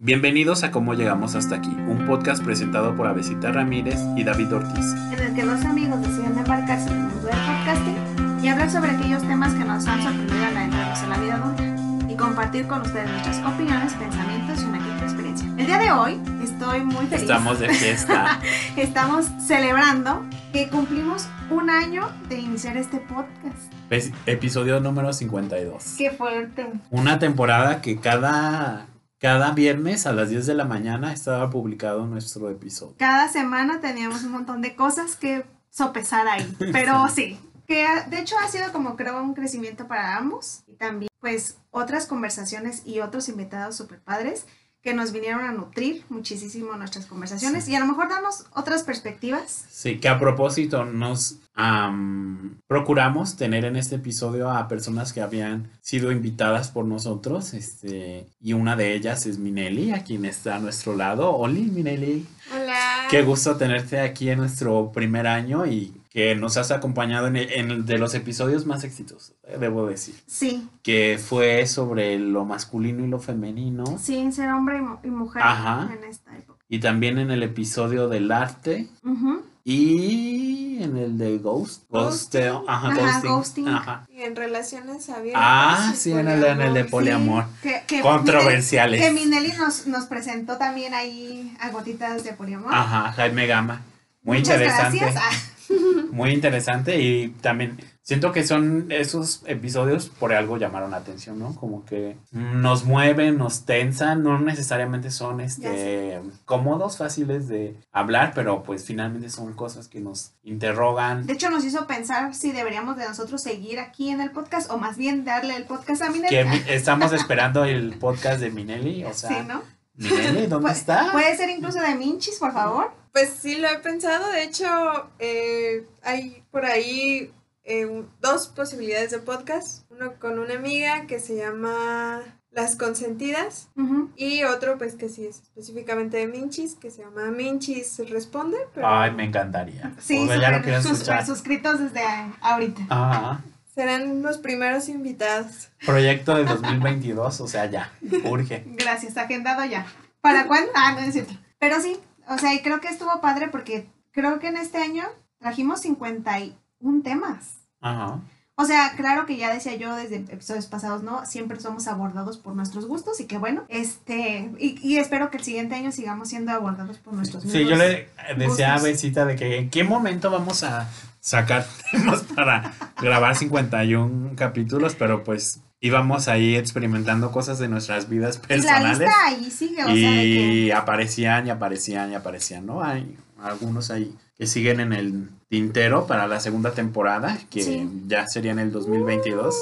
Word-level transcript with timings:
Bienvenidos 0.00 0.62
a 0.62 0.70
Cómo 0.70 0.94
Llegamos 0.94 1.34
Hasta 1.34 1.56
Aquí, 1.56 1.70
un 1.70 2.06
podcast 2.06 2.44
presentado 2.44 2.94
por 2.94 3.08
Avesita 3.08 3.50
Ramírez 3.50 3.98
y 4.16 4.22
David 4.22 4.54
Ortiz. 4.54 4.94
en 5.10 5.18
el 5.18 5.34
que 5.34 5.42
dos 5.42 5.64
amigos 5.64 6.00
deciden 6.00 6.38
embarcarse 6.38 6.88
en 6.88 6.98
el 6.98 7.02
mundo 7.02 7.26
del 7.26 7.36
podcasting 7.36 8.40
y 8.44 8.46
hablar 8.46 8.70
sobre 8.70 8.92
aquellos 8.92 9.22
temas 9.22 9.52
que 9.54 9.64
nos 9.64 9.84
han 9.88 10.00
sorprendido 10.00 10.44
al 10.44 10.56
adentrarnos 10.56 11.02
en 11.02 11.10
la 11.10 11.18
vida 11.18 11.34
adulta 11.34 12.12
y 12.12 12.16
compartir 12.16 12.68
con 12.68 12.82
ustedes 12.82 13.10
nuestras 13.10 13.38
opiniones, 13.52 13.92
pensamientos 13.94 14.62
y 14.62 14.66
una 14.66 14.78
quinta 14.78 15.02
experiencia. 15.02 15.48
El 15.58 15.66
día 15.66 15.78
de 15.78 15.90
hoy 15.90 16.20
estoy 16.44 16.84
muy 16.84 17.06
feliz. 17.06 17.22
Estamos 17.22 17.58
de 17.58 17.68
fiesta. 17.70 18.40
Estamos 18.76 19.26
celebrando 19.44 20.24
que 20.52 20.68
cumplimos 20.68 21.28
un 21.50 21.70
año 21.70 22.08
de 22.28 22.38
iniciar 22.38 22.76
este 22.76 22.98
podcast. 22.98 23.72
Es 23.90 24.12
episodio 24.26 24.78
número 24.78 25.12
52. 25.12 25.96
¡Qué 25.98 26.12
fuerte! 26.12 26.68
Una 26.90 27.18
temporada 27.18 27.82
que 27.82 27.98
cada, 27.98 28.86
cada 29.18 29.52
viernes 29.52 30.06
a 30.06 30.12
las 30.12 30.30
10 30.30 30.46
de 30.46 30.54
la 30.54 30.64
mañana 30.64 31.12
estaba 31.12 31.50
publicado 31.50 32.06
nuestro 32.06 32.50
episodio. 32.50 32.94
Cada 32.98 33.28
semana 33.28 33.80
teníamos 33.80 34.22
un 34.22 34.32
montón 34.32 34.62
de 34.62 34.76
cosas 34.76 35.16
que 35.16 35.44
sopesar 35.70 36.28
ahí, 36.28 36.56
pero 36.72 37.08
sí. 37.08 37.38
Que 37.66 37.86
de 38.08 38.20
hecho 38.20 38.36
ha 38.42 38.48
sido 38.48 38.72
como 38.72 38.96
creo 38.96 39.22
un 39.22 39.34
crecimiento 39.34 39.88
para 39.88 40.16
ambos 40.16 40.62
y 40.66 40.76
también 40.76 41.10
pues 41.20 41.58
otras 41.70 42.06
conversaciones 42.06 42.82
y 42.86 43.00
otros 43.00 43.28
invitados 43.28 43.76
super 43.76 44.00
padres 44.00 44.46
que 44.82 44.94
nos 44.94 45.12
vinieron 45.12 45.44
a 45.44 45.52
nutrir 45.52 46.04
muchísimo 46.08 46.74
nuestras 46.76 47.06
conversaciones 47.06 47.68
y 47.68 47.74
a 47.74 47.80
lo 47.80 47.86
mejor 47.86 48.08
darnos 48.08 48.46
otras 48.54 48.84
perspectivas. 48.84 49.66
Sí, 49.68 49.98
que 49.98 50.08
a 50.08 50.18
propósito 50.18 50.84
nos 50.84 51.38
am, 51.54 52.60
procuramos 52.66 53.36
tener 53.36 53.64
en 53.64 53.76
este 53.76 53.96
episodio 53.96 54.50
a 54.50 54.68
personas 54.68 55.12
que 55.12 55.20
habían 55.20 55.70
sido 55.80 56.12
invitadas 56.12 56.70
por 56.70 56.84
nosotros, 56.84 57.54
este, 57.54 58.26
y 58.40 58.52
una 58.52 58.76
de 58.76 58.94
ellas 58.94 59.26
es 59.26 59.38
Minelli, 59.38 59.90
a 59.90 60.04
quien 60.04 60.24
está 60.24 60.56
a 60.56 60.60
nuestro 60.60 60.94
lado. 60.94 61.34
Oli, 61.36 61.62
Minelli. 61.62 62.26
Hola. 62.54 63.06
Qué 63.10 63.22
gusto 63.22 63.56
tenerte 63.56 64.00
aquí 64.00 64.30
en 64.30 64.38
nuestro 64.38 64.92
primer 64.92 65.26
año 65.26 65.66
y 65.66 65.97
que 66.10 66.34
nos 66.34 66.56
has 66.56 66.70
acompañado 66.70 67.26
en, 67.26 67.36
el- 67.36 67.52
en 67.52 67.70
el 67.70 67.86
de 67.86 67.98
los 67.98 68.14
episodios 68.14 68.64
más 68.66 68.82
exitosos, 68.84 69.34
eh, 69.44 69.56
debo 69.60 69.86
decir. 69.86 70.14
Sí, 70.26 70.68
Que 70.82 71.18
fue 71.22 71.66
sobre 71.66 72.18
lo 72.18 72.44
masculino 72.44 73.04
y 73.04 73.08
lo 73.08 73.18
femenino. 73.18 73.84
sí, 73.98 74.30
ser 74.32 74.50
hombre 74.50 74.78
y, 74.78 74.80
mu- 74.80 74.98
y 75.04 75.08
mujer 75.08 75.42
Ajá. 75.42 75.90
en 75.92 76.04
esta 76.08 76.36
época. 76.36 76.58
Y 76.68 76.80
también 76.80 77.18
en 77.18 77.30
el 77.30 77.42
episodio 77.42 78.08
del 78.08 78.30
arte. 78.32 78.88
Ujú. 79.04 79.42
Y 79.64 80.82
en 80.82 80.96
el 80.96 81.18
de 81.18 81.38
Ghost. 81.38 81.84
Ghosteo. 81.90 82.60
Ghosting. 82.60 82.68
Ajá, 82.70 82.88
Ajá, 82.88 82.96
ghosting. 83.20 83.30
ghosting. 83.30 83.68
Ajá. 83.68 84.06
Y 84.10 84.22
en 84.22 84.36
relaciones 84.36 85.08
abiertas. 85.10 85.42
Ah, 85.44 85.92
sí, 85.94 86.12
en 86.12 86.26
el, 86.28 86.42
en 86.44 86.60
el 86.62 86.74
de 86.74 86.84
poliamor. 86.84 87.44
poliamor. 87.44 87.44
Sí, 87.62 87.68
que, 87.86 87.96
que 87.96 88.00
Controversiales. 88.02 89.00
Que 89.00 89.10
Minelli 89.12 89.52
nos, 89.58 89.86
nos 89.86 90.06
presentó 90.06 90.56
también 90.56 90.94
ahí 90.94 91.54
a 91.60 91.70
gotitas 91.70 92.24
de 92.24 92.32
poliamor. 92.32 92.72
Ajá, 92.74 93.12
Jaime 93.12 93.46
Gama. 93.46 93.82
Muy 94.22 94.38
Muchas 94.38 94.56
interesante. 94.56 94.98
gracias. 94.98 95.24
Muy 96.12 96.30
interesante 96.30 97.00
y 97.00 97.28
también 97.28 97.78
siento 98.08 98.32
que 98.32 98.42
son 98.42 98.86
esos 98.90 99.42
episodios 99.44 100.08
por 100.08 100.32
algo 100.32 100.56
llamaron 100.56 100.92
la 100.92 100.96
atención, 100.96 101.38
¿no? 101.38 101.54
Como 101.54 101.84
que 101.84 102.16
nos 102.32 102.84
mueven, 102.84 103.36
nos 103.36 103.66
tensan, 103.66 104.22
no 104.22 104.38
necesariamente 104.38 105.10
son 105.10 105.42
este 105.42 106.18
cómodos, 106.46 106.96
fáciles 106.96 107.48
de 107.48 107.76
hablar, 107.92 108.32
pero 108.34 108.62
pues 108.62 108.86
finalmente 108.86 109.28
son 109.28 109.52
cosas 109.52 109.88
que 109.88 110.00
nos 110.00 110.32
interrogan. 110.42 111.26
De 111.26 111.34
hecho, 111.34 111.50
nos 111.50 111.64
hizo 111.64 111.86
pensar 111.86 112.34
si 112.34 112.50
deberíamos 112.52 112.96
de 112.96 113.06
nosotros 113.06 113.42
seguir 113.42 113.78
aquí 113.78 114.08
en 114.08 114.22
el 114.22 114.30
podcast 114.30 114.70
o 114.70 114.78
más 114.78 114.96
bien 114.96 115.24
darle 115.24 115.56
el 115.56 115.64
podcast 115.64 116.00
a 116.00 116.10
Minelli. 116.10 116.30
Que 116.30 116.64
estamos 116.74 117.12
esperando 117.12 117.64
el 117.64 117.98
podcast 117.98 118.40
de 118.40 118.50
Minelli, 118.50 119.04
o 119.04 119.12
sea, 119.12 119.28
sí, 119.28 119.36
¿no? 119.46 119.62
Minelli, 119.96 120.46
¿dónde 120.46 120.72
está? 120.72 121.12
Puede 121.12 121.36
ser 121.36 121.50
incluso 121.50 121.78
de 121.80 121.94
Minchis, 121.94 122.38
por 122.38 122.54
favor. 122.54 122.97
Pues 123.12 123.30
sí, 123.40 123.56
lo 123.56 123.68
he 123.68 123.78
pensado. 123.78 124.30
De 124.30 124.42
hecho, 124.44 125.10
eh, 125.18 125.86
hay 126.02 126.42
por 126.50 126.64
ahí 126.64 127.32
eh, 127.64 128.04
dos 128.20 128.48
posibilidades 128.48 129.10
de 129.10 129.18
podcast. 129.18 129.90
Uno 129.90 130.14
con 130.20 130.38
una 130.38 130.54
amiga 130.54 131.06
que 131.06 131.18
se 131.20 131.36
llama 131.36 132.20
Las 132.50 132.76
Consentidas. 132.76 133.68
Y 134.16 134.42
otro, 134.44 134.78
pues 134.78 134.94
que 134.94 135.08
sí 135.08 135.26
es 135.26 135.40
específicamente 135.42 136.16
de 136.18 136.26
Minchis, 136.26 136.74
que 136.74 136.90
se 136.90 137.02
llama 137.02 137.30
Minchis 137.30 137.98
Responde. 138.10 138.56
Pero 138.74 138.86
Ay, 138.88 139.10
me 139.12 139.24
encantaría. 139.24 139.92
Sí, 140.00 140.18
O 140.18 140.26
sea, 140.26 140.38
ya 140.40 140.58
súper 140.58 140.74
escuchar. 140.74 141.26
suscritos 141.26 141.80
desde 141.80 142.00
ahorita. 142.40 142.82
Ajá. 142.90 143.40
serán 143.74 144.22
los 144.22 144.38
primeros 144.38 144.88
invitados. 144.88 145.68
Proyecto 145.86 146.34
de 146.34 146.44
2022, 146.44 147.40
o 147.40 147.46
sea, 147.48 147.66
ya, 147.66 147.92
urge. 148.24 148.64
Gracias, 148.66 149.16
agendado 149.16 149.64
ya. 149.64 149.86
¿Para 150.20 150.46
cuándo? 150.46 150.70
Ah, 150.74 150.92
no 150.92 151.00
es 151.00 151.12
cierto. 151.12 151.32
Pero 151.60 151.80
sí, 151.80 151.96
o 152.28 152.38
sea, 152.38 152.54
y 152.54 152.60
creo 152.62 152.80
que 152.80 152.88
estuvo 152.88 153.20
padre 153.20 153.48
porque 153.48 153.86
creo 154.12 154.38
que 154.38 154.48
en 154.48 154.56
este 154.56 154.78
año 154.78 155.04
trajimos 155.38 155.80
51 155.80 157.02
temas. 157.02 157.58
Ajá. 157.80 158.20
O 158.60 158.64
sea, 158.64 158.94
claro 158.96 159.24
que 159.24 159.36
ya 159.36 159.54
decía 159.54 159.76
yo 159.76 159.94
desde 159.94 160.16
episodios 160.16 160.66
pasados, 160.66 161.04
¿no? 161.04 161.24
Siempre 161.24 161.60
somos 161.60 161.86
abordados 161.86 162.38
por 162.38 162.56
nuestros 162.56 162.86
gustos 162.86 163.20
y 163.20 163.26
que 163.26 163.38
bueno, 163.38 163.62
este, 163.68 164.50
y, 164.58 164.80
y 164.82 164.98
espero 164.98 165.30
que 165.30 165.36
el 165.36 165.44
siguiente 165.44 165.76
año 165.76 165.92
sigamos 165.92 166.30
siendo 166.30 166.50
abordados 166.50 166.98
por 166.98 167.14
nuestros 167.14 167.44
Sí, 167.44 167.58
mismos 167.58 167.70
yo 167.70 167.76
le 167.76 168.08
decía 168.36 168.74
a. 168.74 168.80
Besita 168.80 169.24
de 169.26 169.36
que 169.36 169.58
en 169.58 169.70
qué 169.70 169.84
momento 169.84 170.32
vamos 170.32 170.64
a 170.64 170.88
sacar 171.28 171.66
temas 171.92 172.22
para 172.22 172.72
grabar 173.00 173.36
51 173.36 174.32
capítulos, 174.34 174.94
pero 174.98 175.24
pues 175.24 175.60
íbamos 175.80 176.26
ahí 176.26 176.56
experimentando 176.56 177.30
cosas 177.30 177.58
de 177.58 177.68
nuestras 177.68 178.08
vidas 178.08 178.36
Y 178.36 178.40
la 178.40 178.46
personales 178.48 178.98
lista 178.98 179.14
ahí 179.26 179.50
sigue, 179.50 179.84
o 179.84 179.86
sea, 179.86 179.94
de 179.94 179.96
que... 179.96 180.52
y 180.54 180.70
aparecían 180.70 181.46
y 181.46 181.50
aparecían 181.50 182.12
y 182.12 182.14
aparecían, 182.14 182.64
¿no? 182.64 182.82
Hay 182.82 183.14
algunos 183.42 183.90
ahí 183.90 184.16
que 184.38 184.46
siguen 184.46 184.80
en 184.80 184.94
el 184.94 185.28
tintero 185.50 186.06
para 186.06 186.26
la 186.26 186.40
segunda 186.40 186.72
temporada, 186.72 187.38
que 187.50 187.62
Sí. 187.62 187.88
ya 188.06 188.26
sería 188.26 188.52
en 188.52 188.58
el 188.60 188.72
2022. 188.72 189.54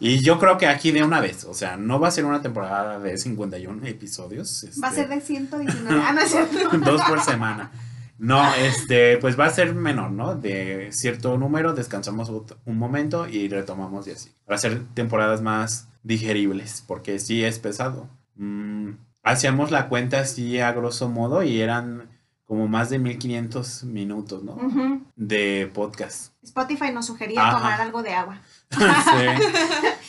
Y 0.00 0.20
yo 0.20 0.38
creo 0.38 0.58
que 0.58 0.66
aquí 0.66 0.92
de 0.92 1.02
una 1.02 1.20
vez, 1.20 1.44
o 1.44 1.54
sea, 1.54 1.76
no 1.76 1.98
va 1.98 2.08
a 2.08 2.10
ser 2.10 2.24
una 2.26 2.42
temporada 2.42 2.98
de 2.98 3.16
51 3.16 3.86
episodios. 3.86 4.66
Va 4.82 4.88
a 4.88 4.90
este, 4.90 5.02
ser 5.02 5.10
de 5.10 5.20
119. 5.20 6.02
Ah, 6.02 6.12
no 6.12 6.20
es 6.20 6.30
cierto. 6.30 6.78
dos 6.84 7.02
por 7.02 7.20
semana. 7.22 7.70
No, 8.20 8.52
este, 8.54 9.16
pues 9.16 9.40
va 9.40 9.46
a 9.46 9.50
ser 9.50 9.74
menor, 9.74 10.10
¿no? 10.10 10.34
De 10.34 10.92
cierto 10.92 11.38
número, 11.38 11.72
descansamos 11.72 12.28
un 12.28 12.76
momento 12.78 13.26
y 13.26 13.48
retomamos 13.48 14.06
y 14.06 14.10
así. 14.10 14.30
Para 14.44 14.56
hacer 14.56 14.82
temporadas 14.92 15.40
más 15.40 15.88
digeribles, 16.02 16.84
porque 16.86 17.18
sí 17.18 17.42
es 17.42 17.58
pesado. 17.58 18.10
Mm, 18.36 18.90
hacíamos 19.22 19.70
la 19.70 19.88
cuenta 19.88 20.20
así 20.20 20.60
a 20.60 20.70
grosso 20.72 21.08
modo 21.08 21.42
y 21.42 21.62
eran 21.62 22.10
como 22.44 22.68
más 22.68 22.90
de 22.90 22.98
1500 22.98 23.84
minutos, 23.84 24.42
¿no? 24.42 24.52
Ujú. 24.52 25.02
De 25.16 25.70
podcast. 25.72 26.34
Spotify 26.42 26.92
nos 26.92 27.06
sugería 27.06 27.40
Ajá. 27.40 27.56
tomar 27.56 27.80
algo 27.80 28.02
de 28.02 28.12
agua. 28.12 28.40
Sí, 28.70 28.78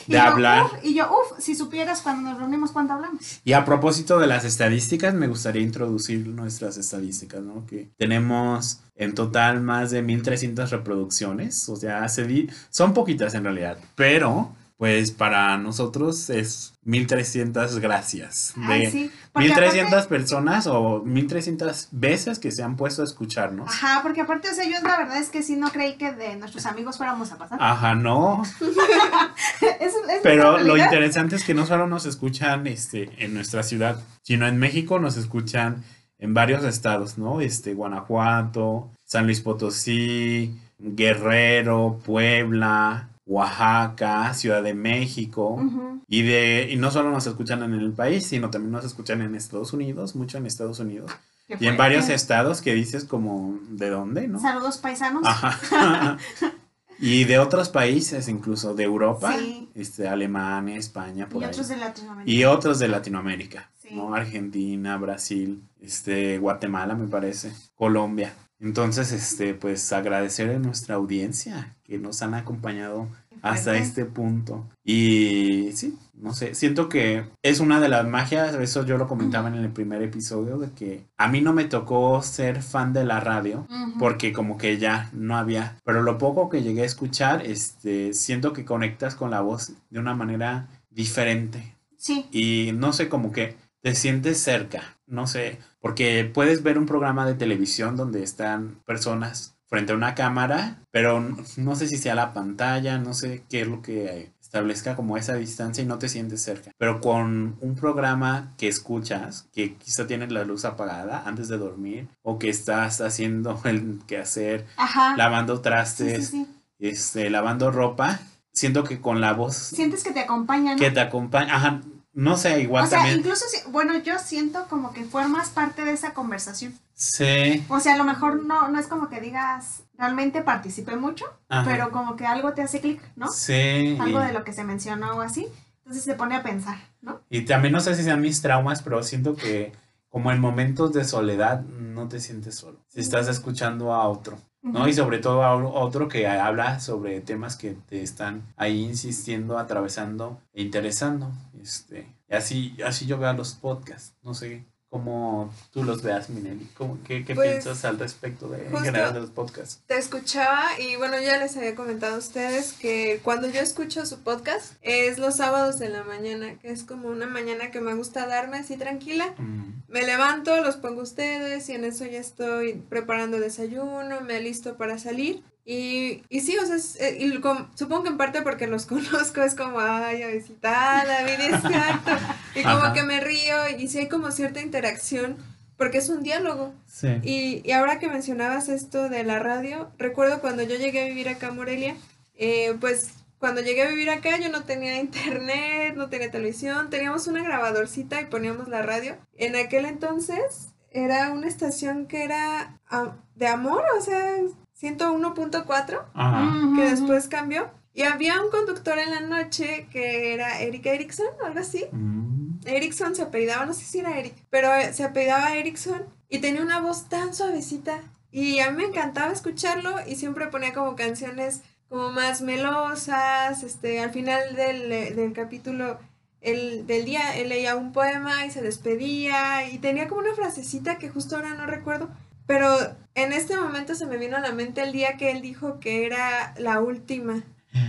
Y 0.07 0.11
de 0.13 0.17
yo, 0.17 0.23
hablar. 0.23 0.65
"Uf", 0.65 0.83
y 0.83 0.93
yo, 0.95 1.09
uff, 1.09 1.39
si 1.39 1.55
supieras 1.55 2.01
cuando 2.01 2.29
nos 2.29 2.39
reunimos 2.39 2.71
cuánto 2.71 2.93
hablamos. 2.93 3.41
Y 3.43 3.53
a 3.53 3.65
propósito 3.65 4.19
de 4.19 4.27
las 4.27 4.45
estadísticas, 4.45 5.13
me 5.13 5.27
gustaría 5.27 5.61
introducir 5.61 6.27
nuestras 6.27 6.77
estadísticas, 6.77 7.41
¿no? 7.41 7.65
Que 7.65 7.89
tenemos 7.97 8.79
en 8.95 9.13
total 9.15 9.61
más 9.61 9.91
de 9.91 10.01
1300 10.01 10.69
reproducciones, 10.69 11.67
o 11.69 11.75
sea, 11.75 12.07
se 12.09 12.25
di- 12.25 12.49
son 12.69 12.93
poquitas 12.93 13.33
en 13.33 13.43
realidad, 13.43 13.77
pero 13.95 14.55
pues 14.81 15.11
para 15.11 15.59
nosotros 15.59 16.31
es 16.31 16.73
1300 16.85 17.77
gracias. 17.77 18.53
De 18.55 18.73
Ay, 18.73 18.89
sí. 18.89 19.11
Porque 19.31 19.49
1300 19.49 19.93
aparte- 19.93 20.09
personas 20.09 20.65
o 20.65 21.03
1300 21.05 21.89
veces 21.91 22.39
que 22.39 22.49
se 22.49 22.63
han 22.63 22.77
puesto 22.77 23.03
a 23.03 23.05
escucharnos. 23.05 23.69
Ajá, 23.69 23.99
porque 24.01 24.21
aparte, 24.21 24.49
o 24.49 24.53
sea, 24.55 24.63
yo 24.65 24.79
la 24.81 24.97
verdad 24.97 25.17
es 25.17 25.29
que 25.29 25.43
sí 25.43 25.55
no 25.55 25.69
creí 25.71 25.97
que 25.97 26.13
de 26.13 26.35
nuestros 26.35 26.65
amigos 26.65 26.97
fuéramos 26.97 27.31
a 27.31 27.37
pasar. 27.37 27.59
Ajá, 27.61 27.93
no. 27.93 28.41
Es- 29.79 29.93
es 29.93 30.19
Pero 30.23 30.57
lo 30.57 30.75
interesante 30.75 31.35
es 31.35 31.43
que 31.43 31.53
no 31.53 31.67
solo 31.67 31.85
nos 31.85 32.07
escuchan 32.07 32.65
este, 32.65 33.11
en 33.23 33.35
nuestra 33.35 33.61
ciudad, 33.61 34.01
sino 34.23 34.47
en 34.47 34.57
México 34.57 34.97
nos 34.97 35.15
escuchan 35.15 35.83
en 36.17 36.33
varios 36.33 36.63
estados, 36.63 37.19
¿no? 37.19 37.39
Este, 37.39 37.75
Guanajuato, 37.75 38.89
San 39.05 39.25
Luis 39.27 39.41
Potosí, 39.41 40.59
Guerrero, 40.79 41.99
Puebla, 42.03 43.09
Oaxaca, 43.25 44.33
Ciudad 44.33 44.63
de 44.63 44.73
México. 44.73 45.61
Y, 46.07 46.23
de, 46.23 46.67
y 46.71 46.75
no 46.75 46.91
solo 46.91 47.11
nos 47.11 47.25
escuchan 47.27 47.63
en 47.63 47.73
el 47.73 47.91
país, 47.93 48.25
sino 48.25 48.49
también 48.49 48.71
nos 48.71 48.85
escuchan 48.85 49.21
en 49.21 49.35
Estados 49.35 49.73
Unidos, 49.73 50.15
mucho 50.15 50.37
en 50.37 50.45
Estados 50.45 50.79
Unidos. 50.79 51.11
Y 51.59 51.67
en 51.67 51.75
varios 51.77 52.07
estados 52.09 52.61
que 52.61 52.73
dices 52.73 53.03
como, 53.05 53.59
¿de 53.69 53.89
dónde, 53.89 54.27
no? 54.27 54.39
Saludos 54.39 54.77
paisanos. 54.77 55.23
Ajá. 55.25 56.17
y 56.99 57.23
de 57.25 57.39
otros 57.39 57.69
países, 57.69 58.27
incluso 58.29 58.73
de 58.73 58.83
Europa, 58.83 59.33
Sí. 59.37 59.69
este, 59.75 60.07
Alemania, 60.07 60.77
España, 60.77 61.27
por 61.27 61.41
y 61.41 61.45
ahí. 61.45 61.51
otros 61.51 61.67
de 61.67 61.77
Latinoamérica. 61.77 62.31
Y 62.31 62.45
otros 62.45 62.79
de 62.79 62.87
Latinoamérica, 62.87 63.69
Sí. 63.81 63.89
¿no? 63.95 64.13
Argentina, 64.13 64.97
Brasil, 64.97 65.61
este, 65.81 66.37
Guatemala, 66.37 66.95
me 66.95 67.07
parece, 67.07 67.51
Colombia. 67.75 68.33
Entonces, 68.61 69.11
este, 69.11 69.53
pues 69.55 69.91
agradecer 69.91 70.51
a 70.51 70.59
nuestra 70.59 70.95
audiencia 70.95 71.75
que 71.83 71.97
nos 71.97 72.21
han 72.21 72.35
acompañado 72.35 73.07
hasta 73.41 73.75
este 73.75 74.05
punto. 74.05 74.67
Y 74.83 75.71
sí, 75.73 75.97
no 76.13 76.33
sé, 76.33 76.53
siento 76.53 76.87
que 76.87 77.25
es 77.41 77.59
una 77.59 77.79
de 77.79 77.89
las 77.89 78.07
magias, 78.07 78.53
eso 78.55 78.85
yo 78.85 78.97
lo 78.97 79.07
comentaba 79.07 79.47
en 79.47 79.55
el 79.55 79.69
primer 79.69 80.03
episodio, 80.03 80.59
de 80.59 80.69
que 80.71 81.05
a 81.17 81.27
mí 81.27 81.41
no 81.41 81.53
me 81.53 81.65
tocó 81.65 82.21
ser 82.21 82.61
fan 82.61 82.93
de 82.93 83.03
la 83.03 83.19
radio, 83.19 83.67
porque 83.97 84.31
como 84.31 84.57
que 84.57 84.77
ya 84.77 85.09
no 85.13 85.37
había, 85.37 85.77
pero 85.83 86.03
lo 86.03 86.19
poco 86.19 86.49
que 86.49 86.61
llegué 86.61 86.83
a 86.83 86.85
escuchar, 86.85 87.43
este, 87.45 88.13
siento 88.13 88.53
que 88.53 88.65
conectas 88.65 89.15
con 89.15 89.31
la 89.31 89.41
voz 89.41 89.73
de 89.89 89.99
una 89.99 90.13
manera 90.13 90.67
diferente. 90.91 91.75
Sí, 91.97 92.27
y 92.31 92.71
no 92.73 92.93
sé, 92.93 93.09
como 93.09 93.31
que 93.31 93.55
te 93.81 93.95
sientes 93.95 94.41
cerca, 94.41 94.97
no 95.07 95.27
sé, 95.27 95.59
porque 95.79 96.29
puedes 96.31 96.63
ver 96.63 96.77
un 96.77 96.85
programa 96.85 97.25
de 97.25 97.33
televisión 97.33 97.95
donde 97.95 98.23
están 98.23 98.79
personas 98.85 99.55
frente 99.67 99.93
a 99.93 99.95
una 99.95 100.15
cámara, 100.15 100.79
pero 100.91 101.25
no 101.57 101.75
sé 101.75 101.87
si 101.87 101.97
sea 101.97 102.13
la 102.13 102.33
pantalla, 102.33 102.97
no 102.97 103.13
sé 103.13 103.43
qué 103.49 103.61
es 103.61 103.67
lo 103.67 103.81
que 103.81 104.31
establezca 104.41 104.97
como 104.97 105.15
esa 105.15 105.35
distancia 105.35 105.81
y 105.81 105.87
no 105.87 105.97
te 105.97 106.09
sientes 106.09 106.41
cerca. 106.41 106.71
Pero 106.77 106.99
con 106.99 107.55
un 107.61 107.75
programa 107.75 108.53
que 108.57 108.67
escuchas, 108.67 109.47
que 109.53 109.75
quizá 109.75 110.07
tienes 110.07 110.29
la 110.33 110.43
luz 110.43 110.65
apagada 110.65 111.23
antes 111.25 111.47
de 111.47 111.57
dormir, 111.57 112.09
o 112.21 112.37
que 112.37 112.49
estás 112.49 112.99
haciendo 112.99 113.61
el 113.65 114.01
quehacer, 114.07 114.65
ajá. 114.75 115.15
lavando 115.15 115.55
Sí, 115.55 115.59
sí, 115.59 115.63
trastes, 115.63 116.27
sí. 116.27 116.47
este, 116.79 117.29
lavando 117.29 117.71
ropa, 117.71 118.19
siento 118.51 118.83
que 118.83 118.99
con 118.99 119.21
la 119.21 119.31
voz 119.31 119.55
Sientes 119.55 120.03
que 120.03 120.11
te 120.11 120.19
acompañan. 120.19 120.77
que 120.77 120.91
te 120.91 120.99
acompaña, 120.99 121.55
ajá, 121.55 121.81
no 122.13 122.37
sé, 122.37 122.61
igual 122.61 122.83
o 122.83 122.87
sea, 122.87 122.99
también. 122.99 123.19
incluso, 123.19 123.45
si- 123.47 123.69
bueno, 123.71 123.97
yo 123.99 124.19
siento 124.19 124.65
como 124.69 124.91
que 124.93 125.03
formas 125.05 125.49
parte 125.49 125.85
de 125.85 125.93
esa 125.93 126.13
conversación. 126.13 126.73
Sí. 126.93 127.63
O 127.69 127.79
sea, 127.79 127.93
a 127.95 127.97
lo 127.97 128.03
mejor 128.03 128.43
no, 128.45 128.67
no 128.69 128.79
es 128.79 128.87
como 128.87 129.09
que 129.09 129.19
digas, 129.21 129.83
realmente 129.97 130.41
participé 130.41 130.95
mucho, 130.95 131.25
ajá, 131.49 131.69
pero 131.69 131.91
como 131.91 132.15
que 132.15 132.25
algo 132.25 132.53
te 132.53 132.61
hace 132.61 132.79
clic, 132.81 133.01
¿no? 133.15 133.27
Sí. 133.29 133.97
Algo 133.99 134.19
de 134.19 134.33
lo 134.33 134.43
que 134.43 134.53
se 134.53 134.63
mencionó 134.63 135.13
o 135.17 135.21
así. 135.21 135.47
Entonces 135.79 136.03
se 136.03 136.13
pone 136.13 136.35
a 136.35 136.43
pensar, 136.43 136.77
¿no? 137.01 137.21
Y 137.29 137.41
también 137.45 137.73
no 137.73 137.79
sé 137.79 137.95
si 137.95 138.03
sean 138.03 138.21
mis 138.21 138.41
traumas, 138.41 138.81
pero 138.83 139.01
siento 139.03 139.35
que 139.35 139.71
como 140.09 140.31
en 140.31 140.39
momentos 140.39 140.93
de 140.93 141.03
soledad 141.05 141.61
no 141.61 142.07
te 142.07 142.19
sientes 142.19 142.55
solo. 142.55 142.79
Si 142.89 142.99
estás 142.99 143.27
escuchando 143.29 143.93
a 143.93 144.07
otro, 144.07 144.37
¿no? 144.61 144.87
Y 144.87 144.93
sobre 144.93 145.19
todo 145.19 145.43
a 145.43 145.55
otro 145.55 146.07
que 146.07 146.27
habla 146.27 146.79
sobre 146.79 147.21
temas 147.21 147.55
que 147.55 147.71
te 147.73 148.01
están 148.01 148.53
ahí 148.57 148.83
insistiendo, 148.83 149.57
atravesando 149.57 150.39
e 150.53 150.61
interesando. 150.61 151.31
Este, 151.61 152.07
y 152.29 152.33
así, 152.33 152.77
así 152.85 153.05
yo 153.05 153.17
veo 153.17 153.33
los 153.33 153.53
podcasts. 153.55 154.15
No 154.23 154.33
sé 154.33 154.70
cómo 154.91 155.51
tú 155.71 155.83
los 155.85 156.03
veas, 156.03 156.29
Minelli. 156.29 156.65
¿Cómo- 156.77 156.99
¿Qué, 157.07 157.23
qué 157.23 157.33
Pues, 157.33 157.49
piensas 157.63 157.85
al 157.85 157.97
respecto 157.97 158.49
de, 158.49 158.67
en 158.67 158.77
general 158.77 159.13
de 159.13 159.21
los 159.21 159.29
podcasts? 159.31 159.79
Te 159.87 159.97
escuchaba 159.97 160.63
y 160.79 160.97
bueno, 160.97 161.19
ya 161.19 161.37
les 161.37 161.55
había 161.55 161.75
comentado 161.75 162.15
a 162.15 162.17
ustedes 162.19 162.73
que 162.73 163.21
cuando 163.23 163.47
yo 163.49 163.61
escucho 163.61 164.05
su 164.05 164.19
podcast 164.19 164.73
es 164.81 165.17
los 165.17 165.37
sábados 165.37 165.79
de 165.79 165.87
la 165.89 166.03
mañana, 166.03 166.59
que 166.59 166.71
es 166.71 166.83
como 166.83 167.07
una 167.07 167.25
mañana 167.25 167.71
que 167.71 167.79
me 167.79 167.93
gusta 167.95 168.27
darme 168.27 168.57
así 168.57 168.75
tranquila. 168.75 169.33
Mm, 169.37 169.81
Me 169.87 170.03
levanto, 170.03 170.61
los 170.61 170.75
pongo 170.75 170.99
a 170.99 171.03
ustedes 171.03 171.67
y 171.69 171.73
en 171.73 171.85
eso 171.85 172.05
ya 172.05 172.19
estoy 172.19 172.73
preparando 172.89 173.39
desayuno, 173.39 174.19
me 174.21 174.35
alisto 174.35 174.75
para 174.77 174.97
salir. 174.99 175.41
Y, 175.65 176.23
y 176.29 176.41
sí, 176.41 176.57
o 176.57 176.65
sea, 176.65 176.75
es- 176.75 176.99
eh, 176.99 177.17
y 177.19 177.31
supongo 177.75 178.03
que 178.03 178.09
en 178.09 178.17
parte 178.17 178.41
porque 178.41 178.67
los 178.67 178.85
conozco 178.87 179.41
es 179.41 179.55
como, 179.55 179.79
ay, 179.79 180.23
avesita, 180.23 181.03
David, 181.05 181.53
exacto. 181.53 182.11
Y 182.55 182.63
como 182.63 182.77
Ajá. 182.77 182.93
que 182.93 183.03
me 183.03 183.21
río 183.21 183.55
y 183.77 183.87
sí 183.87 183.99
hay 183.99 184.09
como 184.09 184.29
cierta 184.31 184.59
interacción 184.61 185.37
porque 185.77 185.99
es 185.99 186.09
un 186.09 186.21
diálogo. 186.21 186.73
Sí. 186.85 187.07
Y, 187.23 187.61
y 187.63 187.71
ahora 187.71 187.97
que 187.97 188.07
mencionabas 188.09 188.67
esto 188.69 189.07
de 189.09 189.23
la 189.23 189.39
radio, 189.39 189.91
recuerdo 189.97 190.41
cuando 190.41 190.61
yo 190.63 190.75
llegué 190.75 191.03
a 191.03 191.05
vivir 191.07 191.29
acá 191.29 191.47
a 191.47 191.51
Morelia, 191.51 191.95
eh, 192.35 192.75
pues 192.79 193.11
cuando 193.39 193.61
llegué 193.61 193.83
a 193.83 193.87
vivir 193.87 194.09
acá 194.11 194.37
yo 194.37 194.49
no 194.49 194.63
tenía 194.65 194.99
internet, 194.99 195.95
no 195.95 196.09
tenía 196.09 196.29
televisión, 196.29 196.89
teníamos 196.89 197.25
una 197.27 197.41
grabadorcita 197.43 198.21
y 198.21 198.25
poníamos 198.25 198.67
la 198.67 198.81
radio. 198.83 199.15
En 199.37 199.55
aquel 199.55 199.85
entonces 199.85 200.67
era 200.91 201.31
una 201.31 201.47
estación 201.47 202.05
que 202.05 202.23
era 202.23 202.79
ah, 202.89 203.15
de 203.35 203.47
amor, 203.47 203.83
o 203.97 204.01
sea, 204.01 204.35
101.4, 204.81 206.05
Ajá. 206.13 206.43
Ujú, 206.43 206.75
que 206.75 206.89
después 206.89 207.27
cambió. 207.27 207.69
Y 207.93 208.03
había 208.03 208.41
un 208.41 208.49
conductor 208.49 208.97
en 208.97 209.11
la 209.11 209.19
noche 209.19 209.87
que 209.91 210.33
era 210.33 210.61
Erika 210.61 210.91
Erickson, 210.91 211.27
algo 211.45 211.59
así. 211.59 211.85
Mm. 211.91 212.59
Erickson 212.65 213.15
se 213.15 213.23
apellidaba, 213.23 213.65
no 213.65 213.73
sé 213.73 213.83
si 213.83 213.99
era 213.99 214.17
Eric, 214.17 214.35
pero 214.49 214.73
eh, 214.73 214.93
se 214.93 215.03
apellidaba 215.03 215.55
Erickson 215.55 216.03
y 216.29 216.39
tenía 216.39 216.61
una 216.61 216.79
voz 216.79 217.09
tan 217.09 217.33
suavecita. 217.33 217.99
Y 218.31 218.59
a 218.59 218.71
mí 218.71 218.77
me 218.77 218.85
encantaba 218.85 219.33
escucharlo 219.33 219.95
y 220.07 220.15
siempre 220.15 220.47
ponía 220.47 220.73
como 220.73 220.95
canciones 220.95 221.61
como 221.89 222.11
más 222.11 222.41
melosas. 222.41 223.63
Este, 223.63 223.99
al 223.99 224.11
final 224.11 224.55
del, 224.55 224.91
eh, 224.91 225.13
del 225.13 225.33
capítulo 225.33 225.99
el, 226.41 226.87
del 226.87 227.05
día 227.05 227.37
él 227.37 227.49
leía 227.49 227.75
un 227.75 227.91
poema 227.91 228.45
y 228.45 228.51
se 228.51 228.61
despedía 228.61 229.69
y 229.69 229.77
tenía 229.77 230.07
como 230.07 230.21
una 230.21 230.33
frasecita 230.33 230.97
que 230.97 231.09
justo 231.09 231.35
ahora 231.35 231.53
no 231.53 231.67
recuerdo. 231.67 232.09
Pero 232.51 232.97
en 233.15 233.31
este 233.31 233.55
momento 233.55 233.95
se 233.95 234.05
me 234.05 234.17
vino 234.17 234.35
a 234.35 234.41
la 234.41 234.51
mente 234.51 234.81
el 234.81 234.91
día 234.91 235.15
que 235.15 235.31
él 235.31 235.41
dijo 235.41 235.79
que 235.79 236.05
era 236.05 236.53
la 236.57 236.81
última 236.81 237.43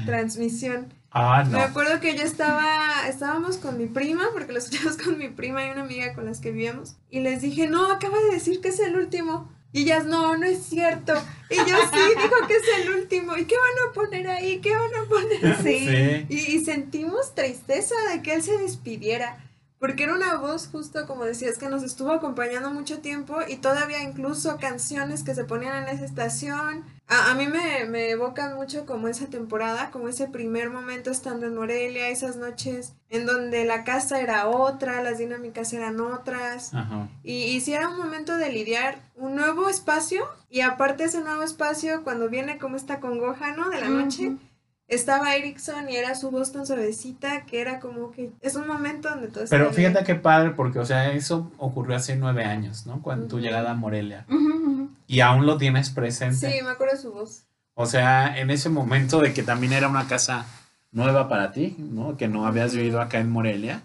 transmisión. 0.07 0.95
Ah, 1.11 1.43
no. 1.45 1.59
Me 1.59 1.65
acuerdo 1.65 1.99
que 1.99 2.17
yo 2.17 2.23
estaba, 2.23 3.09
estábamos 3.09 3.57
con 3.57 3.77
mi 3.77 3.87
prima, 3.87 4.29
porque 4.33 4.53
lo 4.53 4.61
escuchamos 4.61 4.97
con 5.05 5.19
mi 5.19 5.29
prima 5.29 5.67
y 5.67 5.71
una 5.71 5.83
amiga 5.83 6.15
con 6.15 6.27
las 6.27 6.39
que 6.39 6.53
vivíamos, 6.53 6.95
y 7.11 7.19
les 7.21 7.43
dije, 7.43 7.67
no, 7.67 7.91
acaba 7.91 8.17
de 8.21 8.35
decir 8.35 8.61
que 8.61 8.69
es 8.69 8.79
el 8.79 8.95
último. 8.95 9.51
Y 9.73 9.83
ellas, 9.83 10.05
no, 10.05 10.37
no 10.37 10.47
es 10.47 10.63
cierto. 10.63 11.13
Y 11.51 11.57
yo 11.57 11.65
sí, 11.93 11.99
dijo 12.23 12.47
que 12.47 12.55
es 12.55 12.63
el 12.83 12.91
último. 12.91 13.37
¿Y 13.37 13.47
qué 13.47 13.57
van 13.57 13.91
a 13.91 13.93
poner 13.93 14.29
ahí? 14.29 14.61
¿Qué 14.61 14.71
van 14.71 14.95
a 14.95 15.09
poner? 15.09 15.57
Sí. 15.61 15.89
Sí. 15.89 16.27
Y, 16.29 16.57
y 16.57 16.65
sentimos 16.65 17.35
tristeza 17.35 17.97
de 18.13 18.23
que 18.23 18.35
él 18.35 18.43
se 18.43 18.59
despidiera, 18.59 19.39
porque 19.83 20.05
era 20.05 20.15
una 20.15 20.37
voz 20.37 20.69
justo 20.71 21.09
como 21.09 21.25
decías 21.25 21.59
que 21.59 21.69
nos 21.69 21.83
estuvo 21.83 22.13
acompañando 22.13 22.71
mucho 22.71 23.01
tiempo 23.01 23.39
y 23.49 23.57
todavía 23.57 24.01
incluso 24.01 24.57
canciones 24.59 25.25
que 25.25 25.35
se 25.35 25.43
ponían 25.43 25.83
en 25.83 25.97
esa 25.97 26.05
estación. 26.05 26.85
A, 27.09 27.33
a 27.33 27.35
mí 27.35 27.49
me, 27.49 27.85
me 27.87 28.09
evocan 28.11 28.55
mucho 28.55 28.87
como 28.87 29.09
esa 29.09 29.27
temporada, 29.27 29.91
como 29.91 30.07
ese 30.07 30.29
primer 30.29 30.71
momento 30.71 31.11
estando 31.11 31.47
en 31.47 31.57
Morelia, 31.57 32.11
esas 32.11 32.37
noches 32.37 32.93
en 33.11 33.27
donde 33.27 33.65
la 33.65 33.83
casa 33.83 34.21
era 34.21 34.47
otra, 34.47 35.03
las 35.03 35.19
dinámicas 35.19 35.73
eran 35.73 36.01
otras. 36.01 36.73
Ajá. 36.75 37.09
Y, 37.25 37.47
y 37.47 37.61
sí 37.61 37.75
era 37.75 37.89
un 37.89 37.99
momento 37.99 38.37
de 38.37 38.53
lidiar 38.53 39.03
un 39.17 39.35
nuevo 39.35 39.69
espacio 39.69 40.29
y 40.49 40.61
aparte 40.61 41.03
ese 41.03 41.23
nuevo 41.23 41.43
espacio 41.43 42.05
cuando 42.05 42.29
viene 42.29 42.57
como 42.57 42.77
esta 42.77 43.01
congoja, 43.01 43.57
¿no? 43.57 43.69
De 43.69 43.81
la 43.81 43.89
noche. 43.89 44.37
Estaba 44.95 45.35
Erickson 45.37 45.89
y 45.89 45.97
era 45.97 46.15
su 46.15 46.31
voz 46.31 46.53
tan 46.53 46.67
suavecita 46.67 47.45
que 47.47 47.61
era 47.61 47.81
como 47.81 48.11
que 48.13 48.31
es 48.41 48.55
un 48.57 48.67
momento 48.67 49.09
donde 49.11 49.29
todo 49.29 49.45
está 49.45 49.57
Pero 49.57 49.71
bien. 49.71 49.93
fíjate 49.93 50.05
qué 50.05 50.15
padre, 50.15 50.51
porque, 50.51 50.79
o 50.79 50.85
sea, 50.87 51.13
eso 51.13 51.51
ocurrió 51.59 51.97
hace 51.97 52.17
nueve 52.17 52.45
años, 52.45 52.87
¿no? 52.87 53.01
Cuando 53.03 53.27
tu 53.27 53.37
Ujú. 53.37 53.45
llegada 53.45 53.71
a 53.71 53.75
Morelia. 53.75 54.27
Y 55.07 55.21
aún 55.21 55.47
lo 55.47 55.57
tienes 55.59 55.91
presente. 55.91 56.51
Sí, 56.51 56.63
me 56.63 56.71
acuerdo 56.71 56.95
de 56.97 57.01
su 57.03 57.13
voz. 57.13 57.43
O 57.75 57.87
sea, 57.87 58.39
en 58.39 58.51
ese 58.51 58.69
momento 58.69 59.21
de 59.21 59.33
que 59.33 59.43
también 59.43 59.73
era 59.73 59.89
una 59.89 60.07
casa 60.07 60.47
nueva 60.91 61.29
para 61.29 61.53
ti, 61.53 61.75
¿no? 61.79 62.17
Que 62.19 62.29
no 62.29 62.47
habías 62.47 62.75
vivido 62.75 63.01
acá 63.01 63.19
en 63.19 63.31
Morelia. 63.31 63.83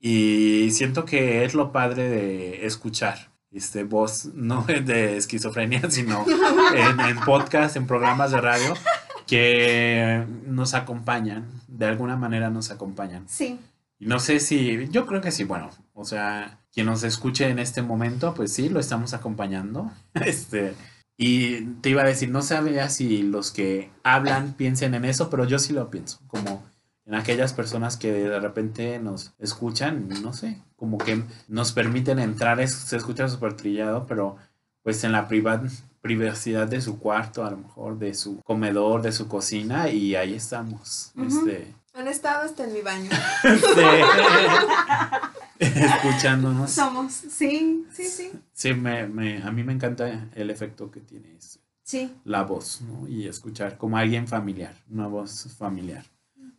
Y 0.00 0.70
siento 0.72 1.04
que 1.04 1.44
es 1.44 1.54
lo 1.54 1.72
padre 1.72 2.08
de 2.08 2.66
escuchar 2.66 3.28
este 3.50 3.84
voz, 3.84 4.26
no 4.34 4.62
de 4.66 5.16
esquizofrenia, 5.16 5.90
sino 5.90 6.24
en, 6.74 7.00
en 7.00 7.20
podcast, 7.20 7.76
en 7.76 7.86
programas 7.86 8.30
de 8.30 8.40
radio, 8.40 8.74
que 9.28 10.24
nos 10.46 10.74
acompañan, 10.74 11.44
de 11.68 11.86
alguna 11.86 12.16
manera 12.16 12.50
nos 12.50 12.70
acompañan. 12.72 13.24
Sí. 13.28 13.60
Y 14.00 14.06
no 14.06 14.18
sé 14.20 14.40
si, 14.40 14.88
yo 14.90 15.06
creo 15.06 15.20
que 15.20 15.30
sí, 15.30 15.44
bueno, 15.44 15.70
o 15.94 16.04
sea, 16.04 16.58
quien 16.72 16.86
nos 16.86 17.02
escuche 17.04 17.48
en 17.48 17.58
este 17.58 17.82
momento, 17.82 18.34
pues 18.34 18.52
sí, 18.52 18.68
lo 18.68 18.80
estamos 18.80 19.14
acompañando. 19.14 19.90
Este, 20.14 20.74
y 21.16 21.62
te 21.80 21.90
iba 21.90 22.02
a 22.02 22.06
decir, 22.06 22.30
no 22.30 22.42
sabía 22.42 22.88
si 22.88 23.22
los 23.22 23.50
que 23.50 23.90
hablan 24.02 24.54
piensen 24.54 24.94
en 24.94 25.04
eso, 25.04 25.30
pero 25.30 25.44
yo 25.44 25.58
sí 25.58 25.72
lo 25.72 25.90
pienso, 25.90 26.20
como 26.28 26.64
en 27.06 27.14
aquellas 27.14 27.52
personas 27.54 27.96
que 27.96 28.12
de 28.12 28.38
repente 28.38 28.98
nos 29.00 29.32
escuchan, 29.38 30.08
no 30.22 30.32
sé, 30.32 30.62
como 30.76 30.98
que 30.98 31.22
nos 31.48 31.72
permiten 31.72 32.18
entrar, 32.20 32.60
es- 32.60 32.74
se 32.74 32.96
escucha 32.96 33.28
súper 33.28 33.54
trillado, 33.54 34.06
pero 34.06 34.36
pues 34.88 35.04
en 35.04 35.12
la 35.12 35.28
priva- 35.28 35.60
privacidad 36.00 36.66
de 36.66 36.80
su 36.80 36.98
cuarto, 36.98 37.44
a 37.44 37.50
lo 37.50 37.58
mejor 37.58 37.98
de 37.98 38.14
su 38.14 38.40
comedor, 38.42 39.02
de 39.02 39.12
su 39.12 39.28
cocina, 39.28 39.90
y 39.90 40.14
ahí 40.14 40.32
estamos. 40.32 41.12
Este, 41.26 41.74
Han 41.92 42.08
estado 42.08 42.46
hasta 42.46 42.64
en 42.64 42.72
mi 42.72 42.80
baño. 42.80 43.10
Sí. 43.42 43.82
escuchándonos. 45.58 46.70
Somos. 46.70 47.12
Sí, 47.12 47.84
sí, 47.92 48.04
sí. 48.04 48.32
Sí, 48.54 48.72
me, 48.72 49.06
me- 49.08 49.42
a 49.42 49.50
mí 49.52 49.62
me 49.62 49.74
encanta 49.74 50.28
el 50.34 50.48
efecto 50.48 50.90
que 50.90 51.00
tiene 51.00 51.36
eso, 51.36 51.58
Sí. 51.82 52.10
la 52.24 52.44
voz, 52.44 52.80
¿no? 52.80 53.06
Y 53.06 53.28
escuchar 53.28 53.76
como 53.76 53.98
alguien 53.98 54.26
familiar, 54.26 54.74
una 54.90 55.06
voz 55.06 55.48
familiar. 55.58 56.06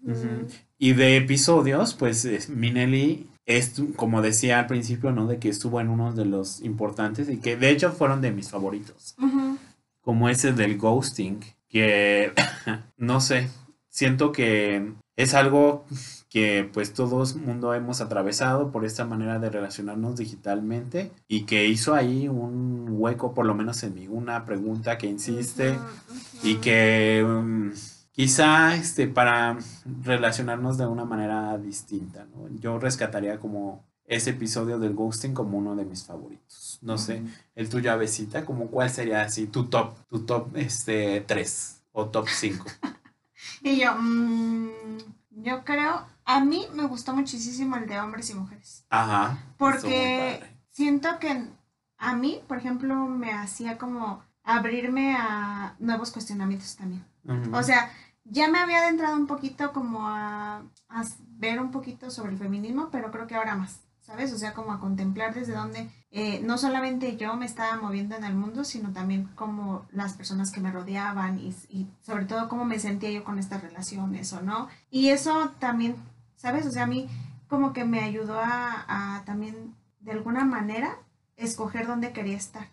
Ujú. 0.03 0.47
Y 0.77 0.93
de 0.93 1.17
episodios, 1.17 1.93
pues 1.93 2.25
es- 2.25 2.49
Minelli 2.49 3.27
es, 3.45 3.73
como 3.95 4.21
decía 4.21 4.59
al 4.59 4.67
principio, 4.67 5.11
¿no? 5.11 5.27
De 5.27 5.39
que 5.39 5.49
estuvo 5.49 5.81
en 5.81 5.89
uno 5.89 6.13
de 6.13 6.25
los 6.25 6.61
importantes 6.61 7.29
y 7.29 7.37
que 7.37 7.57
de 7.57 7.69
hecho 7.71 7.91
fueron 7.91 8.21
de 8.21 8.31
mis 8.31 8.49
favoritos. 8.49 9.15
Ujú. 9.21 9.57
Como 10.01 10.29
ese 10.29 10.53
del 10.53 10.77
ghosting, 10.77 11.39
que 11.67 12.31
no 12.97 13.19
sé, 13.21 13.49
siento 13.89 14.31
que 14.31 14.93
es 15.17 15.33
algo 15.33 15.85
que 16.29 16.69
pues 16.71 16.93
todo 16.93 17.23
el 17.23 17.35
mundo 17.41 17.73
hemos 17.73 18.01
atravesado 18.01 18.71
por 18.71 18.85
esta 18.85 19.03
manera 19.03 19.39
de 19.39 19.49
relacionarnos 19.49 20.15
digitalmente 20.17 21.11
y 21.27 21.41
que 21.45 21.65
hizo 21.67 21.95
ahí 21.95 22.27
un 22.27 22.85
hueco, 22.91 23.33
por 23.33 23.45
lo 23.47 23.55
menos 23.55 23.81
en 23.83 23.95
mí, 23.95 24.07
una 24.07 24.45
pregunta 24.45 24.97
que 24.99 25.07
insiste 25.07 25.71
Ujú, 25.71 25.79
ujú. 25.81 26.47
y 26.47 26.55
que 26.57 27.25
um, 27.27 27.71
quizá 28.19 28.75
este, 28.75 29.07
para 29.07 29.57
relacionarnos 30.03 30.77
de 30.77 30.85
una 30.85 31.05
manera 31.05 31.57
distinta, 31.57 32.25
¿no? 32.25 32.49
Yo 32.59 32.77
rescataría 32.77 33.39
como 33.39 33.85
ese 34.03 34.31
episodio 34.31 34.77
del 34.77 34.93
ghosting 34.93 35.33
como 35.33 35.57
uno 35.57 35.73
de 35.73 35.85
mis 35.85 36.03
favoritos. 36.03 36.79
No 36.81 36.97
sé, 36.97 37.23
el 37.55 37.69
tuyo, 37.69 37.93
Avesita, 37.93 38.43
como 38.43 38.67
cuál 38.67 38.89
sería 38.89 39.21
así 39.21 39.47
tu 39.47 39.67
top, 39.67 39.93
tu 40.09 40.25
top 40.25 40.57
este, 40.57 41.21
3 41.21 41.81
o 41.93 42.07
top 42.07 42.27
5. 42.27 42.65
Y 43.63 43.79
yo, 43.79 43.95
mm, 43.95 44.69
yo 45.29 45.63
creo, 45.63 46.05
a 46.25 46.43
mí 46.43 46.67
me 46.73 46.85
gustó 46.87 47.15
muchísimo 47.15 47.77
el 47.77 47.87
de 47.87 48.01
hombres 48.01 48.29
y 48.29 48.33
mujeres. 48.33 48.85
Ajá. 48.89 49.37
Porque 49.57 50.43
siento 50.71 51.19
que 51.19 51.45
a 51.97 52.15
mí, 52.17 52.41
por 52.49 52.57
ejemplo, 52.57 52.95
me 53.05 53.31
hacía 53.31 53.77
como 53.77 54.21
abrirme 54.43 55.15
a 55.17 55.75
nuevos 55.79 56.11
cuestionamientos 56.11 56.75
también. 56.75 57.05
O 57.53 57.63
sea, 57.63 57.91
ya 58.29 58.49
me 58.49 58.59
había 58.59 58.79
adentrado 58.79 59.15
un 59.15 59.27
poquito 59.27 59.73
como 59.73 60.07
a, 60.07 60.63
a 60.89 61.03
ver 61.37 61.59
un 61.59 61.71
poquito 61.71 62.11
sobre 62.11 62.31
el 62.31 62.37
feminismo, 62.37 62.89
pero 62.91 63.11
creo 63.11 63.27
que 63.27 63.35
ahora 63.35 63.55
más, 63.55 63.81
¿sabes? 64.01 64.33
O 64.33 64.37
sea, 64.37 64.53
como 64.53 64.71
a 64.71 64.79
contemplar 64.79 65.33
desde 65.33 65.53
dónde 65.53 65.89
eh, 66.11 66.41
no 66.43 66.57
solamente 66.57 67.17
yo 67.17 67.35
me 67.35 67.45
estaba 67.45 67.79
moviendo 67.79 68.15
en 68.15 68.23
el 68.23 68.33
mundo, 68.33 68.63
sino 68.63 68.91
también 68.91 69.29
como 69.35 69.85
las 69.91 70.13
personas 70.13 70.51
que 70.51 70.59
me 70.59 70.71
rodeaban 70.71 71.37
y, 71.37 71.55
y 71.69 71.87
sobre 72.01 72.25
todo 72.25 72.49
cómo 72.49 72.65
me 72.65 72.79
sentía 72.79 73.11
yo 73.11 73.23
con 73.23 73.37
estas 73.37 73.61
relaciones 73.61 74.33
o 74.33 74.41
no. 74.41 74.67
Y 74.89 75.09
eso 75.09 75.51
también, 75.59 75.95
¿sabes? 76.35 76.65
O 76.65 76.71
sea, 76.71 76.83
a 76.83 76.87
mí 76.87 77.07
como 77.47 77.73
que 77.73 77.85
me 77.85 77.99
ayudó 78.01 78.39
a, 78.39 78.85
a 79.17 79.23
también, 79.25 79.75
de 79.99 80.11
alguna 80.11 80.45
manera, 80.45 80.97
escoger 81.37 81.85
dónde 81.85 82.11
quería 82.11 82.37
estar, 82.37 82.69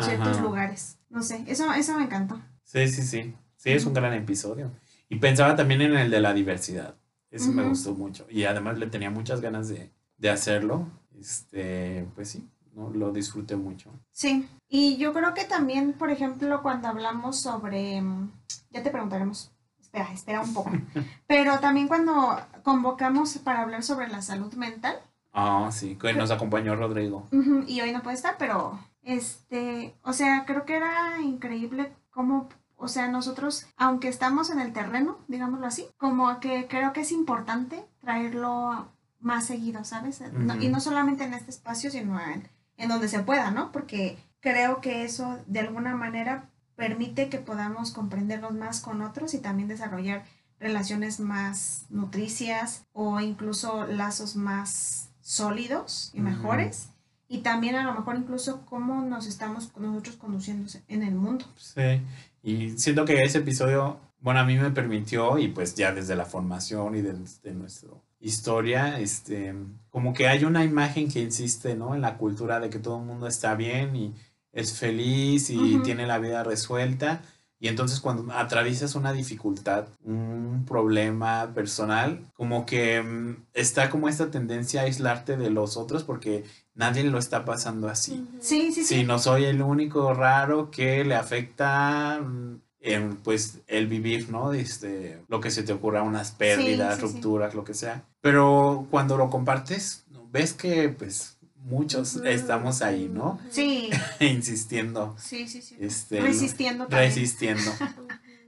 ciertos 0.00 0.40
lugares. 0.40 0.98
No 1.10 1.22
sé, 1.22 1.44
eso, 1.46 1.72
eso 1.72 1.96
me 1.96 2.04
encantó. 2.04 2.40
Sí, 2.64 2.88
sí, 2.88 3.02
sí. 3.02 3.34
Sí, 3.56 3.70
es 3.70 3.84
un 3.84 3.94
gran 3.94 4.14
episodio. 4.14 4.70
Y 5.10 5.16
pensaba 5.16 5.54
también 5.56 5.82
en 5.82 5.94
el 5.96 6.10
de 6.10 6.20
la 6.20 6.32
diversidad. 6.32 6.94
Eso 7.30 7.52
me 7.52 7.62
gustó 7.64 7.94
mucho. 7.94 8.26
Y 8.30 8.44
además 8.44 8.78
le 8.78 8.86
tenía 8.86 9.10
muchas 9.10 9.40
ganas 9.42 9.68
de, 9.68 9.90
de 10.16 10.30
hacerlo. 10.30 10.86
Este, 11.18 12.06
pues 12.14 12.30
sí, 12.30 12.48
¿no? 12.74 12.88
Lo 12.90 13.12
disfruté 13.12 13.56
mucho. 13.56 13.90
Sí, 14.12 14.48
y 14.68 14.96
yo 14.96 15.12
creo 15.12 15.34
que 15.34 15.44
también, 15.44 15.92
por 15.92 16.10
ejemplo, 16.10 16.62
cuando 16.62 16.88
hablamos 16.88 17.40
sobre, 17.40 18.00
mm, 18.00 18.30
ya 18.70 18.82
te 18.82 18.90
preguntaremos, 18.90 19.52
espera, 19.78 20.10
espera 20.12 20.40
un 20.40 20.54
poco, 20.54 20.70
pero 21.26 21.58
también 21.58 21.88
cuando 21.88 22.40
convocamos 22.62 23.36
para 23.38 23.62
hablar 23.62 23.82
sobre 23.82 24.08
la 24.08 24.22
salud 24.22 24.52
mental, 24.54 24.96
Ah, 25.32 25.68
sí, 25.72 25.96
que 25.96 26.12
nos 26.14 26.30
acompañó 26.32 26.74
Rodrigo. 26.74 27.28
ujú, 27.30 27.64
y 27.66 27.80
hoy 27.80 27.92
no 27.92 28.02
puede 28.02 28.16
estar, 28.16 28.36
pero, 28.38 28.80
este, 29.02 29.94
o 30.02 30.12
sea, 30.12 30.44
creo 30.46 30.64
que 30.64 30.76
era 30.76 31.20
increíble 31.20 31.92
cómo, 32.10 32.48
o 32.80 32.88
sea, 32.88 33.08
nosotros, 33.08 33.66
aunque 33.76 34.08
estamos 34.08 34.50
en 34.50 34.58
el 34.60 34.72
terreno, 34.72 35.18
digámoslo 35.28 35.66
así, 35.66 35.86
como 35.98 36.40
que 36.40 36.66
creo 36.68 36.92
que 36.92 37.02
es 37.02 37.12
importante 37.12 37.84
traerlo 38.00 38.88
más 39.20 39.44
seguido, 39.46 39.84
¿sabes? 39.84 40.20
No- 40.32 40.54
y 40.56 40.68
no 40.68 40.80
solamente 40.80 41.24
en 41.24 41.34
este 41.34 41.50
espacio, 41.50 41.90
sino 41.90 42.18
en, 42.20 42.48
en 42.76 42.88
donde 42.88 43.08
se 43.08 43.20
pueda, 43.20 43.50
¿no? 43.50 43.70
Porque 43.70 44.18
creo 44.40 44.80
que 44.80 45.04
eso 45.04 45.38
de 45.46 45.60
alguna 45.60 45.94
manera 45.94 46.48
permite 46.76 47.28
que 47.28 47.38
podamos 47.38 47.92
comprendernos 47.92 48.52
más 48.54 48.80
con 48.80 49.02
otros 49.02 49.34
y 49.34 49.38
también 49.38 49.68
desarrollar 49.68 50.24
relaciones 50.58 51.20
más 51.20 51.86
nutricias 51.90 52.84
o 52.92 53.20
incluso 53.20 53.86
lazos 53.86 54.36
más 54.36 55.10
sólidos 55.20 56.10
y 56.14 56.20
mejores. 56.20 56.88
Y 57.28 57.42
también 57.42 57.76
a 57.76 57.84
lo 57.84 57.94
mejor 57.94 58.16
incluso 58.16 58.66
cómo 58.66 59.02
nos 59.02 59.26
estamos 59.26 59.70
nosotros 59.76 60.16
conduciendo 60.16 60.68
en 60.88 61.02
el 61.02 61.14
mundo. 61.14 61.44
Sí. 61.56 62.02
Y 62.42 62.70
siento 62.78 63.04
que 63.04 63.22
ese 63.22 63.38
episodio, 63.38 64.00
bueno, 64.20 64.40
a 64.40 64.44
mí 64.44 64.56
me 64.56 64.70
permitió, 64.70 65.38
y 65.38 65.48
pues 65.48 65.74
ya 65.74 65.92
desde 65.92 66.16
la 66.16 66.24
formación 66.24 66.94
y 66.96 67.02
desde 67.02 67.52
nuestra 67.52 67.90
historia, 68.20 69.00
este, 69.00 69.54
como 69.90 70.12
que 70.12 70.28
hay 70.28 70.44
una 70.44 70.64
imagen 70.64 71.10
que 71.10 71.20
insiste, 71.20 71.74
¿no? 71.74 71.94
En 71.94 72.02
la 72.02 72.16
cultura 72.18 72.60
de 72.60 72.70
que 72.70 72.78
todo 72.78 72.98
el 72.98 73.06
mundo 73.06 73.26
está 73.26 73.54
bien 73.54 73.96
y 73.96 74.14
es 74.52 74.78
feliz 74.78 75.50
y 75.50 75.74
Ujú. 75.76 75.82
tiene 75.82 76.06
la 76.06 76.18
vida 76.18 76.42
resuelta. 76.42 77.22
Y 77.62 77.68
entonces 77.68 78.00
cuando 78.00 78.32
atraviesas 78.32 78.94
una 78.94 79.12
dificultad, 79.12 79.86
un 80.02 80.64
problema 80.66 81.52
personal, 81.54 82.24
como 82.32 82.64
que 82.64 83.02
mm, 83.02 83.44
está 83.52 83.90
como 83.90 84.08
esta 84.08 84.30
tendencia 84.30 84.80
a 84.80 84.84
aislarte 84.84 85.36
de 85.36 85.50
los 85.50 85.76
otros 85.76 86.02
porque 86.04 86.44
nadie 86.74 87.04
lo 87.04 87.18
está 87.18 87.44
pasando 87.44 87.88
así. 87.88 88.26
Sí, 88.40 88.72
sí, 88.72 88.84
sí. 88.84 88.84
Sí, 88.84 89.04
no 89.04 89.18
soy 89.18 89.44
el 89.44 89.62
único 89.62 90.14
raro 90.14 90.70
que 90.70 91.04
le 91.04 91.14
afecta 91.14 92.20
mm, 92.20 92.60
en, 92.80 93.16
pues 93.16 93.58
el 93.66 93.86
vivir, 93.86 94.30
¿no? 94.30 94.52
Este, 94.52 95.22
lo 95.28 95.40
que 95.40 95.50
se 95.50 95.62
te 95.62 95.72
ocurra, 95.72 96.02
unas 96.02 96.30
pérdidas, 96.32 96.96
sí, 96.98 97.00
sí. 97.00 97.06
rupturas, 97.06 97.54
lo 97.54 97.64
que 97.64 97.74
sea. 97.74 98.04
Pero 98.20 98.86
cuando 98.90 99.16
lo 99.16 99.30
compartes, 99.30 100.04
ves 100.30 100.52
que 100.52 100.88
pues 100.88 101.36
muchos 101.56 102.16
estamos 102.16 102.80
ahí, 102.82 103.10
¿no? 103.12 103.38
Sí, 103.50 103.90
Insistiendo, 104.20 105.14
sí, 105.18 105.46
sí, 105.48 105.60
sí. 105.60 105.76
este, 105.80 106.20
Resistiendo 106.20 106.86
también. 106.86 107.10
resistiendo. 107.10 107.70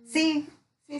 Sí, 0.06 0.46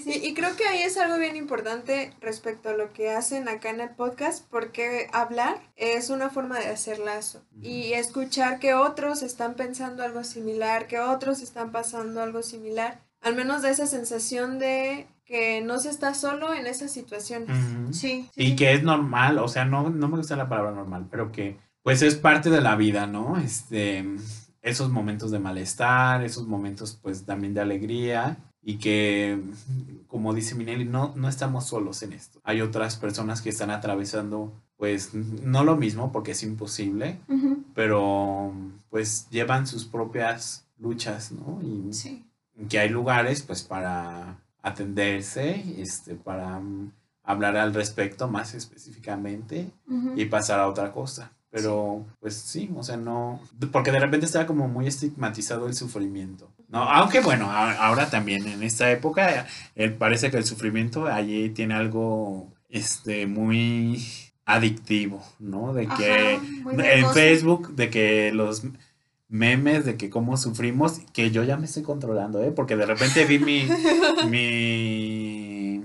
sí, 0.01 0.11
Y, 0.11 0.13
sí. 0.13 0.21
y 0.25 0.35
creo 0.35 0.57
que 0.57 0.65
ahí 0.67 0.83
es 0.83 0.97
algo 0.99 1.19
bien 1.19 1.37
importante 1.37 2.13
respecto 2.21 2.71
a 2.71 2.75
lo 2.75 2.93
que 2.93 3.11
hacen 3.11 3.49
acá 3.49 3.71
en 3.71 3.81
el 3.81 3.91
podcast, 3.91 4.45
porque 4.51 5.09
hablar 5.13 5.61
es 5.77 6.11
una 6.11 6.31
forma 6.31 6.59
de 6.59 6.67
hacer 6.69 6.99
lazo 6.99 7.43
y 7.61 7.93
escuchar 7.93 8.59
que 8.59 8.75
otros 8.75 9.23
están 9.23 9.55
pensando 9.55 10.03
algo 10.03 10.25
similar, 10.25 10.87
que 10.87 10.99
otros 11.01 11.43
están 11.43 11.73
pasando 11.73 12.23
algo 12.23 12.43
similar, 12.43 13.01
al 13.21 13.37
menos 13.37 13.63
da 13.63 13.71
esa 13.71 13.87
sensación 13.87 14.59
de 14.59 15.07
que 15.25 15.61
no 15.61 15.79
se 15.79 15.89
está 15.91 16.15
solo 16.15 16.53
en 16.53 16.67
esas 16.67 16.91
situaciones. 16.91 17.57
Sí, 17.97 18.29
sí, 18.35 18.43
Y 18.43 18.57
que 18.57 18.73
es 18.75 18.83
normal, 18.83 19.39
o 19.39 19.49
sea, 19.49 19.65
no, 19.65 19.89
no 19.91 20.09
me 20.09 20.17
gusta 20.17 20.37
la 20.37 20.49
palabra 20.49 20.73
normal, 20.73 21.07
pero 21.11 21.33
que 21.33 21.57
pues 21.83 22.03
es 22.03 22.15
parte 22.17 22.51
de 22.51 22.61
la 22.61 22.77
vida, 22.77 23.07
¿no? 23.07 23.39
Este, 23.39 24.05
esos 24.63 24.91
momentos 24.91 25.31
de 25.31 25.39
malestar, 25.39 26.23
esos 26.23 26.47
momentos 26.47 26.99
pues 27.03 27.25
también 27.25 27.55
de 27.55 27.61
alegría 27.61 28.39
y 28.63 28.77
que, 28.77 29.41
como 30.07 30.33
dice 30.35 30.55
Minelli, 30.55 30.85
no, 30.85 31.13
no 31.17 31.29
estamos 31.29 31.67
solos 31.67 32.03
en 32.03 32.13
esto. 32.13 32.41
Hay 32.45 32.61
otras 32.61 32.97
personas 32.97 33.43
que 33.43 33.49
están 33.51 33.71
atravesando 33.71 34.53
pues 34.77 35.15
no 35.15 35.63
lo 35.63 35.77
mismo 35.77 36.11
porque 36.11 36.33
es 36.33 36.43
imposible, 36.43 37.19
pero 37.75 38.53
pues 38.91 39.29
llevan 39.31 39.67
sus 39.67 39.85
propias 39.85 40.65
luchas, 40.79 41.31
¿no? 41.33 41.61
Y 41.63 41.93
Sí. 41.93 42.25
que 42.69 42.79
hay 42.79 42.89
lugares 42.89 43.43
pues 43.43 43.63
para 43.63 44.39
atenderse, 44.63 45.81
este, 45.81 46.15
para 46.15 46.59
mm, 46.61 46.93
hablar 47.25 47.57
al 47.57 47.75
respecto 47.75 48.29
más 48.29 48.55
específicamente 48.55 49.71
y 50.17 50.25
pasar 50.27 50.61
a 50.61 50.69
otra 50.69 50.93
cosa. 50.93 51.33
Pero 51.51 52.05
pues 52.21 52.35
sí, 52.35 52.71
o 52.75 52.83
sea, 52.83 52.97
no, 52.97 53.39
porque 53.73 53.93
de 53.93 54.01
repente 54.01 54.27
estaba 54.27 54.47
como 54.47 54.69
muy 54.69 54.87
estigmatizado 54.87 55.67
el 55.67 55.75
sufrimiento. 55.75 56.49
No, 56.73 56.85
aunque 56.85 57.21
bueno, 57.21 57.51
ahora 57.51 58.09
también 58.09 58.49
en 58.49 58.63
esta 58.63 58.91
época 58.91 59.47
eh, 59.77 59.91
parece 59.91 60.31
que 60.31 60.39
el 60.39 60.45
sufrimiento 60.47 61.07
allí 61.07 61.51
tiene 61.51 61.75
algo 61.75 62.51
este 62.71 63.27
muy 63.27 64.03
adictivo, 64.47 65.23
¿no? 65.39 65.75
De 65.75 65.87
que 65.87 66.41
Ajá, 66.41 66.97
en. 66.97 67.11
Facebook 67.13 67.75
de 67.75 67.91
que 67.91 68.33
los 68.33 68.63
memes 69.29 69.85
de 69.85 69.99
que 69.99 70.09
cómo 70.09 70.39
sufrimos, 70.39 71.01
que 71.13 71.31
yo 71.31 71.45
ya 71.45 71.59
me 71.59 71.67
estoy 71.67 71.83
controlando, 71.83 72.43
¿eh? 72.43 72.53
Porque 72.53 72.75
de 72.75 72.87
repente 72.87 73.27
vi 73.27 73.39
mi, 73.39 73.69
mi, 74.31 75.83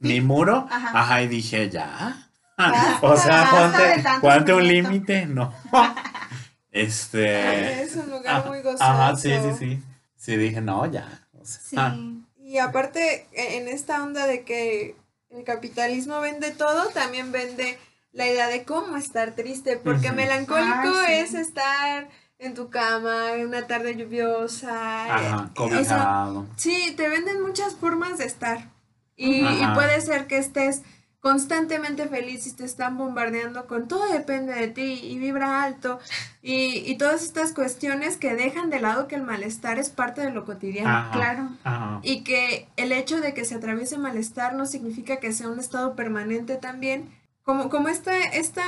mi 0.00 0.20
muro, 0.20 0.66
Ajá. 0.70 1.00
ajá, 1.00 1.22
y 1.22 1.28
dije, 1.28 1.70
ya. 1.70 2.28
Basta, 2.58 2.98
o 3.00 3.16
sea, 3.16 3.50
ponte, 3.50 4.04
ponte 4.20 4.52
un 4.52 4.68
límite, 4.68 5.24
no. 5.24 5.50
Este. 6.70 7.84
Es 7.84 7.96
un 7.96 8.10
lugar 8.10 8.42
ah, 8.44 8.48
muy 8.48 8.60
gozoso. 8.60 8.84
Ajá, 8.84 9.16
sí, 9.16 9.30
sí, 9.30 9.50
sí. 9.58 9.82
Sí, 10.26 10.36
dije, 10.36 10.60
no, 10.60 10.84
ya. 10.90 11.28
O 11.40 11.44
sea, 11.44 11.60
Sí. 11.60 11.76
ah, 11.78 11.96
Y 12.42 12.58
aparte, 12.58 13.28
e- 13.32 13.58
en 13.58 13.68
esta 13.68 14.02
onda 14.02 14.26
de 14.26 14.42
que 14.42 14.96
el 15.30 15.44
capitalismo 15.44 16.20
vende 16.20 16.50
todo, 16.50 16.88
también 16.88 17.30
vende 17.30 17.78
la 18.12 18.26
idea 18.26 18.48
de 18.48 18.64
cómo 18.64 18.96
estar 18.96 19.36
triste, 19.36 19.76
porque 19.76 20.08
Ujú. 20.08 20.16
melancólico 20.16 20.92
sí. 21.06 21.12
es 21.12 21.34
estar 21.34 22.08
en 22.40 22.54
tu 22.54 22.68
cama 22.70 23.34
en 23.34 23.46
una 23.46 23.68
tarde 23.68 23.94
lluviosa. 23.94 25.04
Ajá, 25.14 25.16
eh, 25.16 25.62
o 25.62 25.84
sea, 25.84 25.96
cobijado. 25.98 26.46
sí, 26.56 26.92
te 26.96 27.08
venden 27.08 27.40
muchas 27.42 27.76
formas 27.76 28.18
de 28.18 28.24
estar. 28.26 28.68
Y, 29.16 29.42
y 29.42 29.62
Ajá. 29.62 29.74
puede 29.74 30.00
ser 30.00 30.26
que 30.26 30.38
estés 30.38 30.82
constantemente 31.26 32.06
feliz 32.06 32.46
y 32.46 32.52
te 32.52 32.64
están 32.64 32.96
bombardeando 32.96 33.66
con 33.66 33.88
todo 33.88 34.06
depende 34.12 34.54
de 34.54 34.68
ti 34.68 35.00
y 35.02 35.18
vibra 35.18 35.64
alto 35.64 35.98
y, 36.40 36.84
y 36.88 36.98
todas 36.98 37.24
estas 37.24 37.52
cuestiones 37.52 38.16
que 38.16 38.36
dejan 38.36 38.70
de 38.70 38.78
lado 38.78 39.08
que 39.08 39.16
el 39.16 39.24
malestar 39.24 39.80
es 39.80 39.90
parte 39.90 40.20
de 40.20 40.30
lo 40.30 40.44
cotidiano. 40.44 40.88
Ajá, 40.88 41.10
Claro. 41.10 41.48
ajá. 41.64 41.98
Y 42.04 42.22
que 42.22 42.68
el 42.76 42.92
hecho 42.92 43.20
de 43.20 43.34
que 43.34 43.44
se 43.44 43.56
atraviese 43.56 43.98
malestar 43.98 44.54
no 44.54 44.66
significa 44.66 45.16
que 45.16 45.32
sea 45.32 45.48
un 45.48 45.58
estado 45.58 45.96
permanente 45.96 46.54
también. 46.54 47.10
Como, 47.42 47.70
como 47.70 47.88
esta, 47.88 48.16
esta 48.16 48.62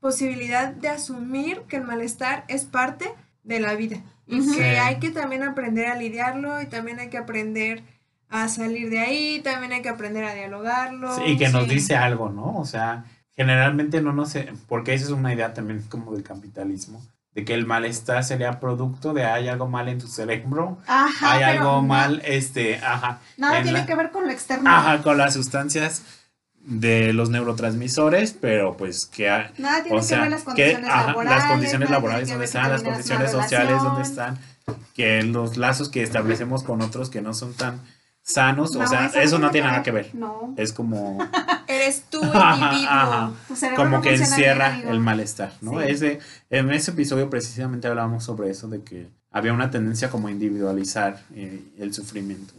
posibilidad 0.00 0.72
de 0.72 0.88
asumir 0.88 1.60
que 1.68 1.76
el 1.76 1.84
malestar 1.84 2.44
es 2.48 2.64
parte 2.64 3.12
de 3.44 3.60
la 3.60 3.74
vida. 3.74 3.98
Y 4.26 4.40
que 4.56 4.78
hay 4.78 5.00
que 5.00 5.10
también 5.10 5.42
aprender 5.42 5.88
a 5.88 5.96
lidiarlo 5.96 6.62
y 6.62 6.66
también 6.66 6.98
hay 6.98 7.10
que 7.10 7.18
aprender 7.18 7.82
a 8.30 8.48
salir 8.48 8.90
de 8.90 9.00
ahí, 9.00 9.40
también 9.40 9.72
hay 9.72 9.82
que 9.82 9.88
aprender 9.88 10.24
a 10.24 10.34
dialogarlo. 10.34 11.14
Sí, 11.16 11.22
y 11.26 11.36
que 11.36 11.48
nos 11.48 11.64
Sí. 11.64 11.70
dice 11.70 11.96
algo, 11.96 12.28
¿no? 12.30 12.56
O 12.58 12.64
sea, 12.64 13.04
generalmente 13.36 14.00
no 14.00 14.12
nos... 14.12 14.34
Porque 14.68 14.94
esa 14.94 15.04
es 15.06 15.10
una 15.10 15.34
idea 15.34 15.52
también 15.54 15.82
como 15.88 16.12
del 16.12 16.22
capitalismo, 16.22 17.02
de 17.34 17.44
que 17.44 17.54
el 17.54 17.66
malestar 17.66 18.22
sería 18.24 18.60
producto 18.60 19.12
de 19.14 19.24
hay 19.24 19.48
algo 19.48 19.66
mal 19.68 19.88
en 19.88 19.98
tu 19.98 20.06
cerebro, 20.08 20.78
Ajá. 20.86 21.32
hay 21.32 21.42
algo 21.42 21.72
no- 21.76 21.82
mal, 21.82 22.22
este, 22.24 22.76
ajá, 22.78 23.20
Nada 23.36 23.58
en 23.58 23.62
tiene 23.64 23.78
la- 23.80 23.86
que 23.86 23.94
ver 23.94 24.10
con 24.10 24.26
lo 24.26 24.30
externo. 24.32 24.68
ajá, 24.70 25.02
con 25.02 25.16
las 25.18 25.34
sustancias 25.34 26.02
de 26.62 27.12
los 27.14 27.30
neurotransmisores, 27.30 28.32
pero 28.32 28.76
pues 28.76 29.06
que... 29.06 29.30
ha- 29.30 29.50
Nada 29.58 29.82
tiene 29.82 29.98
o 29.98 30.02
sea, 30.02 30.18
que 30.18 30.22
ver 30.22 30.30
las 30.32 30.40
que 30.40 30.46
condiciones 30.46 30.90
ajá, 30.90 31.06
laborales. 31.06 31.38
las 31.38 31.50
condiciones 31.50 31.90
laborales 31.90 32.28
donde 32.28 32.44
están, 32.44 32.70
las 32.70 32.82
condiciones 32.82 33.30
sociales 33.30 33.82
donde 33.82 34.02
están, 34.02 34.38
que 34.94 35.22
los 35.22 35.56
lazos 35.56 35.88
que 35.88 36.02
establecemos 36.02 36.62
con 36.62 36.82
otros 36.82 37.10
que 37.10 37.22
no 37.22 37.32
son 37.34 37.54
tan 37.54 37.80
sanos, 38.22 38.74
o 38.76 38.78
No, 38.80 38.86
sea, 38.86 39.06
eso 39.06 39.38
no 39.38 39.50
tiene 39.50 39.68
nada 39.68 39.82
que 39.82 39.90
ver. 39.90 40.14
No. 40.14 40.54
Es 40.56 40.72
como... 40.72 41.18
Eres 41.66 42.02
tú, 42.10 42.20
individuo. 42.22 43.36
como 43.76 43.88
no 43.96 44.00
que 44.02 44.10
bien, 44.10 44.22
encierra 44.22 44.80
el 44.80 45.00
malestar, 45.00 45.52
¿no? 45.60 45.80
Sí. 45.80 45.86
Ese, 45.88 46.18
en 46.50 46.70
ese 46.70 46.90
episodio 46.90 47.30
precisamente 47.30 47.86
hablábamos 47.88 48.24
sobre 48.24 48.50
eso, 48.50 48.68
de 48.68 48.82
que 48.82 49.08
había 49.30 49.52
una 49.52 49.70
tendencia 49.70 50.10
como 50.10 50.28
a 50.28 50.30
individualizar 50.32 51.22
eh, 51.34 51.62
el 51.78 51.94
sufrimiento. 51.94 52.52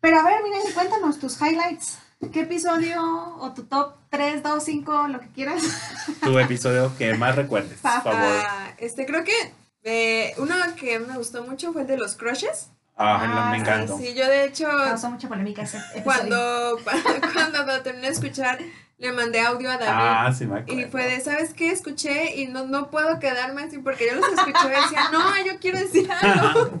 Pero 0.00 0.18
a 0.18 0.24
ver, 0.24 0.36
miren, 0.42 0.72
cuéntanos 0.74 1.18
tus 1.18 1.38
highlights. 1.40 1.98
¿Qué 2.32 2.42
episodio 2.42 3.02
o 3.40 3.52
tu 3.52 3.64
top 3.64 3.94
3, 4.10 4.42
2, 4.42 4.62
5, 4.62 5.08
lo 5.08 5.20
que 5.20 5.28
quieras? 5.28 5.62
Tu 6.22 6.38
episodio 6.38 6.92
que 6.96 7.14
más 7.14 7.34
recuerdes, 7.36 7.78
por 7.82 8.02
favor. 8.02 8.44
Este, 8.78 9.04
creo 9.06 9.24
que 9.24 9.32
eh, 9.82 10.32
uno 10.38 10.54
que 10.76 11.00
me 11.00 11.16
gustó 11.16 11.44
mucho 11.44 11.72
fue 11.72 11.82
el 11.82 11.88
de 11.88 11.98
los 11.98 12.14
crushes. 12.14 12.68
Ah, 12.96 13.20
ah, 13.22 13.50
me 13.50 13.56
sí, 13.56 13.62
encantó. 13.62 13.98
Sí, 13.98 14.14
yo 14.14 14.26
de 14.28 14.44
hecho, 14.44 14.66
Causó 14.68 15.10
mucha 15.10 15.28
polémica 15.28 15.62
ese 15.62 15.78
episodio. 15.78 16.04
cuando, 16.04 16.78
cuando 17.32 17.64
lo 17.64 17.82
terminé 17.82 18.06
de 18.08 18.12
escuchar, 18.12 18.58
le 18.98 19.12
mandé 19.12 19.40
audio 19.40 19.70
a 19.70 19.78
David. 19.78 19.88
Ah, 19.92 20.32
sí 20.36 20.46
me 20.46 20.60
acuerdo. 20.60 20.80
Y 20.80 20.84
fue 20.84 21.06
de, 21.06 21.20
¿sabes 21.20 21.54
qué? 21.54 21.70
Escuché 21.72 22.36
y 22.36 22.46
no, 22.48 22.66
no 22.66 22.90
puedo 22.90 23.18
quedarme 23.18 23.62
así 23.62 23.78
porque 23.78 24.06
yo 24.06 24.14
los 24.16 24.28
escuché 24.28 24.66
y 24.66 24.82
decía, 24.82 25.08
no, 25.10 25.20
yo 25.44 25.58
quiero 25.58 25.78
decir 25.78 26.08
algo. 26.12 26.70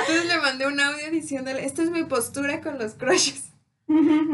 Entonces 0.00 0.26
le 0.26 0.38
mandé 0.40 0.66
un 0.66 0.78
audio 0.80 1.10
diciéndole, 1.10 1.64
esta 1.64 1.82
es 1.82 1.90
mi 1.90 2.04
postura 2.04 2.60
con 2.60 2.78
los 2.78 2.94
crushes. 2.94 3.50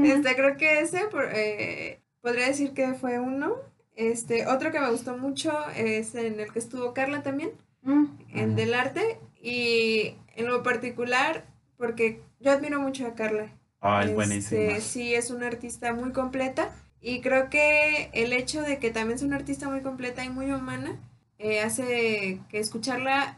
Este, 0.02 0.34
creo 0.34 0.56
que 0.56 0.80
ese 0.80 1.04
por- 1.06 1.30
eh, 1.32 2.02
podría 2.20 2.46
decir 2.48 2.72
que 2.74 2.94
fue 2.94 3.18
uno. 3.20 3.54
Este, 3.96 4.46
otro 4.48 4.72
que 4.72 4.80
me 4.80 4.90
gustó 4.90 5.16
mucho 5.16 5.56
es 5.76 6.14
en 6.16 6.40
el 6.40 6.52
que 6.52 6.58
estuvo 6.58 6.92
Carla 6.92 7.22
también, 7.22 7.52
Mm. 7.82 8.06
en 8.34 8.56
del 8.56 8.74
arte. 8.74 9.20
Y 9.44 10.14
en 10.36 10.46
lo 10.46 10.62
particular, 10.62 11.44
porque 11.76 12.22
yo 12.40 12.50
admiro 12.52 12.80
mucho 12.80 13.06
a 13.06 13.14
Carla. 13.14 13.52
Ah, 13.80 14.00
es 14.00 14.06
Este, 14.06 14.14
buenísimo. 14.14 14.80
sí, 14.80 15.14
es 15.14 15.30
una 15.30 15.46
artista 15.46 15.92
muy 15.92 16.12
completa. 16.12 16.70
Y 17.00 17.20
creo 17.20 17.50
que 17.50 18.08
el 18.14 18.32
hecho 18.32 18.62
de 18.62 18.78
que 18.78 18.90
también 18.90 19.16
es 19.16 19.22
una 19.22 19.36
artista 19.36 19.68
muy 19.68 19.82
completa 19.82 20.24
y 20.24 20.30
muy 20.30 20.50
humana 20.50 20.98
eh, 21.38 21.60
hace 21.60 22.40
que 22.48 22.58
escucharla, 22.58 23.36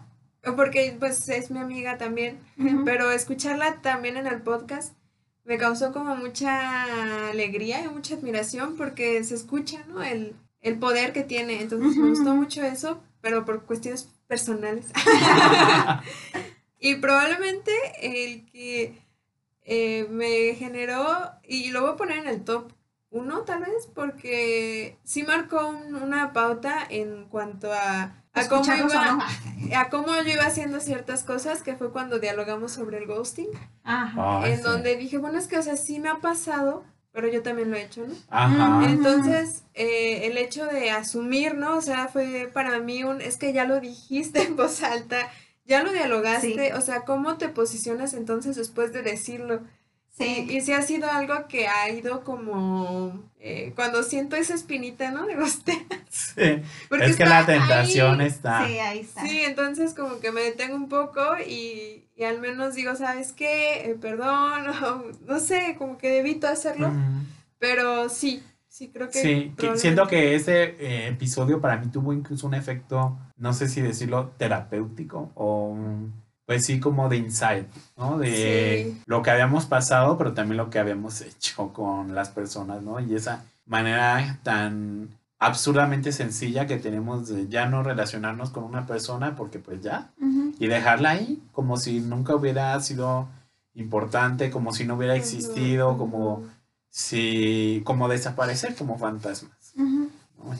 porque 0.55 0.95
pues 1.01 1.29
es 1.29 1.51
mi 1.51 1.59
amiga 1.59 1.99
también, 1.99 2.39
pero 2.85 3.11
escucharla 3.11 3.83
también 3.83 4.17
en 4.17 4.29
el 4.29 4.41
podcast 4.43 4.95
me 5.45 5.59
causó 5.59 5.93
como 5.93 6.15
mucha 6.17 7.31
alegría 7.31 7.83
y 7.85 7.89
mucha 7.89 8.15
admiración 8.15 8.77
porque 8.77 9.23
se 9.25 9.35
escucha, 9.35 9.85
¿no? 9.89 10.03
El, 10.03 10.35
el 10.61 10.79
poder 10.79 11.13
que 11.13 11.23
tiene. 11.25 11.61
Entonces 11.63 11.97
me 11.97 12.11
gustó 12.11 12.35
mucho 12.37 12.63
eso, 12.65 13.03
pero 13.21 13.45
por 13.45 13.65
cuestiones 13.65 14.09
personales. 14.28 14.87
y 16.78 16.97
probablemente 16.97 17.73
el 18.02 18.47
que 18.50 18.99
eh, 19.65 20.06
me 20.10 20.54
generó, 20.54 21.06
y 21.47 21.71
lo 21.71 21.82
voy 21.82 21.91
a 21.93 21.97
poner 21.97 22.19
en 22.19 22.28
el 22.28 22.45
top 22.45 22.73
uno 23.10 23.43
tal 23.43 23.60
vez, 23.60 23.89
porque 23.95 24.99
sí 25.04 25.23
marcó 25.23 25.69
un- 25.69 25.95
una 25.95 26.32
pauta 26.32 26.86
en 26.89 27.25
cuanto 27.26 27.73
a, 27.73 28.23
a 28.34 28.49
cómo 28.49 28.65
iba, 28.75 29.12
no. 29.12 29.76
a 29.76 29.89
cómo 29.89 30.08
yo 30.23 30.32
iba 30.32 30.45
haciendo 30.45 30.80
ciertas 30.80 31.23
cosas, 31.23 31.62
que 31.62 31.76
fue 31.76 31.93
cuando 31.93 32.19
dialogamos 32.19 32.73
sobre 32.73 32.99
el 32.99 33.06
ghosting, 33.06 33.49
Ajá. 33.84 34.43
Ay, 34.43 34.52
en 34.52 34.58
sí. 34.58 34.62
donde 34.65 34.97
dije, 34.97 35.17
bueno, 35.19 35.39
es 35.39 35.47
que, 35.47 35.56
o 35.58 35.62
sea, 35.62 35.76
sí 35.76 35.99
me 35.99 36.10
ha 36.10 36.17
pasado, 36.17 36.84
pero 37.17 37.29
yo 37.29 37.43
también 37.43 37.71
lo 37.71 37.79
he 37.79 37.83
hecho, 37.85 38.07
¿no? 38.07 38.15
Ajá. 38.29 38.85
Entonces, 38.91 39.63
eh, 39.73 40.26
el 40.26 40.37
hecho 40.37 40.67
de 40.67 40.91
asumir, 40.91 41.55
¿no? 41.55 41.79
O 41.79 41.81
sea, 41.81 42.09
fue 42.09 42.50
para 42.52 42.79
mí 42.79 43.05
un, 43.05 43.23
es 43.23 43.39
que 43.39 43.55
ya 43.55 43.65
lo 43.65 43.81
dijiste 43.81 44.43
en 44.43 44.55
voz 44.55 44.83
alta, 44.83 45.31
ya 45.65 45.83
lo 45.83 45.93
dialogaste, 45.93 46.69
Sí. 46.69 46.73
o 46.76 46.81
sea, 46.83 47.07
¿cómo 47.07 47.39
te 47.39 47.49
posicionas 47.49 48.13
entonces 48.13 48.55
después 48.55 48.93
de 48.93 49.00
decirlo? 49.00 49.63
Sí. 50.17 50.47
Y, 50.50 50.61
sí 50.63 50.73
ha 50.73 50.81
sido 50.81 51.11
algo 51.11 51.47
que 51.47 51.69
ha 51.69 51.91
ido 51.91 52.25
como, 52.25 53.23
eh, 53.39 53.73
cuando 53.76 54.02
siento 54.02 54.35
esa 54.37 54.55
espinita, 54.55 55.11
¿no? 55.11 55.26
De 55.26 55.35
ghostear. 55.35 55.79
Sí. 56.09 56.63
Porque 56.89 57.05
Es 57.05 57.17
que 57.17 57.25
está 57.25 57.41
la 57.41 57.47
tentación 57.47 58.21
ahí. 58.21 58.26
está. 58.26 58.67
Sí, 58.67 58.79
ahí 58.79 58.99
está. 59.00 59.21
Sí, 59.26 59.41
entonces 59.41 59.93
como 59.93 60.19
que 60.19 60.33
me 60.33 60.41
detengo 60.41 60.75
un 60.75 60.89
poco 60.89 61.21
y, 61.47 62.09
y 62.17 62.25
al 62.25 62.41
menos 62.41 62.75
digo, 62.75 62.95
¿sabes 62.95 63.33
qué? 63.33 63.91
Eh, 63.91 63.97
perdón, 64.00 64.69
o 64.69 65.05
no 65.26 65.39
sé, 65.39 65.76
como 65.79 65.99
que 65.99 66.19
evito 66.19 66.47
hacerlo, 66.47 66.91
pero 67.59 68.09
sí, 68.09 68.43
sí 68.69 68.89
creo 68.89 69.11
que... 69.11 69.21
Sí, 69.21 69.52
que 69.59 69.76
siento 69.76 70.07
que 70.07 70.35
ese 70.35 70.76
eh, 70.79 71.09
episodio 71.09 71.61
para 71.61 71.76
mí 71.76 71.89
tuvo 71.89 72.15
incluso 72.15 72.47
un 72.47 72.55
efecto, 72.55 73.19
no 73.37 73.52
sé 73.52 73.69
si 73.69 73.83
decirlo, 73.83 74.33
terapéutico 74.39 75.33
o 75.35 75.76
pues 76.47 76.65
sí 76.65 76.80
como 76.80 77.09
de 77.09 77.17
insight, 77.17 77.67
¿no? 77.97 78.19
De 78.19 78.85
Sí. 78.95 79.02
lo 79.06 79.23
que 79.23 79.30
habíamos 79.30 79.67
pasado, 79.67 80.17
pero 80.17 80.32
también 80.32 80.56
lo 80.56 80.71
que 80.71 80.78
habíamos 80.78 81.21
hecho 81.21 81.73
con 81.73 82.15
las 82.15 82.30
personas, 82.30 82.82
¿no? 82.82 83.00
Y 83.00 83.15
esa 83.15 83.45
manera 83.67 84.39
tan 84.45 85.09
absurdamente 85.39 86.13
sencilla 86.13 86.67
que 86.67 86.76
tenemos 86.78 87.28
de 87.28 87.49
ya 87.49 87.67
no 87.67 87.82
relacionarnos 87.82 88.50
con 88.50 88.65
una 88.65 88.87
persona 88.87 89.35
porque 89.37 89.59
pues 89.59 89.82
ya, 89.82 90.11
y 90.59 90.67
dejarla 90.69 91.11
ahí 91.11 91.43
como 91.52 91.76
si 91.76 92.00
nunca 92.00 92.35
hubiera 92.35 92.78
sido 92.80 93.28
importante, 93.75 94.50
como 94.50 94.73
si 94.73 94.87
no 94.87 94.95
hubiera 94.95 95.15
existido, 95.17 95.99
como 95.99 96.45
si 96.89 97.82
como 97.85 98.09
desaparecer 98.09 98.75
como 98.76 98.99
fantasmas. 98.99 99.75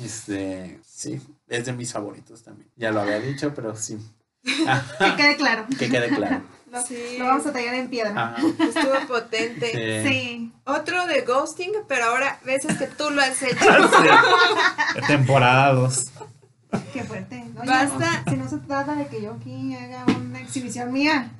Este, 0.03 0.81
sí, 0.85 1.21
es 1.49 1.65
de 1.65 1.73
mis 1.73 1.93
favoritos 1.93 2.43
también. 2.43 2.69
Ya 2.77 2.91
lo 2.91 3.01
había 3.01 3.21
dicho, 3.21 3.55
pero 3.55 3.77
sí. 3.77 3.97
Que 4.99 5.17
quede 5.17 5.37
claro. 5.37 5.67
que 5.79 5.89
quede 5.89 6.09
claro. 6.09 6.43
Lo, 6.71 6.83
Sí. 6.85 7.17
lo 7.19 7.27
vamos 7.27 7.47
a 7.47 7.53
tallar 7.53 7.75
en 7.75 7.89
piedra. 7.89 8.13
Ah, 8.17 8.37
Estuvo 8.59 9.07
potente. 9.07 10.03
sí. 10.05 10.09
Sí. 10.09 10.53
Otro 10.65 11.07
de 11.07 11.21
ghosting, 11.23 11.71
pero 11.89 12.07
ahora 12.07 12.41
veces 12.45 12.77
que 12.77 12.87
tú 12.89 13.09
lo 13.11 13.23
has 13.23 13.41
hecho. 13.43 13.57
Sí. 14.95 15.01
Temporada 15.07 15.73
2. 15.73 16.05
Qué 16.93 17.05
fuerte. 17.05 17.45
Oye, 17.59 17.67
Basta. 17.71 18.25
Si 18.29 18.37
no 18.37 18.49
se 18.49 18.59
trata 18.59 18.95
de 18.97 19.07
que 19.07 19.23
yo 19.23 19.35
aquí 19.35 19.75
haga 19.77 20.05
una 20.19 20.41
exhibición 20.41 20.93
mía. 20.93 21.31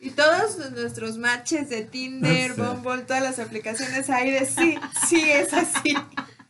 Y 0.00 0.10
todos 0.10 0.58
nuestros 0.72 1.16
matches 1.16 1.68
de 1.70 1.82
Tinder, 1.82 2.54
Sí. 2.54 2.60
Bumble, 2.60 3.02
todas 3.04 3.22
las 3.22 3.38
aplicaciones 3.38 4.10
ahí 4.10 4.30
de 4.32 4.44
sí, 4.46 4.78
sí 5.08 5.30
es 5.30 5.52
así. 5.54 5.96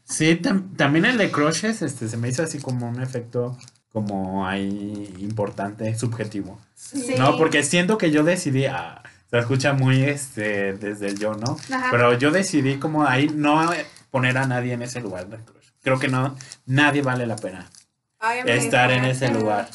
Sí, 0.05 0.41
tam- 0.43 0.75
también 0.77 1.05
el 1.05 1.19
de 1.19 1.31
crushes, 1.31 1.83
este, 1.83 2.09
se 2.09 2.17
me 2.17 2.29
hizo 2.31 2.43
así 2.43 2.59
como 2.59 2.89
un 2.89 3.01
efecto 3.03 3.57
como 3.97 4.47
ahí 4.47 5.11
importante, 5.21 5.95
subjetivo. 5.95 6.61
Sí. 6.75 7.15
No, 7.17 7.39
porque 7.39 7.63
siento 7.63 7.97
que 7.97 8.11
yo 8.11 8.25
decidí, 8.25 8.67
ah, 8.67 9.03
se 9.31 9.39
escucha 9.39 9.73
muy 9.73 10.03
este 10.03 10.75
desde 10.75 11.07
el 11.07 11.19
yo, 11.19 11.33
¿no? 11.33 11.57
Ajá. 11.73 11.89
Pero 11.91 12.13
yo 12.19 12.31
decidí 12.31 12.77
como 12.77 13.07
ahí 13.07 13.31
no 13.35 13.71
poner 14.11 14.37
a 14.37 14.47
nadie 14.47 14.75
en 14.75 14.83
ese 14.83 15.01
lugar. 15.01 15.27
Creo 15.83 15.99
que 15.99 16.09
no, 16.09 16.37
nadie 16.67 17.01
vale 17.01 17.27
la 17.27 17.37
pena 17.37 17.71
Ay, 18.19 18.43
estar 18.45 18.91
en 18.91 19.07
ese 19.07 19.31
lugar. 19.31 19.71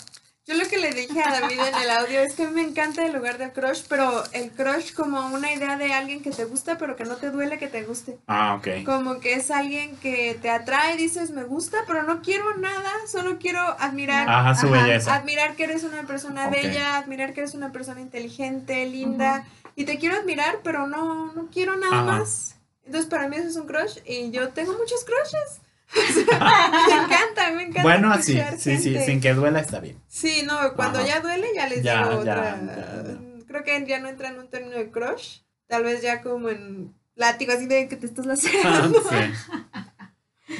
Yo 0.47 0.55
lo 0.55 0.67
que 0.67 0.79
le 0.79 0.89
dije 0.89 1.21
a 1.23 1.39
David 1.39 1.59
en 1.59 1.75
el 1.75 1.89
audio 1.91 2.19
es 2.19 2.33
que 2.33 2.47
me 2.47 2.61
encanta 2.61 3.05
el 3.05 3.13
lugar 3.13 3.37
del 3.37 3.51
crush, 3.53 3.83
pero 3.87 4.23
el 4.31 4.49
crush 4.51 4.91
como 4.93 5.27
una 5.27 5.53
idea 5.53 5.77
de 5.77 5.93
alguien 5.93 6.23
que 6.23 6.31
te 6.31 6.45
gusta, 6.45 6.79
pero 6.79 6.95
que 6.95 7.05
no 7.05 7.17
te 7.17 7.29
duele 7.29 7.59
que 7.59 7.67
te 7.67 7.83
guste. 7.83 8.17
Ah, 8.25 8.55
ok. 8.55 8.83
Como 8.83 9.19
que 9.19 9.33
es 9.35 9.51
alguien 9.51 9.95
que 9.97 10.35
te 10.41 10.49
atrae, 10.49 10.97
dices 10.97 11.29
me 11.29 11.43
gusta, 11.43 11.83
pero 11.85 12.01
no 12.01 12.23
quiero 12.23 12.57
nada, 12.57 12.91
solo 13.07 13.37
quiero 13.37 13.61
admirar. 13.79 14.27
Ajá, 14.27 14.55
su 14.55 14.73
Ajá, 14.73 14.87
belleza. 14.87 15.13
Admirar 15.15 15.55
que 15.55 15.65
eres 15.65 15.83
una 15.83 16.07
persona 16.07 16.49
bella, 16.49 16.97
admirar 16.97 17.33
que 17.33 17.41
eres 17.41 17.53
una 17.53 17.71
persona 17.71 18.01
inteligente, 18.01 18.87
linda. 18.87 19.45
Y 19.75 19.85
te 19.85 19.99
quiero 19.99 20.17
admirar, 20.17 20.61
pero 20.63 20.87
no, 20.87 21.33
no 21.33 21.49
quiero 21.51 21.77
nada 21.77 22.01
Ajá. 22.01 22.03
más. 22.17 22.55
Entonces 22.83 23.07
para 23.07 23.27
mí 23.27 23.35
eso 23.35 23.47
es 23.47 23.55
un 23.57 23.67
crush 23.67 23.99
y 24.05 24.31
yo 24.31 24.49
tengo 24.49 24.73
muchos 24.73 25.05
crushes. 25.05 25.61
Me 25.95 26.93
encanta, 27.03 27.51
me 27.55 27.63
encanta. 27.63 27.81
Bueno, 27.83 28.21
sí, 28.21 28.39
sí, 28.57 28.77
sí, 28.77 28.97
sin 29.05 29.19
que 29.21 29.33
duela 29.33 29.59
está 29.59 29.79
bien. 29.79 29.97
Sí, 30.07 30.43
no, 30.45 30.73
cuando 30.75 30.99
Ajá. 30.99 31.07
ya 31.07 31.19
duele 31.21 31.47
ya 31.55 31.67
les 31.67 31.83
Ya, 31.83 32.03
digo 32.07 32.23
ya, 32.23 32.33
otra. 32.33 32.61
ya, 32.61 33.03
ya. 33.03 33.45
Creo 33.47 33.63
que 33.63 33.85
ya 33.85 33.99
no 33.99 34.07
entra 34.07 34.29
en 34.29 34.39
un 34.39 34.49
término 34.49 34.77
de 34.77 34.89
crush. 34.91 35.39
Tal 35.67 35.83
vez 35.83 36.01
ya 36.01 36.21
como 36.21 36.49
en 36.49 36.93
látigo, 37.15 37.53
así 37.53 37.65
de 37.65 37.87
que 37.87 37.95
te 37.97 38.05
estás 38.05 38.25
lacerando. 38.25 39.01
sí. 39.09 39.15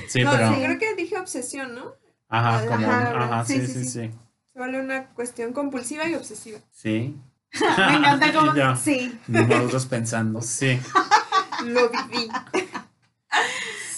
Sí, 0.07 0.23
no, 0.23 0.31
pero. 0.31 0.53
sí, 0.55 0.61
creo 0.63 0.79
que 0.79 0.95
dije 0.95 1.17
obsesión, 1.17 1.75
¿no? 1.75 1.95
Ajá, 2.29 2.65
como. 2.65 2.87
Ajá, 2.87 3.23
Ajá, 3.23 3.45
sí, 3.45 3.59
sí, 3.61 3.67
sí, 3.67 3.73
sí, 3.73 3.85
sí. 3.89 4.11
Se 4.53 4.59
vuelve 4.59 4.79
una 4.79 5.07
cuestión 5.07 5.53
compulsiva 5.53 6.07
y 6.07 6.15
obsesiva. 6.15 6.59
Sí. 6.71 7.17
Me 7.77 7.95
encanta 7.97 8.31
como. 8.33 8.75
Sí. 8.77 9.17
Nosotros 9.27 9.85
pensando, 9.85 10.41
sí. 10.41 10.79
Lo 11.65 11.89
viví. 11.89 12.29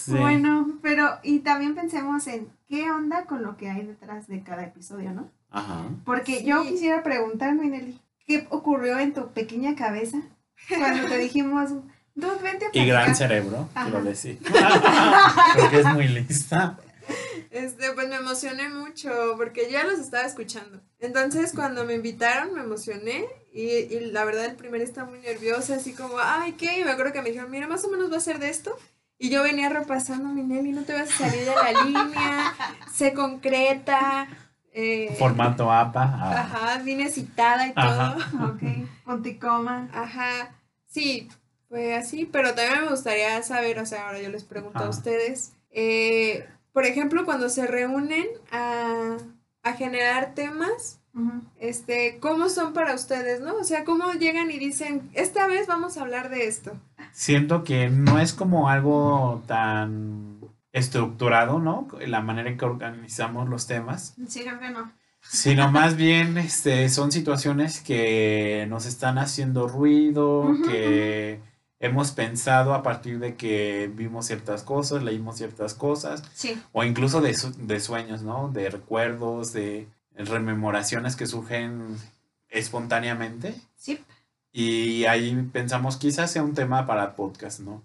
Sí. 0.06 0.12
Bueno, 0.14 0.80
pero 0.82 1.10
y 1.24 1.40
también 1.40 1.76
pensemos 1.76 2.28
en 2.28 2.48
qué 2.68 2.90
onda 2.92 3.26
con 3.26 3.44
lo 3.44 3.58
que 3.58 3.70
hay 3.70 3.86
detrás 3.86 4.28
de 4.28 4.42
cada 4.44 4.64
episodio, 4.64 5.12
¿no? 5.12 5.30
Ajá. 5.52 5.84
Porque 6.06 6.40
Sí. 6.40 6.46
yo 6.46 6.64
quisiera 6.64 7.04
preguntarme, 7.04 7.68
Nelly, 7.68 8.00
¿qué 8.26 8.48
ocurrió 8.50 8.98
en 9.00 9.14
tu 9.14 9.32
pequeña 9.32 9.76
cabeza 9.76 10.20
cuando 10.70 11.08
te 11.08 11.18
dijimos, 11.18 11.72
Dude, 12.16 12.38
vente 12.44 12.66
a 12.66 12.70
Y 12.74 12.86
gran 12.86 13.06
platicar"? 13.06 13.16
cerebro, 13.16 13.70
Ajá. 13.74 13.90
quiero 13.90 14.04
decir. 14.06 14.40
Porque 15.60 15.80
es 15.80 15.86
muy 15.94 16.08
lista. 16.08 16.78
Este, 17.50 17.92
pues 17.94 18.08
me 18.08 18.16
emocioné 18.16 18.70
mucho 18.70 19.12
porque 19.38 19.70
ya 19.70 19.84
los 19.84 20.00
estaba 20.00 20.24
escuchando. 20.26 20.80
Entonces, 21.00 21.52
cuando 21.54 21.84
me 21.86 21.96
invitaron, 21.96 22.54
me 22.54 22.62
emocioné 22.62 23.26
y, 23.54 23.62
y 23.62 24.00
la 24.12 24.24
verdad 24.26 24.46
el 24.46 24.56
primer 24.56 24.82
está 24.82 25.06
muy 25.06 25.20
nerviosa, 25.20 25.76
así 25.76 25.94
como, 25.94 26.16
ay, 26.20 26.54
¿qué? 26.54 26.80
Y 26.80 26.84
me 26.84 26.92
acuerdo 26.92 27.12
que 27.14 27.22
me 27.22 27.30
dijeron, 27.30 27.52
mira, 27.52 27.68
más 27.68 27.84
o 27.84 27.90
menos 27.92 28.12
va 28.12 28.18
a 28.18 28.22
ser 28.22 28.40
de 28.40 28.50
esto. 28.50 28.76
Y 29.18 29.30
yo 29.30 29.44
venía 29.44 29.70
repasando, 29.70 30.30
mi 30.30 30.44
Nelly, 30.44 30.72
no 30.72 30.84
te 30.84 30.94
vas 30.94 31.10
a 31.10 31.30
salir 31.30 31.46
de 31.46 31.56
la 31.56 31.84
línea, 31.84 32.54
sé 32.94 33.14
concreta. 33.14 34.28
eh, 34.74 35.16
Formato 35.20 35.72
APA. 35.72 36.04
ah. 36.04 36.42
Ajá, 36.42 36.84
vine 36.84 37.10
citada 37.10 37.68
y 37.68 37.74
todo. 37.74 38.16
Ok, 38.50 38.62
punto 39.06 39.30
y 39.30 39.36
coma. 39.38 39.88
Ajá, 39.94 40.56
sí, 40.88 41.30
fue 41.70 41.96
así, 41.96 42.26
pero 42.26 42.54
también 42.54 42.82
me 42.84 42.90
gustaría 42.90 43.42
saber, 43.44 43.80
o 43.80 43.86
sea, 43.86 44.08
ahora 44.08 44.22
yo 44.22 44.30
les 44.30 44.44
pregunto 44.44 44.80
a 44.80 44.90
ustedes, 44.90 45.54
eh, 45.72 46.46
por 46.74 46.86
ejemplo, 46.86 47.24
cuando 47.24 47.50
se 47.50 47.66
reúnen 47.68 48.26
a, 48.52 49.16
a 49.64 49.74
generar 49.74 50.34
temas, 50.34 51.00
Este, 51.60 52.18
¿cómo 52.20 52.50
son 52.50 52.74
para 52.74 52.96
ustedes, 52.96 53.40
no? 53.42 53.56
O 53.56 53.64
sea, 53.64 53.84
¿cómo 53.86 54.12
llegan 54.14 54.50
y 54.52 54.58
dicen, 54.58 55.10
esta 55.14 55.48
vez 55.48 55.68
vamos 55.68 55.98
a 55.98 56.02
hablar 56.02 56.30
de 56.30 56.48
esto? 56.48 56.72
Siento 57.12 57.64
que 57.64 57.90
no 57.90 58.20
es 58.20 58.34
como 58.34 58.68
algo 58.70 59.44
tan 59.48 60.40
estructurado, 60.72 61.60
¿no? 61.60 61.88
La 62.08 62.22
manera 62.22 62.50
en 62.50 62.58
que 62.58 62.66
organizamos 62.66 63.48
los 63.48 63.68
temas, 63.68 64.16
Sí, 64.28 64.42
creo 64.42 64.60
que 64.60 64.72
no. 64.72 64.92
sino 65.22 65.72
más 65.72 65.96
bien 65.96 66.38
este, 66.40 66.90
son 66.90 67.12
situaciones 67.12 67.80
que 67.82 68.66
nos 68.70 68.88
están 68.88 69.20
haciendo 69.20 69.68
ruido, 69.68 70.52
que 70.66 71.40
hemos 71.80 72.12
pensado 72.12 72.74
a 72.74 72.82
partir 72.82 73.20
de 73.20 73.36
que 73.36 73.92
vimos 73.94 74.26
ciertas 74.26 74.64
cosas, 74.64 75.04
leímos 75.04 75.38
ciertas 75.38 75.76
cosas, 75.76 76.24
Sí. 76.34 76.60
o 76.72 76.84
incluso 76.84 77.22
de, 77.22 77.36
su- 77.36 77.54
de 77.68 77.80
sueños, 77.80 78.24
¿no? 78.24 78.50
De 78.50 78.70
recuerdos, 78.72 79.54
de 79.54 79.88
rememoraciones 80.16 81.16
que 81.16 81.28
surgen 81.28 81.98
espontáneamente. 82.50 83.56
Sí. 83.76 84.00
Y 84.52 85.06
ahí 85.06 85.50
pensamos, 85.52 85.98
quizás 85.98 86.30
sea 86.32 86.44
un 86.44 86.54
tema 86.54 86.86
para 86.86 87.16
podcast, 87.16 87.60
¿no? 87.62 87.82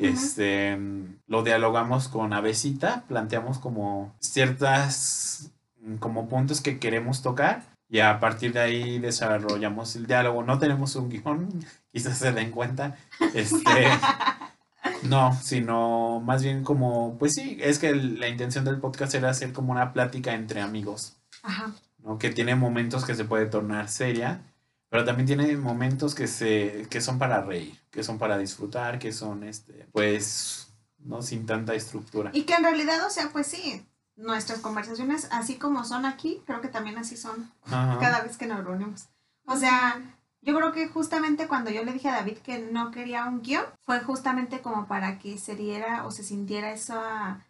Este, 0.00 0.76
mm, 0.76 1.20
lo 1.28 1.44
dialogamos 1.44 2.08
con 2.08 2.32
Avesita, 2.32 3.04
planteamos 3.06 3.58
como 3.58 4.16
ciertas, 4.18 5.52
mm, 5.80 5.96
como 5.96 6.28
puntos 6.28 6.60
que 6.60 6.80
queremos 6.80 7.22
tocar 7.22 7.62
y 7.88 8.00
a 8.00 8.18
partir 8.20 8.52
de 8.52 8.60
ahí 8.60 8.98
desarrollamos 8.98 9.94
el 9.96 10.06
diálogo. 10.06 10.42
No 10.42 10.58
tenemos 10.58 10.96
un 10.96 11.08
guion, 11.08 11.48
quizás 11.92 12.18
se 12.18 12.32
den 12.32 12.50
cuenta. 12.50 12.96
Este, 13.34 13.86
no, 15.04 15.32
sino 15.40 16.20
más 16.20 16.42
bien 16.42 16.64
como, 16.64 17.16
pues 17.18 17.34
sí, 17.34 17.58
es 17.60 17.78
que 17.78 17.94
la 17.94 18.28
intención 18.28 18.64
del 18.64 18.80
podcast 18.80 19.14
era 19.14 19.30
hacer 19.30 19.52
como 19.52 19.72
una 19.72 19.92
plática 19.92 20.34
entre 20.34 20.60
amigos. 20.60 21.17
Ajá. 21.42 21.72
¿no? 21.98 22.18
Que 22.18 22.30
tiene 22.30 22.54
momentos 22.54 23.04
que 23.04 23.14
se 23.14 23.24
puede 23.24 23.46
tornar 23.46 23.88
seria, 23.88 24.42
pero 24.88 25.04
también 25.04 25.26
tiene 25.26 25.56
momentos 25.56 26.14
que 26.14 26.26
se 26.26 26.86
que 26.90 27.00
son 27.00 27.18
para 27.18 27.42
reír, 27.42 27.78
que 27.90 28.02
son 28.02 28.18
para 28.18 28.38
disfrutar, 28.38 28.98
que 28.98 29.12
son 29.12 29.44
este 29.44 29.86
pues 29.92 30.72
no 30.98 31.22
sin 31.22 31.46
tanta 31.46 31.74
estructura. 31.74 32.30
Y 32.34 32.42
que 32.42 32.54
en 32.54 32.64
realidad, 32.64 33.06
o 33.06 33.10
sea, 33.10 33.30
pues 33.30 33.46
sí, 33.46 33.84
nuestras 34.16 34.60
conversaciones, 34.60 35.28
así 35.30 35.56
como 35.56 35.84
son 35.84 36.04
aquí, 36.04 36.42
creo 36.46 36.60
que 36.60 36.68
también 36.68 36.98
así 36.98 37.16
son 37.16 37.50
Ajá. 37.64 37.98
cada 38.00 38.22
vez 38.22 38.36
que 38.36 38.46
nos 38.46 38.64
reunimos. 38.64 39.08
O 39.46 39.56
sea, 39.56 40.00
yo 40.42 40.54
creo 40.56 40.72
que 40.72 40.88
justamente 40.88 41.48
cuando 41.48 41.70
yo 41.70 41.84
le 41.84 41.92
dije 41.92 42.08
a 42.08 42.16
David 42.16 42.38
que 42.38 42.58
no 42.58 42.90
quería 42.90 43.24
un 43.24 43.42
guion, 43.42 43.64
fue 43.80 44.00
justamente 44.00 44.60
como 44.60 44.86
para 44.86 45.18
que 45.18 45.38
se 45.38 45.56
diera 45.56 46.04
o 46.04 46.10
se 46.10 46.22
sintiera 46.24 46.72
esa 46.72 47.40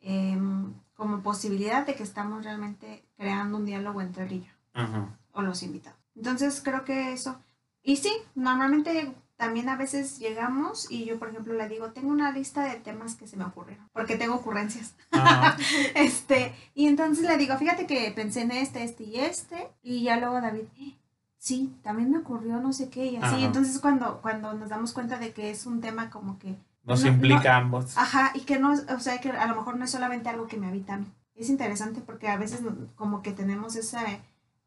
em, 0.00 0.74
como 0.94 1.22
posibilidad 1.22 1.84
de 1.86 1.94
que 1.94 2.02
estamos 2.02 2.44
realmente 2.44 3.04
creando 3.16 3.58
un 3.58 3.66
diálogo 3.66 4.00
entre 4.00 4.24
él 4.24 4.32
y 4.32 4.40
yo, 4.40 4.52
Ajá. 4.74 5.18
o 5.32 5.42
los 5.42 5.62
invitados. 5.62 5.98
Entonces 6.14 6.60
creo 6.64 6.84
que 6.84 7.12
eso. 7.12 7.36
Y 7.82 7.96
sí, 7.96 8.12
normalmente 8.34 9.12
también 9.36 9.68
a 9.68 9.76
veces 9.76 10.18
llegamos 10.20 10.88
y 10.90 11.04
yo, 11.04 11.18
por 11.18 11.28
ejemplo, 11.28 11.54
le 11.54 11.68
digo, 11.68 11.90
tengo 11.90 12.08
una 12.10 12.30
lista 12.30 12.62
de 12.64 12.76
temas 12.76 13.16
que 13.16 13.26
se 13.26 13.36
me 13.36 13.44
ocurrieron, 13.44 13.88
porque 13.92 14.16
tengo 14.16 14.36
ocurrencias. 14.36 14.94
Este, 15.94 16.54
y 16.74 16.86
entonces 16.86 17.26
le 17.26 17.36
digo, 17.36 17.56
fíjate 17.56 17.86
que 17.86 18.10
pensé 18.14 18.42
en 18.42 18.52
este, 18.52 18.84
este 18.84 19.04
y 19.04 19.16
este, 19.16 19.68
y 19.82 20.02
ya 20.04 20.16
luego 20.18 20.40
David, 20.40 20.64
"Eh, 20.78 20.96
sí, 21.38 21.74
también 21.82 22.10
me 22.10 22.18
ocurrió 22.18 22.58
no 22.60 22.72
sé 22.72 22.88
qué, 22.88 23.06
y 23.06 23.16
así. 23.16 23.36
Ajá. 23.36 23.44
Entonces 23.44 23.78
cuando, 23.80 24.20
cuando 24.22 24.54
nos 24.54 24.68
damos 24.68 24.92
cuenta 24.92 25.18
de 25.18 25.32
que 25.32 25.50
es 25.50 25.66
un 25.66 25.80
tema 25.80 26.10
como 26.10 26.38
que, 26.38 26.56
Nos 26.84 27.02
No, 27.02 27.08
implica 27.08 27.56
ambos. 27.56 27.96
ajá, 27.96 28.32
y 28.34 28.40
que 28.40 28.58
no, 28.58 28.72
o 28.72 29.00
sea, 29.00 29.18
que 29.20 29.30
a 29.30 29.46
lo 29.46 29.56
mejor 29.56 29.76
no 29.76 29.84
es 29.84 29.90
solamente 29.90 30.28
algo 30.28 30.46
que 30.46 30.56
me 30.58 30.66
habita 30.68 30.94
a 30.94 30.98
mí. 30.98 31.06
Es 31.34 31.48
interesante 31.48 32.00
porque 32.00 32.28
a 32.28 32.36
veces 32.36 32.60
como 32.94 33.22
que 33.22 33.32
tenemos 33.32 33.74
ese 33.76 33.98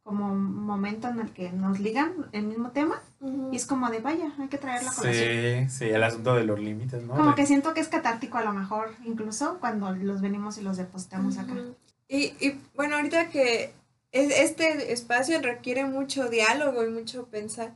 como 0.04 0.34
momento 0.36 1.10
en 1.10 1.20
el 1.20 1.32
que 1.32 1.52
nos 1.52 1.80
ligan 1.80 2.14
el 2.32 2.44
mismo 2.46 2.72
tema 2.72 3.02
y 3.52 3.56
es 3.58 3.66
como 3.66 3.90
de 3.90 4.00
vaya, 4.00 4.32
hay 4.40 4.48
que 4.48 4.58
traerlo 4.58 4.90
a 4.90 4.94
colación. 4.94 5.30
Sí, 5.70 5.70
sí, 5.70 5.86
el 5.90 6.02
asunto 6.04 6.34
de 6.36 6.46
los 6.46 6.60
límites, 6.60 7.04
¿no? 7.04 7.16
Como 7.16 7.30
De- 7.32 7.36
que 7.36 7.46
siento 7.46 7.74
que 7.74 7.82
es 7.82 7.90
catártico 7.90 8.38
a 8.38 8.44
lo 8.44 8.54
mejor, 8.54 8.96
incluso 9.06 9.58
cuando 9.60 9.92
los 9.94 10.22
venimos 10.22 10.58
y 10.58 10.62
los 10.62 10.78
depositamos 10.78 11.38
acá. 11.38 11.54
Y, 12.08 12.34
y 12.40 12.60
bueno, 12.74 12.96
ahorita 12.96 13.30
que 13.30 13.74
es- 14.14 14.32
este 14.40 14.94
espacio 14.94 15.42
requiere 15.42 15.84
mucho 15.86 16.30
diálogo 16.30 16.86
y 16.86 16.90
mucho 16.90 17.26
pensar. 17.28 17.74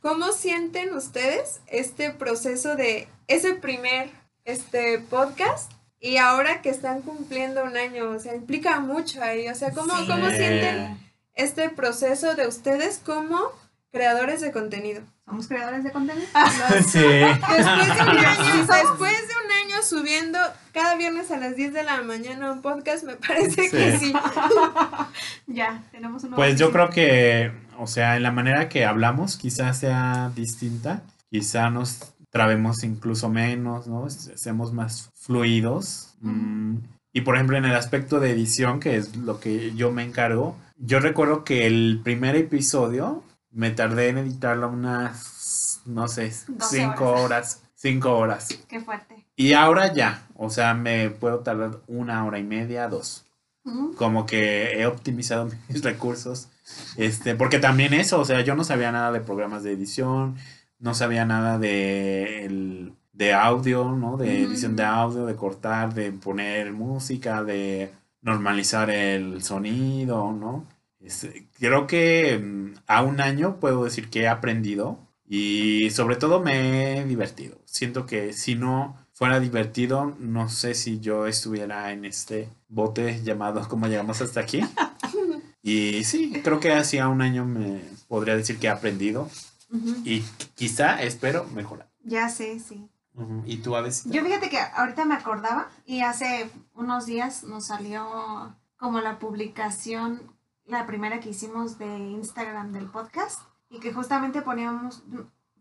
¿Cómo 0.00 0.32
sienten 0.32 0.94
ustedes 0.94 1.60
este 1.66 2.10
proceso 2.10 2.76
de 2.76 3.08
ese 3.28 3.54
primer 3.54 4.10
este 4.44 4.98
podcast 4.98 5.72
y 6.00 6.16
ahora 6.16 6.62
que 6.62 6.70
están 6.70 7.02
cumpliendo 7.02 7.64
un 7.64 7.76
año? 7.76 8.10
O 8.10 8.18
sea, 8.18 8.34
implica 8.34 8.80
mucho 8.80 9.22
ahí. 9.22 9.48
O 9.48 9.54
sea, 9.54 9.72
¿cómo, 9.72 9.96
Sí. 9.98 10.06
¿cómo 10.06 10.30
sienten 10.30 10.98
este 11.34 11.68
proceso 11.70 12.34
de 12.34 12.46
ustedes 12.46 12.98
como 13.04 13.40
creadores 13.92 14.40
de 14.40 14.50
contenido? 14.52 15.02
¿Somos 15.26 15.46
creadores 15.46 15.84
de 15.84 15.92
contenido? 15.92 16.26
Sí. 16.86 16.98
Después 16.98 17.64
de 17.66 18.02
un 18.02 18.18
año, 18.18 18.66
después 18.66 19.18
de 19.28 19.34
un 19.44 19.52
año 19.64 19.82
subiendo 19.82 20.38
cada 20.72 20.96
viernes 20.96 21.30
a 21.30 21.36
las 21.38 21.56
10 21.56 21.72
de 21.74 21.82
la 21.84 22.02
mañana 22.02 22.50
un 22.52 22.62
podcast, 22.62 23.04
me 23.04 23.16
parece 23.16 23.70
que 23.70 23.98
Sí. 23.98 24.06
sí. 24.06 24.12
Ya, 25.46 25.84
tenemos 25.92 26.24
un 26.24 26.30
Pues 26.32 26.58
yo 26.58 26.72
creo 26.72 26.88
que, 26.90 27.52
o 27.78 27.86
sea, 27.86 28.16
en 28.16 28.22
la 28.22 28.30
manera 28.32 28.68
que 28.68 28.84
hablamos 28.84 29.36
quizás 29.36 29.78
sea 29.78 30.30
distinta, 30.34 31.02
quizá 31.30 31.68
nos 31.70 32.14
trabemos 32.30 32.82
incluso 32.84 33.28
menos, 33.28 33.86
¿no? 33.86 34.08
Seamos 34.08 34.72
más 34.72 35.10
fluidos. 35.14 36.14
Mm, 36.20 36.76
Y 37.12 37.20
por 37.20 37.34
ejemplo, 37.34 37.58
en 37.58 37.66
el 37.66 37.74
aspecto 37.76 38.20
de 38.20 38.30
edición, 38.30 38.80
que 38.80 38.96
es 38.96 39.16
lo 39.16 39.38
que 39.38 39.74
yo 39.74 39.90
me 39.92 40.02
encargo, 40.02 40.56
yo 40.78 40.98
recuerdo 40.98 41.44
que 41.44 41.66
el 41.66 42.00
primer 42.02 42.36
episodio 42.36 43.22
me 43.52 43.70
tardé 43.70 44.08
en 44.08 44.18
editarlo 44.18 44.68
unas, 44.68 45.80
no 45.86 46.08
sé, 46.08 46.32
12 46.48 46.76
cinco 46.76 47.12
horas, 47.12 47.62
cinco 47.74 48.16
horas. 48.16 48.48
Qué 48.68 48.80
fuerte. 48.80 49.26
Y 49.36 49.52
ahora 49.54 49.92
ya, 49.92 50.26
o 50.36 50.50
sea, 50.50 50.74
me 50.74 51.10
puedo 51.10 51.40
tardar 51.40 51.80
una 51.86 52.24
hora 52.24 52.38
y 52.38 52.44
media, 52.44 52.88
dos 52.88 53.24
como 53.96 54.26
que 54.26 54.80
he 54.80 54.86
optimizado 54.86 55.48
mis 55.68 55.82
recursos. 55.84 56.48
Este, 56.96 57.34
porque 57.36 57.58
también 57.60 57.94
eso, 57.94 58.18
o 58.20 58.24
sea, 58.24 58.40
yo 58.40 58.54
no 58.56 58.64
sabía 58.64 58.90
nada 58.90 59.12
de 59.12 59.20
programas 59.20 59.62
de 59.62 59.72
edición, 59.72 60.36
no 60.80 60.94
sabía 60.94 61.24
nada 61.24 61.58
de, 61.58 62.44
el- 62.44 62.94
de 63.12 63.34
audio, 63.34 63.84
¿no? 63.92 64.16
De 64.16 64.42
edición 64.42 64.74
de 64.74 64.84
audio, 64.84 65.26
de 65.26 65.36
cortar, 65.36 65.94
de 65.94 66.10
poner 66.12 66.72
música, 66.72 67.44
de 67.44 67.92
normalizar 68.20 68.90
el 68.90 69.42
sonido, 69.44 70.32
¿no? 70.32 70.66
Creo 71.58 71.86
que 71.86 72.38
mm, 72.38 72.74
a 72.86 73.02
un 73.02 73.20
año 73.20 73.58
puedo 73.60 73.84
decir 73.84 74.08
que 74.08 74.22
he 74.22 74.28
aprendido 74.28 74.98
Y 75.28 75.90
sobre 75.90 76.16
todo 76.16 76.40
me 76.40 76.98
he 76.98 77.04
divertido. 77.04 77.58
Siento 77.64 78.06
que 78.06 78.32
si 78.32 78.54
no 78.54 78.96
fuera 79.12 79.40
divertido, 79.40 80.14
no 80.18 80.48
sé 80.48 80.74
si 80.74 81.00
yo 81.00 81.26
estuviera 81.26 81.92
en 81.92 82.04
este 82.04 82.48
bote 82.68 83.22
llamado 83.22 83.66
¿Cómo 83.68 83.86
llegamos 83.86 84.20
hasta 84.20 84.40
aquí? 84.40 84.60
Y 85.62 86.02
sí, 86.04 86.32
creo 86.42 86.58
que 86.58 86.72
hacía 86.72 87.06
un 87.06 87.22
año 87.22 87.44
me 87.44 87.80
podría 88.08 88.36
decir 88.36 88.58
que 88.58 88.66
he 88.66 88.70
aprendido 88.70 89.30
Ujú. 89.70 89.94
y 90.04 90.22
quizá 90.56 91.00
espero 91.02 91.44
mejorar. 91.44 91.88
Ya 92.02 92.28
sé, 92.28 92.58
sí. 92.58 92.88
Ujú. 93.14 93.42
¿Y 93.46 93.58
tú 93.58 93.76
a 93.76 93.80
veces? 93.80 94.10
Yo 94.12 94.24
fíjate 94.24 94.50
que 94.50 94.58
ahorita 94.58 95.04
me 95.04 95.14
acordaba 95.14 95.70
y 95.86 96.00
hace 96.00 96.50
unos 96.74 97.06
días 97.06 97.44
nos 97.44 97.66
salió 97.66 98.56
como 98.76 99.00
la 99.00 99.20
publicación, 99.20 100.31
la 100.66 100.86
primera 100.86 101.20
que 101.20 101.30
hicimos 101.30 101.78
de 101.78 101.98
Instagram 101.98 102.72
del 102.72 102.86
podcast 102.86 103.40
y 103.68 103.80
que 103.80 103.92
justamente 103.92 104.42
poníamos, 104.42 105.02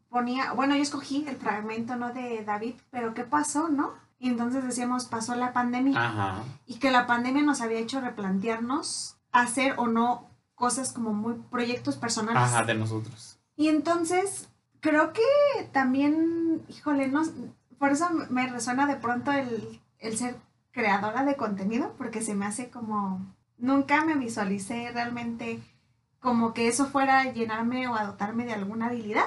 ponía, 0.10 0.54
bueno, 0.54 0.76
yo 0.76 0.82
escogí 0.82 1.26
el 1.28 1.38
fragmento, 1.38 1.96
¿no? 1.96 2.14
De 2.14 2.44
David, 2.44 2.76
pero 2.92 3.14
¿qué 3.14 3.24
pasó, 3.24 3.70
no? 3.70 3.94
Y 4.20 4.30
entonces 4.30 4.64
decíamos, 4.64 5.06
pasó 5.06 5.36
la 5.36 5.54
pandemia 5.54 6.00
Ajá. 6.00 6.44
y 6.68 6.76
que 6.76 6.92
la 6.92 7.08
pandemia 7.08 7.42
nos 7.42 7.62
había 7.62 7.80
hecho 7.80 8.02
replantearnos 8.02 9.18
hacer 9.32 9.74
o 9.78 9.88
no 9.88 10.30
cosas 10.54 10.94
como 10.94 11.14
muy 11.14 11.36
proyectos 11.50 11.96
personales. 11.98 12.44
Ajá, 12.44 12.64
de 12.64 12.76
nosotros. 12.76 13.40
Y 13.56 13.70
entonces, 13.70 14.50
creo 14.80 15.12
que 15.14 15.24
también, 15.72 16.62
híjole, 16.68 17.08
no, 17.08 17.24
por 17.80 17.92
eso 17.92 18.10
me 18.30 18.48
resuena 18.48 18.86
de 18.86 18.96
pronto 18.96 19.32
el, 19.32 19.82
el 19.98 20.18
ser 20.18 20.36
creadora 20.72 21.26
de 21.26 21.36
contenido, 21.36 21.96
porque 21.98 22.22
se 22.22 22.36
me 22.36 22.46
hace 22.46 22.70
como, 22.70 23.26
nunca 23.62 24.04
me 24.04 24.16
visualicé 24.16 24.92
realmente 24.92 25.62
como 26.20 26.54
que 26.54 26.68
eso 26.68 26.88
fuera 26.88 27.32
llenarme 27.32 27.88
o 27.88 27.96
a 27.96 28.04
dotarme 28.06 28.46
de 28.46 28.54
alguna 28.54 28.88
habilidad. 28.88 29.26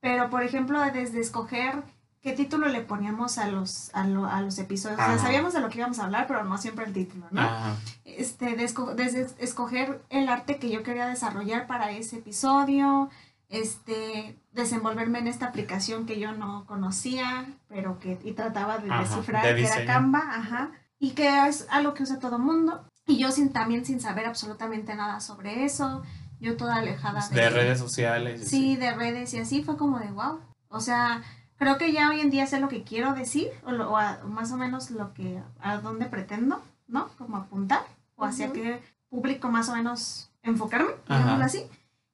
Pero, 0.00 0.30
por 0.30 0.42
ejemplo, 0.44 0.80
desde 0.92 1.20
escoger 1.20 1.82
qué 2.22 2.32
título 2.32 2.68
le 2.68 2.80
poníamos 2.80 3.38
a 3.38 3.48
los, 3.48 3.90
a, 3.94 4.06
lo- 4.06 4.26
a 4.26 4.40
los 4.40 4.58
episodios. 4.58 4.98
O 5.00 5.04
sea, 5.04 5.18
sabíamos 5.18 5.52
de 5.52 5.60
lo 5.60 5.68
que 5.68 5.78
íbamos 5.78 5.98
a 5.98 6.04
hablar, 6.04 6.26
pero 6.26 6.44
no 6.44 6.58
siempre 6.58 6.84
el 6.84 6.92
título, 6.92 7.26
¿no? 7.30 7.40
Ajá. 7.40 7.76
este, 8.04 8.56
de 8.56 8.72
desde 8.96 9.26
escoger 9.44 10.02
el 10.10 10.28
arte 10.28 10.58
que 10.58 10.70
yo 10.70 10.82
quería 10.82 11.06
desarrollar 11.06 11.66
para 11.66 11.90
ese 11.92 12.16
episodio, 12.18 13.10
este, 13.48 14.36
desenvolverme 14.52 15.18
en 15.20 15.28
esta 15.28 15.46
aplicación 15.46 16.04
que 16.06 16.18
yo 16.18 16.32
no 16.32 16.66
conocía, 16.66 17.46
pero 17.68 17.98
que 17.98 18.18
y 18.24 18.32
trataba 18.32 18.78
de 18.78 18.90
Ajá, 18.90 19.02
descifrar, 19.02 19.44
de 19.44 19.54
que 19.62 19.66
era. 19.66 19.84
Canva, 19.86 20.20
ajá, 20.34 20.70
y 20.98 21.10
que 21.12 21.46
es 21.46 21.66
algo 21.70 21.94
que 21.94 22.02
usa 22.02 22.18
todo 22.18 22.38
mundo, 22.38 22.84
y 23.06 23.18
yo 23.18 23.30
sin, 23.30 23.50
también 23.52 23.84
sin 23.84 24.00
saber 24.00 24.26
absolutamente 24.26 24.94
nada 24.94 25.20
sobre 25.20 25.64
eso, 25.64 26.02
yo 26.40 26.56
toda 26.56 26.76
alejada 26.76 27.26
De 27.30 27.48
redes 27.50 27.78
sociales. 27.78 28.46
Sí, 28.48 28.76
de 28.76 28.92
redes 28.94 29.32
y 29.34 29.38
así 29.38 29.62
fue 29.62 29.76
como 29.76 29.98
de 29.98 30.08
wow. 30.08 30.40
O 30.68 30.80
sea, 30.80 31.22
creo 31.56 31.78
que 31.78 31.92
ya 31.92 32.10
hoy 32.10 32.20
en 32.20 32.30
día 32.30 32.46
sé 32.46 32.60
lo 32.60 32.68
que 32.68 32.82
quiero 32.82 33.14
decir 33.14 33.48
o, 33.64 33.72
lo- 33.72 33.90
o 33.92 33.96
a- 33.96 34.18
o 34.24 34.28
más 34.28 34.52
o 34.52 34.56
menos 34.56 34.90
lo 34.90 35.14
que 35.14 35.40
a 35.60 35.78
dónde 35.78 36.06
pretendo, 36.06 36.60
¿no? 36.88 37.08
Como 37.16 37.36
apuntar 37.36 37.82
o 38.16 38.24
hacia 38.24 38.46
Ujú. 38.46 38.54
qué 38.54 38.82
público 39.08 39.48
más 39.48 39.68
o 39.68 39.76
menos 39.76 40.30
enfocarme, 40.42 40.90
digámoslo 41.08 41.44
así. 41.44 41.62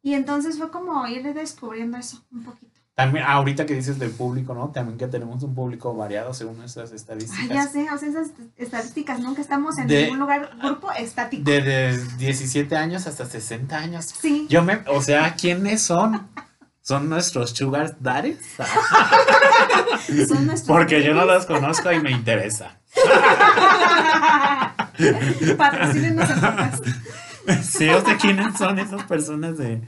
Y 0.02 0.14
entonces 0.14 0.58
fue 0.58 0.70
como 0.70 1.06
ir 1.06 1.32
descubriendo 1.34 1.96
eso 1.96 2.22
un 2.30 2.44
poquito. 2.44 2.71
También, 2.94 3.24
ahorita 3.26 3.64
que 3.64 3.74
dices 3.74 3.98
del 3.98 4.10
público, 4.10 4.52
¿no? 4.54 4.68
También 4.68 4.98
que 4.98 5.06
tenemos 5.06 5.42
un 5.42 5.54
público 5.54 5.94
variado 5.94 6.34
según 6.34 6.58
nuestras 6.58 6.90
Ay, 6.90 6.96
estadísticas. 6.96 7.48
ya 7.48 7.66
sé, 7.66 7.86
o 7.90 7.96
sea, 7.96 8.08
esas 8.10 8.28
estadísticas, 8.58 9.18
nunca 9.18 9.40
estamos 9.40 9.78
en 9.78 9.86
De- 9.86 10.02
ningún 10.04 10.18
lugar, 10.18 10.50
grupo 10.62 10.92
estático. 10.92 11.42
Desde 11.44 11.96
17 12.18 12.76
años 12.76 13.06
hasta 13.06 13.24
60 13.24 13.78
años. 13.78 14.04
sí, 14.04 14.46
Yo 14.50 14.62
me, 14.62 14.80
o 14.88 15.00
sea, 15.00 15.34
¿quiénes 15.36 15.80
son? 15.82 16.28
¿Son 16.82 17.08
nuestros 17.08 17.50
sugar 17.50 17.96
daddies? 18.00 18.38
son 20.28 20.46
nuestros. 20.46 20.76
Porque 20.76 21.02
yo 21.02 21.14
no 21.14 21.24
los 21.24 21.46
conozco 21.46 21.90
y 21.92 22.00
me 22.00 22.10
interesa. 22.10 22.78
Patrocínenos. 25.56 26.28
Sí, 27.62 27.88
o 27.88 28.04
sea, 28.04 28.16
¿quiénes 28.18 28.56
son 28.56 28.78
esas 28.78 29.02
personas 29.04 29.58
de 29.58 29.82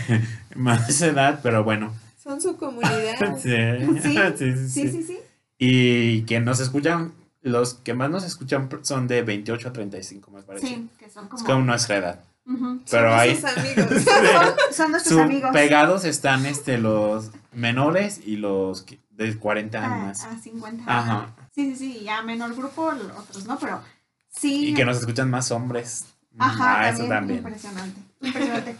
más 0.54 1.00
edad? 1.02 1.40
Pero 1.42 1.64
bueno. 1.64 1.92
Son 2.26 2.40
su 2.40 2.56
comunidad. 2.56 3.36
Sí, 3.38 3.50
Sí, 3.50 4.00
sí, 4.02 4.36
sí, 4.36 4.68
Sí, 4.68 4.68
sí. 4.68 4.88
sí, 4.90 5.02
sí. 5.04 5.18
Y 5.58 6.22
que 6.22 6.40
nos 6.40 6.58
escuchan, 6.60 7.12
los 7.40 7.74
que 7.74 7.94
más 7.94 8.10
nos 8.10 8.24
escuchan 8.24 8.68
son 8.82 9.06
de 9.06 9.22
28 9.22 9.68
a 9.68 9.72
35, 9.72 10.30
me 10.32 10.42
parece. 10.42 10.66
Sí, 10.66 10.90
que 10.98 11.08
son 11.08 11.24
Es 11.24 11.30
como. 11.30 11.44
como 11.44 11.64
nuestra 11.64 11.96
edad. 11.98 12.20
Ujú. 12.46 12.80
Pero 12.90 13.10
Son 13.10 13.18
hay 13.18 13.30
amigos. 13.56 14.02
Son, 14.02 14.74
son 14.74 14.90
nuestros 14.90 15.14
su- 15.14 15.20
amigos. 15.20 15.50
pegados 15.52 16.04
están 16.04 16.46
este 16.46 16.78
los 16.78 17.30
menores 17.52 18.20
y 18.24 18.36
los 18.36 18.82
que- 18.82 18.98
de 19.10 19.34
40 19.38 19.78
años 19.78 20.20
a, 20.22 20.26
más. 20.28 20.36
a 20.38 20.38
50. 20.42 20.84
Ajá. 20.86 21.34
Sí, 21.54 21.74
sí, 21.74 21.76
sí, 21.76 22.04
ya 22.04 22.22
menor 22.22 22.54
grupo 22.54 22.92
otros, 23.18 23.46
¿no? 23.46 23.58
Pero 23.58 23.80
sí. 24.28 24.68
Y 24.70 24.74
que 24.74 24.84
nos 24.84 24.98
escuchan 24.98 25.30
más 25.30 25.50
hombres. 25.52 26.04
Ajá, 26.38 26.80
Ah, 26.80 26.84
también, 26.88 26.94
eso 26.94 27.08
también. 27.08 27.38
Impresionante. 27.38 28.00
Impresionante. 28.20 28.76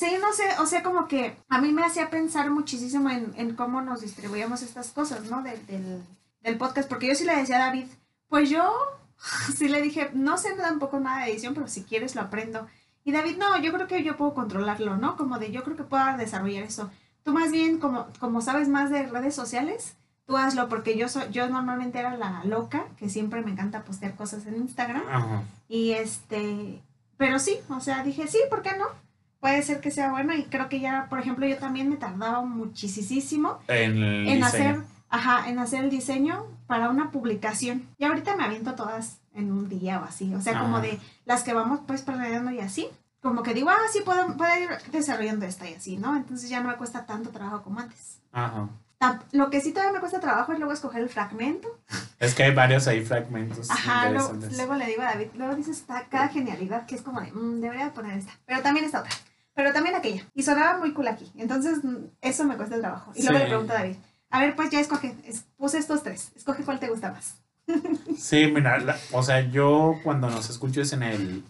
Sí, 0.00 0.16
no 0.18 0.32
sé, 0.32 0.44
o 0.60 0.64
sea, 0.64 0.82
como 0.82 1.06
que 1.08 1.36
a 1.50 1.60
mí 1.60 1.72
me 1.72 1.84
hacía 1.84 2.08
pensar 2.08 2.50
muchísimo 2.50 3.10
en, 3.10 3.34
en 3.36 3.54
cómo 3.54 3.82
nos 3.82 4.00
distribuíamos 4.00 4.62
estas 4.62 4.92
cosas, 4.92 5.24
¿no? 5.30 5.42
Del, 5.42 5.66
del, 5.66 6.02
del 6.40 6.56
podcast, 6.56 6.88
porque 6.88 7.08
yo 7.08 7.14
sí 7.14 7.26
le 7.26 7.36
decía 7.36 7.56
a 7.56 7.66
David, 7.66 7.84
pues 8.30 8.48
yo 8.48 8.72
sí 9.54 9.68
le 9.68 9.82
dije, 9.82 10.08
no 10.14 10.38
sé 10.38 10.54
tampoco 10.54 10.98
nada 11.00 11.26
de 11.26 11.32
edición, 11.32 11.52
pero 11.52 11.68
si 11.68 11.82
quieres 11.82 12.14
lo 12.14 12.22
aprendo. 12.22 12.66
Y 13.04 13.12
David, 13.12 13.36
no, 13.36 13.60
yo 13.60 13.74
creo 13.74 13.86
que 13.86 14.02
yo 14.02 14.16
puedo 14.16 14.32
controlarlo, 14.32 14.96
¿no? 14.96 15.18
Como 15.18 15.38
de 15.38 15.52
yo 15.52 15.64
creo 15.64 15.76
que 15.76 15.84
puedo 15.84 16.16
desarrollar 16.16 16.64
eso. 16.64 16.90
Tú 17.22 17.34
más 17.34 17.52
bien, 17.52 17.78
como, 17.78 18.06
como 18.20 18.40
sabes 18.40 18.68
más 18.68 18.88
de 18.88 19.06
redes 19.06 19.34
sociales, 19.34 19.96
tú 20.24 20.38
hazlo, 20.38 20.70
porque 20.70 20.96
yo, 20.96 21.10
soy, 21.10 21.24
yo 21.30 21.46
normalmente 21.50 21.98
era 21.98 22.16
la 22.16 22.42
loca, 22.44 22.86
que 22.96 23.10
siempre 23.10 23.42
me 23.42 23.50
encanta 23.50 23.84
postear 23.84 24.14
cosas 24.16 24.46
en 24.46 24.56
Instagram. 24.56 25.02
Ajá. 25.06 25.42
Y 25.68 25.90
este, 25.90 26.80
pero 27.18 27.38
sí, 27.38 27.58
o 27.68 27.80
sea, 27.80 28.02
dije, 28.02 28.28
sí, 28.28 28.38
¿por 28.48 28.62
qué 28.62 28.70
no? 28.78 28.86
Puede 29.40 29.62
ser 29.62 29.80
que 29.80 29.90
sea 29.90 30.10
bueno 30.10 30.34
y 30.34 30.44
creo 30.44 30.68
que 30.68 30.80
ya, 30.80 31.06
por 31.08 31.18
ejemplo, 31.18 31.46
yo 31.46 31.56
también 31.58 31.88
me 31.88 31.96
tardaba 31.96 32.42
muchísimo 32.42 33.58
En 34.28 34.44
hacer, 34.44 34.76
ajá, 35.08 35.48
en 35.48 35.58
hacer 35.58 35.84
el 35.84 35.90
diseño 35.90 36.44
para 36.66 36.90
una 36.90 37.10
publicación. 37.10 37.88
Y 37.98 38.04
ahorita 38.04 38.36
me 38.36 38.44
aviento 38.44 38.74
todas 38.74 39.18
en 39.34 39.50
un 39.52 39.68
día 39.68 40.00
o 40.00 40.04
así, 40.04 40.34
o 40.34 40.40
sea, 40.40 40.58
como 40.60 40.80
de 40.80 41.00
las 41.24 41.42
que 41.42 41.52
vamos 41.54 41.80
pues 41.86 42.02
planeando 42.02 42.50
y 42.50 42.60
así. 42.60 42.88
Como 43.22 43.42
que 43.42 43.52
digo, 43.54 43.68
ah, 43.70 43.76
sí, 43.92 44.00
puedo, 44.04 44.36
puedo 44.36 44.50
ir 44.58 44.68
desarrollando 44.92 45.44
esta 45.46 45.68
y 45.68 45.74
así, 45.74 45.96
¿no? 45.98 46.16
Entonces 46.16 46.48
ya 46.48 46.60
no 46.60 46.68
me 46.68 46.76
cuesta 46.76 47.04
tanto 47.06 47.30
trabajo 47.30 47.62
como 47.62 47.80
antes. 47.80 48.18
Ajá. 48.32 48.68
Lo 49.32 49.48
que 49.50 49.60
sí 49.62 49.72
todavía 49.72 49.92
me 49.94 50.00
cuesta 50.00 50.20
trabajo 50.20 50.52
es 50.52 50.58
luego 50.58 50.72
escoger 50.74 51.02
el 51.02 51.08
fragmento. 51.08 51.68
Es 52.18 52.34
que 52.34 52.42
hay 52.44 52.54
varios 52.54 52.86
ahí 52.86 53.02
fragmentos 53.02 53.70
Ajá, 53.70 54.10
luego, 54.56 54.74
le 54.74 54.86
digo 54.86 55.00
a 55.02 55.06
David, 55.06 55.28
luego 55.34 55.54
dices 55.54 55.78
esta- 55.78 56.04
cada 56.10 56.28
genialidad 56.28 56.84
que 56.86 56.96
es 56.96 57.02
como 57.02 57.20
de, 57.22 57.32
"Mm, 57.32 57.60
debería 57.62 57.94
poner 57.94 58.18
esta, 58.18 58.32
pero 58.44 58.60
también 58.60 58.84
esta 58.84 59.00
otra, 59.00 59.12
pero 59.62 59.72
también 59.74 59.94
aquella. 59.94 60.24
Y 60.34 60.42
sonaba 60.42 60.78
muy 60.78 60.92
cool 60.94 61.08
aquí, 61.08 61.30
entonces 61.36 61.80
eso 62.22 62.44
me 62.44 62.56
cuesta 62.56 62.74
el 62.76 62.80
trabajo. 62.80 63.12
Y 63.14 63.22
luego 63.22 63.36
Sí. 63.38 63.42
le 63.44 63.48
pregunto 63.48 63.72
a 63.72 63.76
David, 63.76 63.96
a 64.30 64.40
ver, 64.40 64.56
pues 64.56 64.70
ya 64.70 64.80
escoge, 64.80 65.14
es- 65.26 65.44
puse 65.58 65.76
estos 65.78 66.02
tres, 66.02 66.32
escoge 66.34 66.62
cuál 66.64 66.80
te 66.80 66.88
gusta 66.88 67.12
más. 67.12 67.34
Sí, 68.18 68.46
mira, 68.52 68.78
la- 68.78 68.96
o 69.12 69.22
sea, 69.22 69.40
yo 69.50 69.96
cuando 70.02 70.30
nos 70.30 70.48
escucho 70.50 70.80
es 70.82 70.92
en 70.92 71.02
el 71.02 71.44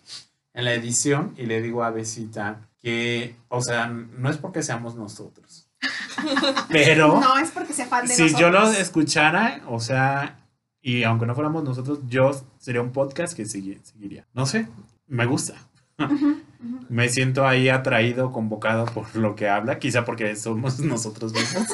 en 0.53 0.64
la 0.64 0.73
edición 0.75 1.33
y 1.37 1.46
le 1.46 1.62
digo 1.62 1.85
a 1.85 1.90
Besita 1.90 2.68
que, 2.81 3.37
o 3.49 3.62
sea, 3.62 3.87
no 3.87 4.29
es 4.29 4.37
porque 4.37 4.62
seamos 4.64 4.96
nosotros. 4.96 5.68
Pero 6.68 7.20
No 7.20 7.38
es 7.38 7.51
porque 7.53 7.73
sea 7.73 7.87
fan 7.87 8.07
de 8.07 8.14
si 8.14 8.23
nosotros. 8.23 8.40
yo 8.40 8.51
lo 8.51 8.70
escuchara, 8.73 9.62
o 9.68 9.79
sea, 9.81 10.40
y 10.83 11.05
aunque 11.05 11.27
no 11.27 11.35
fuéramos 11.37 11.62
nosotros, 11.64 12.01
yo 12.09 12.33
sería 12.59 12.83
un 12.83 12.90
podcast 12.92 13.35
que 13.35 13.44
segui- 13.44 13.81
seguiría. 13.83 14.27
No 14.35 14.44
sé, 14.46 14.66
me 15.07 15.25
gusta. 15.27 15.55
Ujú, 15.99 16.14
ujú. 16.14 16.40
Me 16.88 17.09
siento 17.09 17.46
ahí 17.46 17.68
atraído, 17.68 18.33
convocado 18.33 18.85
por 18.87 19.14
lo 19.16 19.35
que 19.35 19.49
habla, 19.49 19.79
quizá 19.79 20.05
porque 20.05 20.37
somos 20.37 20.79
nosotros 20.81 21.33
mismos. 21.33 21.66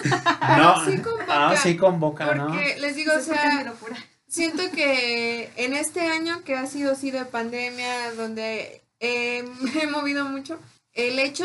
No, 0.58 0.84
Sí 0.84 0.98
convoca, 0.98 1.48
ah, 1.50 1.56
sí 1.56 1.76
convoca, 1.76 2.34
¿no? 2.34 2.46
Porque 2.48 2.76
les 2.78 2.94
digo, 2.96 3.12
o 3.16 3.20
sea, 3.20 3.72
siento 4.28 4.62
que 4.72 5.50
en 5.56 5.74
este 5.74 6.02
año 6.08 6.42
que 6.44 6.54
ha 6.54 6.66
sido 6.66 6.92
así 6.92 7.10
de 7.10 7.24
pandemia, 7.24 8.12
donde 8.14 8.82
eh, 9.00 9.44
me 9.60 9.82
he 9.82 9.86
movido 9.86 10.24
mucho, 10.26 10.58
el 10.92 11.18
hecho 11.18 11.44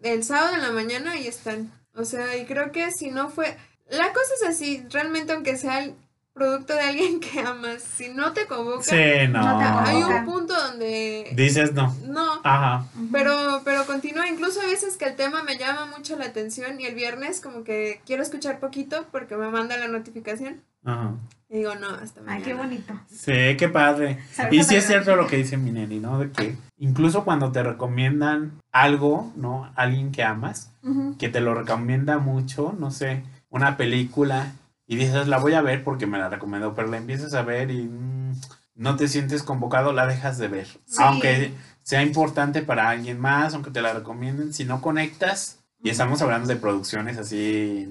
del 0.00 0.22
sábado 0.24 0.54
en 0.56 0.62
la 0.62 0.72
mañana 0.72 1.12
ahí 1.12 1.26
están. 1.26 1.72
O 1.94 2.04
sea, 2.04 2.36
y 2.36 2.44
creo 2.46 2.72
que 2.72 2.90
si 2.90 3.10
no 3.10 3.28
fue... 3.30 3.56
La 3.90 4.12
cosa 4.12 4.32
es 4.40 4.48
así, 4.48 4.82
realmente 4.90 5.32
aunque 5.32 5.56
sea 5.58 5.84
el- 5.84 5.94
producto 6.32 6.72
de 6.74 6.80
alguien 6.80 7.20
que 7.20 7.40
amas, 7.40 7.82
si 7.82 8.08
no 8.08 8.32
te 8.32 8.46
convoca, 8.46 8.82
Sí, 8.82 9.28
no. 9.28 9.42
No 9.42 9.58
te 9.58 9.64
hay 9.90 10.02
un 10.02 10.24
punto 10.24 10.54
donde 10.54 11.32
Dices 11.34 11.72
no. 11.74 11.94
no, 12.06 12.40
Ajá. 12.44 12.86
Pero, 13.12 13.62
pero 13.64 13.84
continúa, 13.86 14.28
incluso 14.28 14.60
a 14.60 14.66
veces 14.66 14.96
que 14.96 15.04
el 15.06 15.16
tema 15.16 15.42
me 15.42 15.58
llama 15.58 15.86
mucho 15.86 16.16
la 16.16 16.26
atención 16.26 16.80
y 16.80 16.86
el 16.86 16.94
viernes 16.94 17.40
como 17.40 17.64
que 17.64 18.00
quiero 18.06 18.22
escuchar 18.22 18.60
poquito 18.60 19.06
porque 19.12 19.36
me 19.36 19.48
manda 19.50 19.76
la 19.76 19.88
notificación 19.88 20.62
Ajá. 20.84 21.12
y 21.50 21.58
digo, 21.58 21.74
no, 21.74 21.88
hasta 21.90 22.20
mañana. 22.22 22.36
Ay, 22.38 22.42
qué 22.42 22.54
bonito. 22.54 22.94
Sí, 23.10 23.56
qué 23.58 23.68
padre. 23.68 24.18
Y 24.50 24.62
sí 24.64 24.76
es 24.76 24.86
cierto 24.86 25.14
lo 25.16 25.26
que 25.26 25.36
dice 25.36 25.56
Minelli, 25.56 26.00
¿no? 26.00 26.18
De 26.18 26.30
que 26.30 26.56
incluso 26.78 27.24
cuando 27.24 27.52
te 27.52 27.62
recomiendan 27.62 28.52
algo, 28.72 29.32
¿no? 29.36 29.70
Alguien 29.76 30.12
que 30.12 30.22
amas, 30.24 30.72
que 31.18 31.28
te 31.28 31.40
lo 31.40 31.54
recomienda 31.54 32.18
mucho, 32.18 32.74
no 32.78 32.90
sé, 32.90 33.22
una 33.50 33.76
película, 33.76 34.52
y 34.92 34.96
dices, 34.96 35.26
la 35.26 35.38
voy 35.38 35.54
a 35.54 35.62
ver 35.62 35.84
porque 35.84 36.06
me 36.06 36.18
la 36.18 36.28
recomendó, 36.28 36.74
pero 36.74 36.88
la 36.88 36.98
empiezas 36.98 37.32
a 37.32 37.40
ver 37.40 37.70
y 37.70 37.84
mm, 37.84 38.34
no 38.74 38.96
te 38.96 39.08
sientes 39.08 39.42
convocado, 39.42 39.94
la 39.94 40.06
dejas 40.06 40.36
de 40.36 40.48
ver. 40.48 40.66
Sí. 40.66 40.98
Aunque 40.98 41.54
sea 41.82 42.02
importante 42.02 42.60
para 42.60 42.90
alguien 42.90 43.18
más, 43.18 43.54
aunque 43.54 43.70
te 43.70 43.80
la 43.80 43.94
recomienden, 43.94 44.52
si 44.52 44.66
no 44.66 44.82
conectas, 44.82 45.64
y 45.82 45.88
estamos 45.88 46.20
hablando 46.20 46.46
de 46.46 46.56
producciones 46.56 47.16
así 47.16 47.88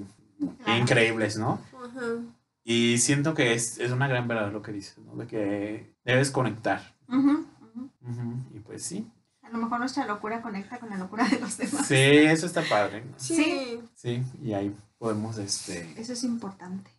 increíbles, 0.67 1.37
¿no? 1.37 1.59
Ajá. 1.73 2.05
Y 2.63 2.99
siento 2.99 3.33
que 3.33 3.55
es, 3.55 3.79
es 3.79 3.91
una 3.91 4.07
gran 4.07 4.27
verdad 4.27 4.51
lo 4.51 4.61
que 4.61 4.71
dices, 4.71 4.99
¿no? 4.99 5.15
De 5.15 5.25
que 5.25 5.95
debes 6.05 6.29
conectar. 6.29 6.93
Y 8.53 8.59
pues 8.59 8.83
sí. 8.83 9.09
A 9.41 9.49
lo 9.49 9.57
mejor 9.57 9.79
nuestra 9.79 10.05
locura 10.05 10.43
conecta 10.43 10.77
con 10.77 10.91
la 10.91 10.97
locura 10.97 11.27
de 11.27 11.39
los 11.39 11.57
demás. 11.57 11.87
Sí, 11.87 11.95
eso 11.95 12.45
está 12.45 12.61
padre. 12.61 13.03
Sí. 13.17 13.81
Sí, 13.95 14.23
y 14.39 14.53
ahí 14.53 14.71
podemos 15.01 15.39
este, 15.39 15.91
Eso 15.99 16.13
es 16.13 16.23
importante. 16.23 16.91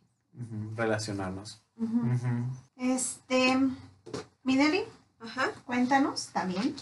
relacionarnos. 0.74 1.62
Este, 2.76 3.56
Minelli, 4.42 4.82
Ajá. 5.20 5.50
cuéntanos 5.64 6.30
también. 6.32 6.74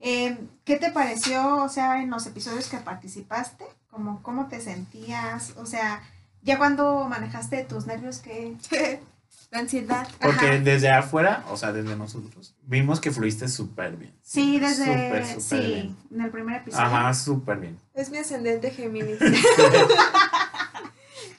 eh, 0.00 0.38
¿Qué 0.64 0.78
te 0.78 0.90
pareció, 0.90 1.62
o 1.62 1.68
sea, 1.68 2.00
en 2.02 2.08
los 2.08 2.26
episodios 2.26 2.68
que 2.68 2.78
participaste? 2.78 3.66
Como, 3.90 4.22
¿Cómo 4.22 4.48
te 4.48 4.62
sentías? 4.62 5.52
O 5.58 5.66
sea, 5.66 6.02
ya 6.40 6.56
cuando 6.56 7.06
manejaste 7.06 7.64
tus 7.64 7.84
nervios, 7.86 8.20
que 8.20 8.56
La 9.50 9.58
ansiedad. 9.58 10.08
Porque 10.18 10.46
Ajá. 10.46 10.58
desde 10.60 10.90
afuera, 10.90 11.44
o 11.50 11.58
sea, 11.58 11.74
desde 11.74 11.94
nosotros, 11.94 12.54
vimos 12.62 13.00
que 13.00 13.10
fluiste 13.10 13.48
súper 13.48 13.98
bien. 13.98 14.14
Sí, 14.22 14.58
desde... 14.58 14.86
Súper, 14.86 15.26
súper 15.26 15.42
sí, 15.42 15.56
bien. 15.58 15.96
en 16.10 16.20
el 16.22 16.30
primer 16.30 16.62
episodio. 16.62 16.86
Ajá, 16.86 17.12
súper 17.12 17.58
bien. 17.60 17.78
Es 17.92 18.08
mi 18.08 18.16
ascendente 18.16 18.70
Géminis. 18.70 19.18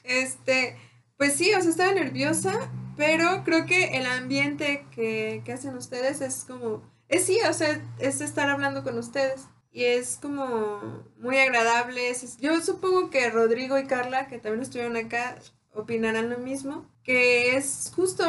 este, 0.04 0.76
pues 1.16 1.34
sí, 1.34 1.52
o 1.54 1.60
sea, 1.60 1.70
estaba 1.70 1.92
nerviosa, 1.92 2.70
pero 2.96 3.42
creo 3.44 3.66
que 3.66 3.96
el 3.98 4.06
ambiente 4.06 4.86
que, 4.94 5.42
que 5.44 5.52
hacen 5.52 5.74
ustedes 5.76 6.20
es 6.20 6.44
como, 6.44 6.82
es 7.08 7.24
sí, 7.24 7.38
o 7.48 7.52
sea, 7.52 7.80
es 7.98 8.20
estar 8.20 8.48
hablando 8.48 8.84
con 8.84 8.96
ustedes. 8.98 9.46
Y 9.72 9.84
es 9.84 10.18
como 10.22 11.02
muy 11.18 11.36
agradable. 11.38 12.08
es- 12.10 12.36
yo 12.36 12.60
supongo 12.60 13.10
que 13.10 13.28
Rodrigo 13.30 13.76
y 13.76 13.86
Carla, 13.88 14.28
que 14.28 14.38
también 14.38 14.62
estuvieron 14.62 14.96
acá, 14.96 15.34
opinarán 15.72 16.30
lo 16.30 16.38
mismo, 16.38 16.88
que 17.02 17.56
es 17.56 17.90
justo 17.96 18.24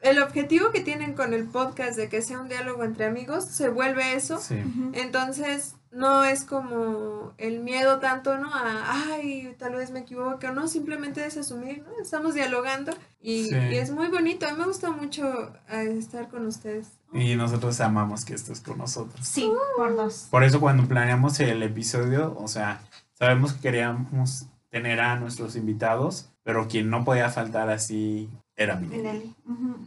el 0.00 0.22
objetivo 0.22 0.70
que 0.70 0.80
tienen 0.80 1.12
con 1.12 1.34
el 1.34 1.44
podcast 1.48 1.98
de 1.98 2.08
que 2.08 2.22
sea 2.22 2.40
un 2.40 2.48
diálogo 2.48 2.82
entre 2.84 3.04
amigos, 3.04 3.44
se 3.44 3.68
vuelve 3.68 4.14
eso. 4.14 4.40
Sí. 4.40 4.56
Entonces, 4.94 5.74
no 5.96 6.24
es 6.24 6.44
como 6.44 7.32
el 7.38 7.60
miedo 7.60 7.98
tanto, 7.98 8.36
¿no? 8.38 8.52
A, 8.54 9.12
ay, 9.14 9.54
tal 9.58 9.74
vez 9.74 9.90
me 9.90 10.00
equivoque 10.00 10.46
o 10.48 10.52
no, 10.52 10.68
simplemente 10.68 11.24
es 11.24 11.36
asumir, 11.36 11.82
¿no? 11.82 12.02
Estamos 12.02 12.34
dialogando 12.34 12.92
y, 13.20 13.44
Sí. 13.48 13.56
y 13.56 13.74
es 13.76 13.90
muy 13.90 14.08
bonito. 14.08 14.46
A 14.46 14.52
mí 14.52 14.58
me 14.58 14.66
gusta 14.66 14.90
mucho 14.90 15.52
estar 15.68 16.28
con 16.28 16.46
ustedes. 16.46 16.88
Y 17.12 17.34
nosotros 17.36 17.80
amamos 17.80 18.24
que 18.24 18.34
estés 18.34 18.60
con 18.60 18.78
nosotros. 18.78 19.26
Sí, 19.26 19.50
por 19.76 19.96
dos. 19.96 20.26
Por 20.30 20.44
eso 20.44 20.60
cuando 20.60 20.86
planeamos 20.86 21.40
el 21.40 21.62
episodio, 21.62 22.36
o 22.38 22.46
sea, 22.46 22.80
sabemos 23.14 23.54
que 23.54 23.60
queríamos 23.60 24.46
tener 24.68 25.00
a 25.00 25.16
nuestros 25.16 25.56
invitados, 25.56 26.28
pero 26.42 26.68
quien 26.68 26.90
no 26.90 27.04
podía 27.04 27.30
faltar 27.30 27.70
así 27.70 28.28
era 28.54 28.76
Minelli. 28.76 29.34
Ujú. 29.46 29.78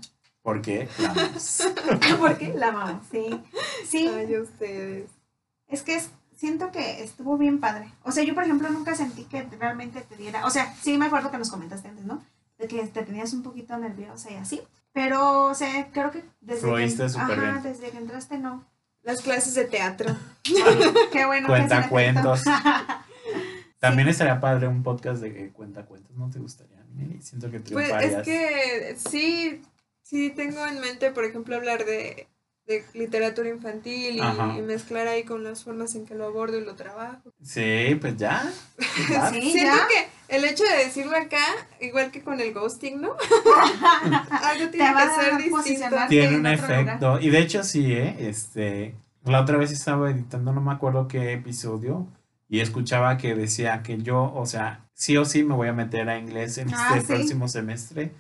Porque 0.42 0.88
la 0.98 1.12
amamos. 1.12 1.64
Porque 2.20 2.54
la 2.56 2.70
amamos, 2.70 3.06
sí. 3.12 3.40
Sí, 3.86 4.08
Ay, 4.08 4.36
ustedes. 4.38 5.12
Es 5.70 5.82
que 5.84 5.96
es- 5.96 6.10
siento 6.36 6.72
que 6.72 7.04
estuvo 7.04 7.38
bien 7.38 7.60
padre. 7.60 7.92
O 8.04 8.12
sea, 8.12 8.24
yo, 8.24 8.34
por 8.36 8.44
ejemplo, 8.44 8.70
nunca 8.70 8.96
sentí 8.96 9.24
que 9.26 9.44
realmente 9.60 10.02
te 10.02 10.16
diera. 10.16 10.46
O 10.46 10.50
sea, 10.50 10.74
sí 10.82 10.98
me 10.98 11.06
acuerdo 11.08 11.32
que 11.32 11.38
nos 11.38 11.50
comentaste 11.52 11.88
antes, 11.90 12.06
¿no? 12.06 12.24
De 12.58 12.68
que 12.68 12.86
te 12.88 13.04
tenías 13.04 13.34
un 13.34 13.44
poquito 13.44 13.78
nerviosa 13.78 14.32
y 14.32 14.36
así. 14.36 14.62
Pero, 14.94 15.46
o 15.46 15.54
sea, 15.56 15.90
creo 15.92 16.12
que 16.12 16.24
desde. 16.42 16.62
Fluiste 16.62 17.06
que, 17.08 17.18
ajá, 17.18 17.36
bien. 17.36 17.64
desde 17.64 17.90
que 17.92 17.98
entraste, 17.98 18.38
no. 18.38 18.66
Las 19.04 19.22
clases 19.22 19.54
de 19.56 19.66
teatro. 19.66 20.16
Qué 21.12 21.26
bueno. 21.26 21.48
que 21.48 21.54
Cuentacuentos. 21.54 22.42
efecto. 22.46 22.70
También 23.80 24.10
estaría 24.10 24.40
padre 24.42 24.68
un 24.68 24.84
podcast 24.84 25.22
de 25.22 25.34
que 25.34 25.50
cuenta 25.52 25.86
cuentos. 25.86 26.16
¿No 26.18 26.30
te 26.30 26.40
gustaría? 26.40 26.78
Siento 27.22 27.50
que 27.50 27.60
Pues 27.60 27.88
triunfarías. 27.88 28.14
es 28.14 28.24
que 28.24 28.98
sí, 29.10 29.62
sí 30.04 30.32
tengo 30.32 30.66
en 30.66 30.82
mente, 30.82 31.12
por 31.12 31.24
ejemplo, 31.24 31.56
hablar 31.56 31.86
de, 31.86 32.28
de 32.70 32.86
literatura 32.94 33.50
infantil 33.50 34.18
y, 34.18 34.62
mezclar 34.62 35.08
ahí 35.08 35.24
con 35.24 35.44
las 35.44 35.64
formas 35.64 35.96
en 35.96 36.06
que 36.06 36.14
lo 36.14 36.26
abordo 36.26 36.60
y 36.60 36.64
lo 36.64 36.76
trabajo. 36.76 37.34
Sí, 37.42 37.98
pues 38.00 38.16
ya. 38.16 38.48
ya. 39.10 39.30
Sí, 39.32 39.42
Siento 39.52 39.76
ya. 39.76 39.88
que 39.88 40.36
el 40.36 40.46
hecho 40.46 40.64
de 40.64 40.86
decirlo 40.86 41.18
acá, 41.18 41.44
igual 41.82 42.12
que 42.12 42.22
con 42.22 42.40
el 42.40 42.54
ghosting, 42.54 43.02
¿no? 43.02 43.14
Algo 44.30 44.70
tiene 44.70 44.94
que 44.94 45.22
ser 45.22 45.38
distinto. 45.38 45.96
Tiene 46.08 46.28
en 46.28 46.36
un 46.36 46.46
efecto. 46.46 47.20
Y 47.20 47.32
de 47.32 47.40
hecho 47.40 47.64
sí, 47.64 47.92
¿eh? 47.92 48.16
Este, 48.20 48.94
la 49.26 49.42
otra 49.42 49.58
vez 49.58 49.72
estaba 49.72 50.12
editando, 50.12 50.54
no 50.54 50.62
me 50.62 50.72
acuerdo 50.72 51.08
qué 51.08 51.34
episodio, 51.34 52.08
y 52.48 52.60
escuchaba 52.60 53.18
que 53.18 53.34
decía 53.34 53.82
que 53.82 53.98
yo, 53.98 54.32
o 54.36 54.46
sea, 54.46 54.86
sí 54.94 55.18
o 55.18 55.26
sí 55.26 55.44
me 55.44 55.56
voy 55.56 55.70
a 55.70 55.74
meter 55.74 56.08
a 56.08 56.20
inglés 56.20 56.60
en 56.60 56.72
Ah, 56.72 56.94
este 56.98 57.02
sí. 57.02 57.14
próximo 57.14 57.48
semestre, 57.48 58.12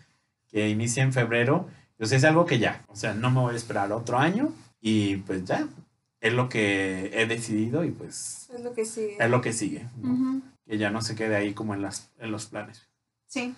que 0.47 0.69
inicia 0.69 1.03
en 1.03 1.13
febrero. 1.13 1.67
Entonces 1.99 2.19
es 2.19 2.23
algo 2.23 2.45
que 2.45 2.59
ya, 2.59 2.85
o 2.88 2.95
sea, 2.95 3.13
no 3.13 3.29
me 3.29 3.41
voy 3.41 3.53
a 3.53 3.57
esperar 3.57 3.91
otro 3.91 4.17
año 4.17 4.53
y 4.79 5.17
pues 5.17 5.43
ya, 5.43 5.67
es 6.21 6.31
lo 6.33 6.47
que 6.47 7.12
he 7.13 7.25
decidido 7.25 7.83
y 7.83 7.91
pues 7.91 8.49
Es 8.53 8.62
lo 8.62 8.71
que 8.71 8.85
sigue. 8.85 9.17
es 9.19 9.29
lo 9.29 9.41
que 9.41 9.51
sigue. 9.51 9.85
Que 10.65 10.77
ya 10.77 10.91
no 10.91 11.01
se 11.01 11.15
quede 11.15 11.35
ahí 11.35 11.53
como 11.53 11.73
en, 11.73 11.81
las, 11.81 12.09
en 12.17 12.31
los 12.31 12.45
planes. 12.45 12.88
Sí. 13.27 13.53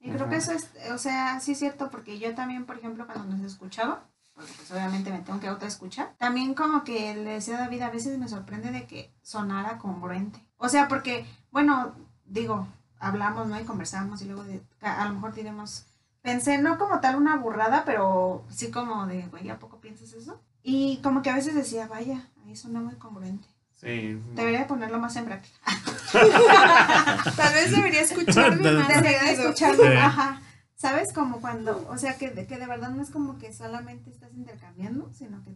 Y 0.00 0.10
creo 0.10 0.28
que 0.28 0.34
eso 0.36 0.50
es, 0.50 0.70
o 0.92 0.98
sea, 0.98 1.38
sí 1.38 1.52
es 1.52 1.58
cierto, 1.60 1.88
porque 1.88 2.18
yo 2.18 2.34
también, 2.34 2.66
por 2.66 2.76
ejemplo, 2.76 3.06
cuando 3.06 3.36
nos 3.36 3.46
escuchaba, 3.46 4.02
porque 4.34 4.50
pues 4.56 4.72
obviamente 4.72 5.12
me 5.12 5.20
tengo 5.20 5.38
que 5.38 5.46
autoescuchar, 5.46 6.16
también 6.18 6.54
como 6.54 6.82
que 6.82 7.14
le 7.14 7.30
decía 7.30 7.58
a 7.58 7.60
David, 7.60 7.82
a 7.82 7.90
veces 7.90 8.18
me 8.18 8.26
sorprende 8.26 8.72
de 8.72 8.86
que 8.88 9.12
sonara 9.22 9.78
congruente. 9.78 10.40
O 10.56 10.68
sea, 10.68 10.88
porque, 10.88 11.24
bueno, 11.52 11.94
digo, 12.24 12.66
hablamos, 12.98 13.46
¿no? 13.46 13.60
Y 13.60 13.64
conversamos 13.64 14.20
y 14.20 14.24
luego 14.24 14.42
de, 14.42 14.60
a 14.80 15.02
a 15.04 15.06
lo 15.06 15.14
mejor 15.14 15.32
diremos, 15.32 15.86
pensé 16.24 16.56
no 16.58 16.78
como 16.78 17.00
tal 17.00 17.16
una 17.16 17.36
burrada, 17.36 17.84
pero 17.84 18.44
sí 18.48 18.70
como 18.70 19.06
de, 19.06 19.26
güey, 19.28 19.50
¿a 19.50 19.58
poco 19.58 19.78
piensas 19.78 20.14
eso? 20.14 20.40
Y 20.62 20.98
como 21.02 21.20
que 21.22 21.28
a 21.28 21.34
veces 21.34 21.54
decía, 21.54 21.86
vaya, 21.86 22.30
ahí 22.44 22.56
suena 22.56 22.80
muy 22.80 22.94
congruente. 22.94 23.46
Sí. 23.74 24.18
Debería 24.34 24.66
ponerlo 24.66 24.98
más 24.98 25.14
en 25.16 25.26
práctica. 25.26 25.54
Tal 27.36 27.54
vez 27.54 27.70
debería 27.70 28.00
escucharme 28.00 28.72
más. 28.72 28.88
Debería 28.88 29.32
escucharlo, 29.32 29.84
Sí. 29.84 29.92
ajá. 29.92 30.40
¿Sabes? 30.74 31.12
Como 31.12 31.40
cuando, 31.42 31.86
o 31.90 31.98
sea, 31.98 32.16
que 32.16 32.30
de, 32.30 32.46
que 32.46 32.58
de 32.58 32.66
verdad 32.66 32.90
no 32.90 33.02
es 33.02 33.10
como 33.10 33.38
que 33.38 33.52
solamente 33.52 34.10
estás 34.10 34.32
intercambiando, 34.34 35.10
sino 35.12 35.44
que 35.44 35.54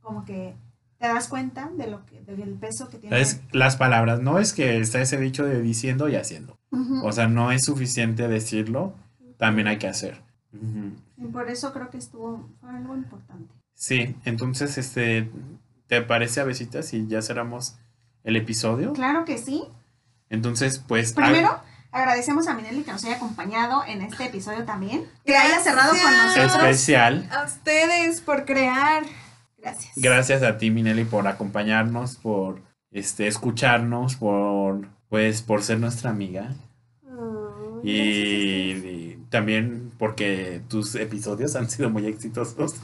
como 0.00 0.24
que 0.24 0.56
te 0.98 1.06
das 1.06 1.28
cuenta 1.28 1.70
de 1.76 1.86
lo 1.86 2.06
que, 2.06 2.22
del 2.22 2.54
peso 2.54 2.88
que 2.88 2.98
tiene. 2.98 3.20
Es 3.20 3.42
las 3.52 3.76
palabras, 3.76 4.20
no 4.20 4.38
es 4.38 4.54
que 4.54 4.80
está 4.80 5.00
ese 5.00 5.18
dicho 5.18 5.44
de 5.44 5.60
diciendo 5.60 6.08
y 6.08 6.16
haciendo. 6.16 6.58
O 7.02 7.12
sea, 7.12 7.28
no 7.28 7.50
es 7.52 7.64
suficiente 7.64 8.28
decirlo, 8.28 8.94
también 9.38 9.66
hay 9.68 9.78
que 9.78 9.88
hacer. 9.88 10.20
Y 11.16 11.26
por 11.26 11.48
eso 11.50 11.72
creo 11.72 11.88
que 11.90 11.98
estuvo, 11.98 12.48
fue 12.60 12.70
algo 12.70 12.94
importante. 12.96 13.52
Sí, 13.74 14.16
entonces, 14.24 14.76
este, 14.78 15.30
¿te 15.86 16.02
parece, 16.02 16.40
Avesita, 16.40 16.82
si 16.82 17.06
ya 17.06 17.22
cerramos 17.22 17.76
el 18.24 18.36
episodio? 18.36 18.92
Claro 18.92 19.24
que 19.24 19.38
sí. 19.38 19.64
Entonces, 20.30 20.78
pues... 20.86 21.12
Primero, 21.12 21.60
agradecemos 21.92 22.48
a 22.48 22.54
Minelli 22.54 22.82
que 22.82 22.92
nos 22.92 23.04
haya 23.04 23.16
acompañado 23.16 23.82
en 23.86 24.02
este 24.02 24.26
episodio 24.26 24.64
también. 24.64 25.06
Que 25.24 25.36
haya 25.36 25.60
cerrado 25.60 25.90
con 25.90 25.98
Gracias. 26.00 26.36
a- 26.36 26.42
nosotros. 26.42 26.62
especial. 26.70 27.28
A 27.30 27.44
ustedes 27.44 28.20
por 28.20 28.44
crear. 28.44 29.04
Gracias. 29.58 29.92
Gracias 29.96 30.42
a 30.42 30.56
ti, 30.58 30.70
Minelli, 30.70 31.04
por 31.04 31.26
acompañarnos, 31.26 32.16
por 32.16 32.60
este, 32.90 33.26
escucharnos, 33.28 34.16
por, 34.16 34.88
pues, 35.08 35.42
por 35.42 35.62
ser 35.62 35.78
nuestra 35.80 36.10
amiga. 36.10 36.54
Oh, 37.10 37.80
Y, 37.84 39.07
también 39.30 39.90
porque 39.98 40.62
tus 40.68 40.94
episodios 40.94 41.56
han 41.56 41.68
sido 41.68 41.90
muy 41.90 42.06
exitosos. 42.06 42.74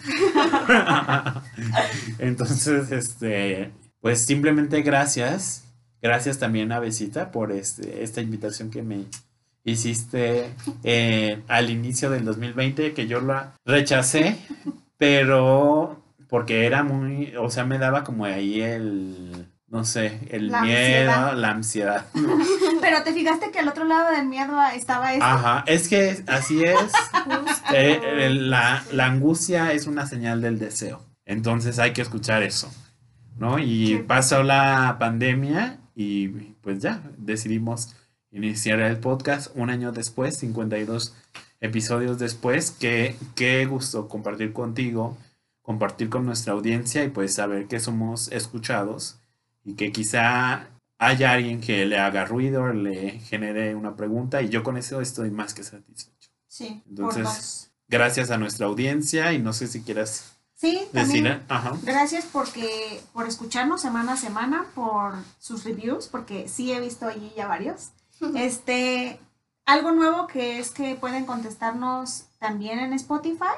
Entonces, 2.19 2.93
este, 2.93 3.71
pues 4.01 4.21
simplemente 4.21 4.83
gracias. 4.83 5.65
Gracias 6.03 6.39
también 6.39 6.71
a 6.73 6.81
Besita 6.81 7.31
por 7.31 7.51
este, 7.51 8.03
esta 8.05 8.21
invitación 8.21 8.71
que 8.71 8.83
me 8.83 9.07
hiciste 9.65 10.51
eh, 10.83 11.43
al 11.49 11.71
inicio 11.71 12.11
del 12.11 12.25
2020, 12.27 12.93
que 12.93 13.07
yo 13.07 13.21
la 13.21 13.55
rechacé, 13.65 14.37
pero 14.99 16.03
porque 16.29 16.67
era 16.67 16.83
muy, 16.83 17.35
o 17.37 17.51
sea, 17.51 17.65
me 17.65 17.79
daba 17.79 18.05
como 18.05 18.27
ahí 18.27 18.61
el, 18.61 19.47
no 19.75 19.85
sé, 19.85 20.21
el 20.31 20.53
La 20.53 20.61
miedo, 20.63 20.79
ansiedad. 21.11 21.35
la 21.37 21.51
ansiedad. 21.51 22.07
Pero 22.81 23.03
te 23.03 23.13
fijaste 23.13 23.51
que 23.51 23.59
al 23.59 23.67
otro 23.67 23.85
lado 23.85 24.13
del 24.13 24.25
miedo 24.29 24.57
estaba 24.73 25.13
esto. 25.13 25.25
Ajá, 25.25 25.65
es 25.67 25.89
que 25.89 26.23
así 26.29 26.63
es. 26.63 26.93
Eh, 27.73 28.01
eh, 28.01 28.31
la, 28.31 28.85
la 28.93 29.07
angustia 29.07 29.73
es 29.73 29.89
una 29.89 30.07
señal 30.07 30.41
del 30.41 30.61
deseo. 30.61 31.03
Entonces 31.25 31.81
hay 31.81 31.93
que 31.93 32.03
escuchar 32.03 32.45
eso, 32.45 32.73
¿no? 33.37 33.59
Y 33.59 34.05
pasó 34.07 34.45
la 34.45 34.95
pandemia 35.01 35.81
y 35.97 36.29
pues 36.29 36.79
ya 36.81 37.03
decidimos 37.17 37.97
iniciar 38.31 38.79
el 38.79 38.99
podcast 38.99 39.51
un 39.57 39.71
año 39.71 39.91
después, 39.91 40.37
52 40.37 41.17
episodios 41.61 42.21
después. 42.21 42.71
Que 42.71 43.17
qué 43.35 43.67
gusto 43.67 44.07
compartir 44.07 44.53
contigo, 44.53 45.19
compartir 45.63 46.11
con 46.11 46.27
nuestra 46.27 46.53
audiencia 46.53 47.03
y 47.03 47.09
pues 47.09 47.35
saber 47.35 47.67
que 47.67 47.81
somos 47.81 48.31
escuchados 48.31 49.19
y 49.65 49.75
que 49.75 49.93
quizá 49.93 50.69
haya 50.99 51.33
alguien 51.33 51.61
que 51.61 51.85
le 51.87 51.99
haga 51.99 52.25
ruido, 52.25 52.73
le 52.73 53.19
genere 53.21 53.75
una 53.75 53.97
pregunta 53.97 54.43
y 54.43 54.49
yo 54.49 54.63
con 54.63 54.77
eso 54.77 55.01
estoy 55.01 55.31
más 55.31 55.55
que 55.55 55.63
satisfecho. 55.65 56.31
Sí, 56.47 56.83
por 56.85 56.91
Entonces, 56.91 57.23
dos. 57.25 57.71
Gracias 57.89 58.31
a 58.31 58.39
nuestra 58.39 58.67
audiencia 58.67 59.33
y 59.33 59.39
no 59.39 59.53
sé 59.53 59.67
si 59.67 59.83
quieras 59.83 60.37
Sí, 60.55 60.81
también. 60.93 61.25
decir, 61.25 61.43
ajá. 61.49 61.77
Gracias 61.83 62.25
porque 62.33 63.03
por 63.13 63.27
escucharnos 63.27 63.83
semana 63.83 64.13
a 64.13 64.17
semana, 64.17 64.67
por 64.75 65.15
sus 65.39 65.65
reviews, 65.65 66.07
porque 66.09 66.49
sí 66.49 66.73
he 66.73 66.81
visto 66.81 67.07
allí 67.07 67.33
ya 67.37 67.47
varios. 67.49 67.91
Este, 68.37 69.19
algo 69.67 69.93
nuevo 69.93 70.27
que 70.27 70.59
es 70.61 70.71
que 70.71 70.95
pueden 70.95 71.27
contestarnos 71.27 72.25
también 72.39 72.79
en 72.79 72.93
Spotify. 72.95 73.57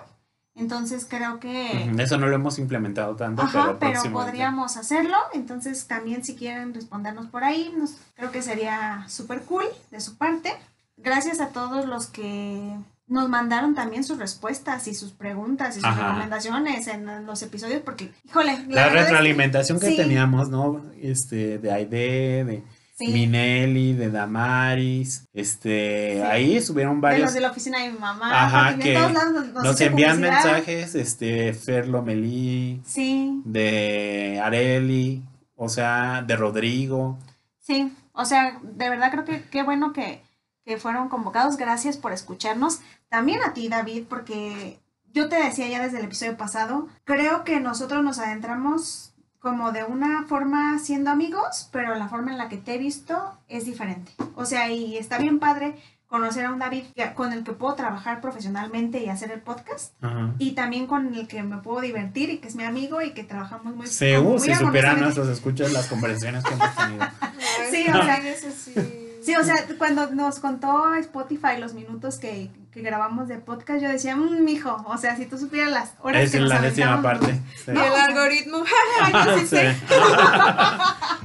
Entonces 0.56 1.06
creo 1.08 1.38
que 1.38 1.90
Eso 1.98 2.16
no 2.18 2.26
lo 2.28 2.34
hemos 2.34 2.58
implementado 2.58 3.14
tanto, 3.14 3.42
Ajá, 3.42 3.76
pero 3.78 4.00
pero 4.00 4.12
podríamos 4.12 4.76
hacerlo. 4.76 5.16
Entonces 5.34 5.86
también 5.86 6.24
si 6.24 6.34
quieren 6.34 6.72
respondernos 6.72 7.26
por 7.26 7.44
ahí, 7.44 7.72
nos, 7.76 7.96
creo 8.14 8.32
que 8.32 8.40
sería 8.42 9.04
súper 9.08 9.42
cool 9.42 9.64
de 9.90 10.00
su 10.00 10.16
parte. 10.16 10.54
Gracias 10.96 11.40
a 11.40 11.48
todos 11.48 11.84
los 11.86 12.06
que 12.06 12.74
nos 13.06 13.28
mandaron 13.28 13.74
también 13.74 14.02
sus 14.02 14.18
respuestas 14.18 14.88
y 14.88 14.94
sus 14.94 15.12
preguntas 15.12 15.76
y 15.76 15.80
sus 15.80 15.84
Ajá. 15.84 16.08
recomendaciones 16.08 16.88
en 16.88 17.26
los 17.26 17.42
episodios 17.42 17.82
porque, 17.84 18.12
híjole, 18.24 18.52
La, 18.66 18.86
verdad 18.86 18.86
es 18.86 18.92
que- 18.92 19.00
retroalimentación 19.02 19.78
que, 19.78 19.88
sí. 19.90 19.96
teníamos, 19.96 20.48
¿no? 20.48 20.82
Este, 21.00 21.58
de 21.58 21.70
Aide, 21.70 22.44
de 22.44 22.62
Sí, 22.98 23.08
Minelli, 23.08 23.92
de 23.92 24.10
Damaris, 24.10 25.28
este, 25.34 26.14
Sí. 26.16 26.20
ahí 26.22 26.56
estuvieron 26.56 26.96
de 26.96 27.00
varios. 27.02 27.22
los 27.24 27.34
de 27.34 27.40
la 27.40 27.50
oficina 27.50 27.82
de 27.82 27.92
mi 27.92 27.98
mamá. 27.98 28.44
Ajá, 28.44 28.78
que 28.78 28.90
de 28.90 28.94
todos 28.96 29.12
lados 29.12 29.32
nos, 29.32 29.44
nos 29.48 29.54
Nos 29.64 29.74
hace 29.74 29.84
envían 29.86 30.16
publicidad. 30.16 30.44
mensajes, 30.44 30.94
este, 30.94 31.52
Fer 31.52 31.88
Lomelí, 31.88 32.80
Sí, 32.86 33.42
de 33.44 34.40
Areli, 34.42 35.22
o 35.56 35.68
sea, 35.68 36.22
de 36.26 36.36
Rodrigo. 36.36 37.18
Sí, 37.60 37.92
o 38.12 38.24
sea, 38.24 38.58
de 38.62 38.88
verdad 38.88 39.10
creo 39.10 39.24
que 39.26 39.42
qué 39.50 39.62
bueno 39.62 39.92
que, 39.92 40.22
que 40.64 40.78
fueron 40.78 41.08
convocados. 41.10 41.58
Gracias 41.58 41.98
por 41.98 42.12
escucharnos. 42.12 42.80
También 43.10 43.40
a 43.42 43.52
ti, 43.52 43.68
David, 43.68 44.04
porque 44.08 44.78
yo 45.12 45.28
te 45.28 45.36
decía 45.36 45.68
ya 45.68 45.82
desde 45.82 45.98
el 45.98 46.06
episodio 46.06 46.36
pasado, 46.38 46.88
creo 47.04 47.44
que 47.44 47.60
nosotros 47.60 48.02
nos 48.02 48.18
adentramos 48.18 49.12
como 49.46 49.70
de 49.70 49.84
una 49.84 50.24
forma 50.24 50.76
siendo 50.80 51.08
amigos, 51.08 51.68
pero 51.70 51.94
la 51.94 52.08
forma 52.08 52.32
en 52.32 52.38
la 52.38 52.48
que 52.48 52.56
te 52.56 52.74
he 52.74 52.78
visto 52.78 53.38
es 53.46 53.64
diferente. 53.64 54.10
O 54.34 54.44
sea, 54.44 54.72
y 54.72 54.96
está 54.96 55.18
bien 55.18 55.38
padre 55.38 55.76
conocer 56.08 56.46
a 56.46 56.50
un 56.50 56.58
David 56.58 56.82
con 57.14 57.32
el 57.32 57.44
que 57.44 57.52
puedo 57.52 57.74
trabajar 57.74 58.20
profesionalmente 58.20 58.98
y 58.98 59.08
hacer 59.08 59.30
el 59.30 59.40
podcast. 59.40 59.92
Ajá. 60.02 60.34
Y 60.40 60.56
también 60.56 60.88
con 60.88 61.14
el 61.14 61.28
que 61.28 61.44
me 61.44 61.58
puedo 61.58 61.80
divertir 61.80 62.28
y 62.28 62.38
que 62.38 62.48
es 62.48 62.56
mi 62.56 62.64
amigo 62.64 63.00
y 63.02 63.12
que 63.12 63.22
trabajamos 63.22 63.72
muy, 63.76 63.86
Sí, 63.86 64.16
uh, 64.16 64.22
muy 64.24 64.40
si 64.40 64.50
armoniosamente. 64.50 65.00
nuestros 65.00 65.28
escuchas 65.28 65.72
las 65.72 65.86
conversaciones 65.86 66.42
que 66.42 66.52
hemos 66.52 66.74
tenido. 66.74 67.06
Sí, 67.70 67.86
o 67.88 68.02
sea, 68.02 68.16
eso 68.16 68.48
sí. 68.50 69.05
Sí, 69.26 69.34
o 69.34 69.42
sea, 69.42 69.56
cuando 69.76 70.08
nos 70.12 70.38
contó 70.38 70.94
Spotify 70.94 71.58
los 71.58 71.74
minutos 71.74 72.18
que, 72.18 72.48
que 72.70 72.80
grabamos 72.80 73.26
de 73.26 73.38
podcast, 73.38 73.82
yo 73.82 73.88
decía, 73.88 74.14
mmm, 74.14 74.44
mijo, 74.44 74.84
o 74.86 74.96
sea, 74.98 75.16
si 75.16 75.26
tú 75.26 75.36
supieras 75.36 75.72
las 75.72 75.94
horas 76.00 76.22
Es 76.22 76.30
que 76.30 76.38
nos 76.38 76.48
la 76.48 76.60
décima 76.60 77.02
parte. 77.02 77.34
Sí. 77.56 77.72
Y 77.72 77.76
el 77.76 77.92
algoritmo, 77.92 78.62
ay, 79.02 79.12
yo 79.12 79.38
sí 79.40 79.46
sé. 79.48 79.76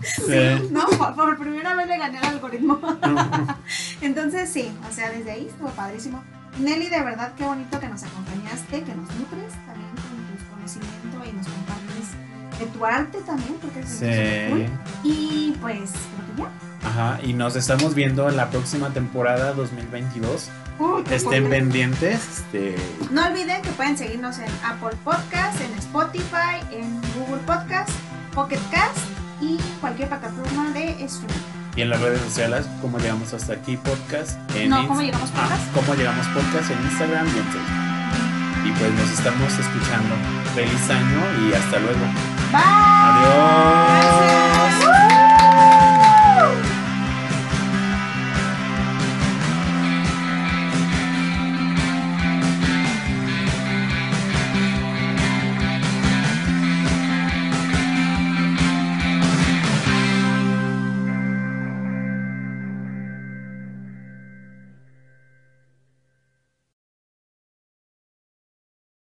Sí. 0.02 0.70
No, 0.72 0.88
por, 0.88 1.14
por 1.14 1.38
primera 1.38 1.76
vez 1.76 1.88
le 1.88 2.00
gané 2.00 2.18
al 2.18 2.26
algoritmo. 2.26 2.82
Entonces, 4.02 4.50
sí, 4.50 4.72
o 4.90 4.92
sea, 4.92 5.12
desde 5.12 5.30
ahí 5.30 5.46
estuvo 5.48 5.70
padrísimo. 5.70 6.24
Nelly, 6.58 6.90
de 6.90 7.04
verdad, 7.04 7.34
qué 7.38 7.44
bonito 7.44 7.80
que 7.80 7.88
nos 7.88 8.02
acompañaste, 8.02 8.82
que 8.82 8.96
nos 8.96 9.14
nutres 9.14 9.54
también 9.68 9.92
con 9.92 10.38
tu 10.38 10.56
conocimiento 10.56 11.24
y 11.24 11.34
nos 11.34 11.48
compartes 11.48 12.60
de 12.60 12.66
tu 12.66 12.84
arte 12.84 13.20
también, 13.22 13.54
porque 13.62 13.82
es 13.82 13.90
súper 13.92 14.50
cool. 14.50 14.66
Sí. 14.66 14.72
Y 15.04 15.58
pues, 15.62 15.92
creo 15.92 16.36
que 16.36 16.42
ya. 16.42 16.61
Ajá, 16.92 17.20
y 17.24 17.32
nos 17.34 17.56
estamos 17.56 17.96
viendo 17.96 18.28
en 18.28 18.36
la 18.36 18.50
próxima 18.50 18.90
temporada 18.90 19.54
2022. 19.54 20.50
Uy, 20.80 21.04
qué 21.04 21.16
Estén 21.16 21.50
pendientes. 21.50 22.16
Este, 22.40 22.76
No 23.12 23.26
olviden 23.28 23.62
que 23.62 23.70
pueden 23.72 23.98
seguirnos 23.98 24.40
en 24.40 24.52
Apple 24.66 24.98
Podcast, 25.04 25.62
en 25.62 25.74
Spotify, 25.78 26.60
en 26.72 27.00
Google 27.16 27.42
Podcast, 27.46 27.90
Pocket 28.34 28.60
Cast 28.72 28.98
y 29.40 29.58
cualquier 29.80 30.10
plataforma 30.10 30.72
de 30.72 30.90
streaming. 31.06 31.40
y 31.78 31.82
en 31.82 31.90
las 31.90 32.02
redes 32.02 32.20
sociales, 32.22 32.66
cómo 32.82 32.98
llegamos 33.00 33.34
hasta 33.34 33.54
aquí, 33.54 33.78
podcast. 33.78 34.38
En 34.56 34.70
No, 34.70 34.86
¿cómo 34.88 35.02
llegamos 35.02 35.30
Ah, 35.36 35.48
podcast? 35.48 35.74
cómo 35.74 35.96
llegamos 35.96 36.28
podcast 36.28 36.72
en 36.72 36.82
Instagram 36.84 37.26
y 37.28 37.38
en 37.40 37.46
Facebook. 37.46 38.68
Y 38.68 38.72
pues 38.74 38.94
nos 38.94 39.10
estamos 39.12 39.54
escuchando. 39.54 40.16
Feliz 40.56 40.90
año 40.90 41.22
y 41.50 41.54
hasta 41.54 41.80
luego. 41.80 42.06
Bye. 42.52 42.62
Adiós. 42.66 44.41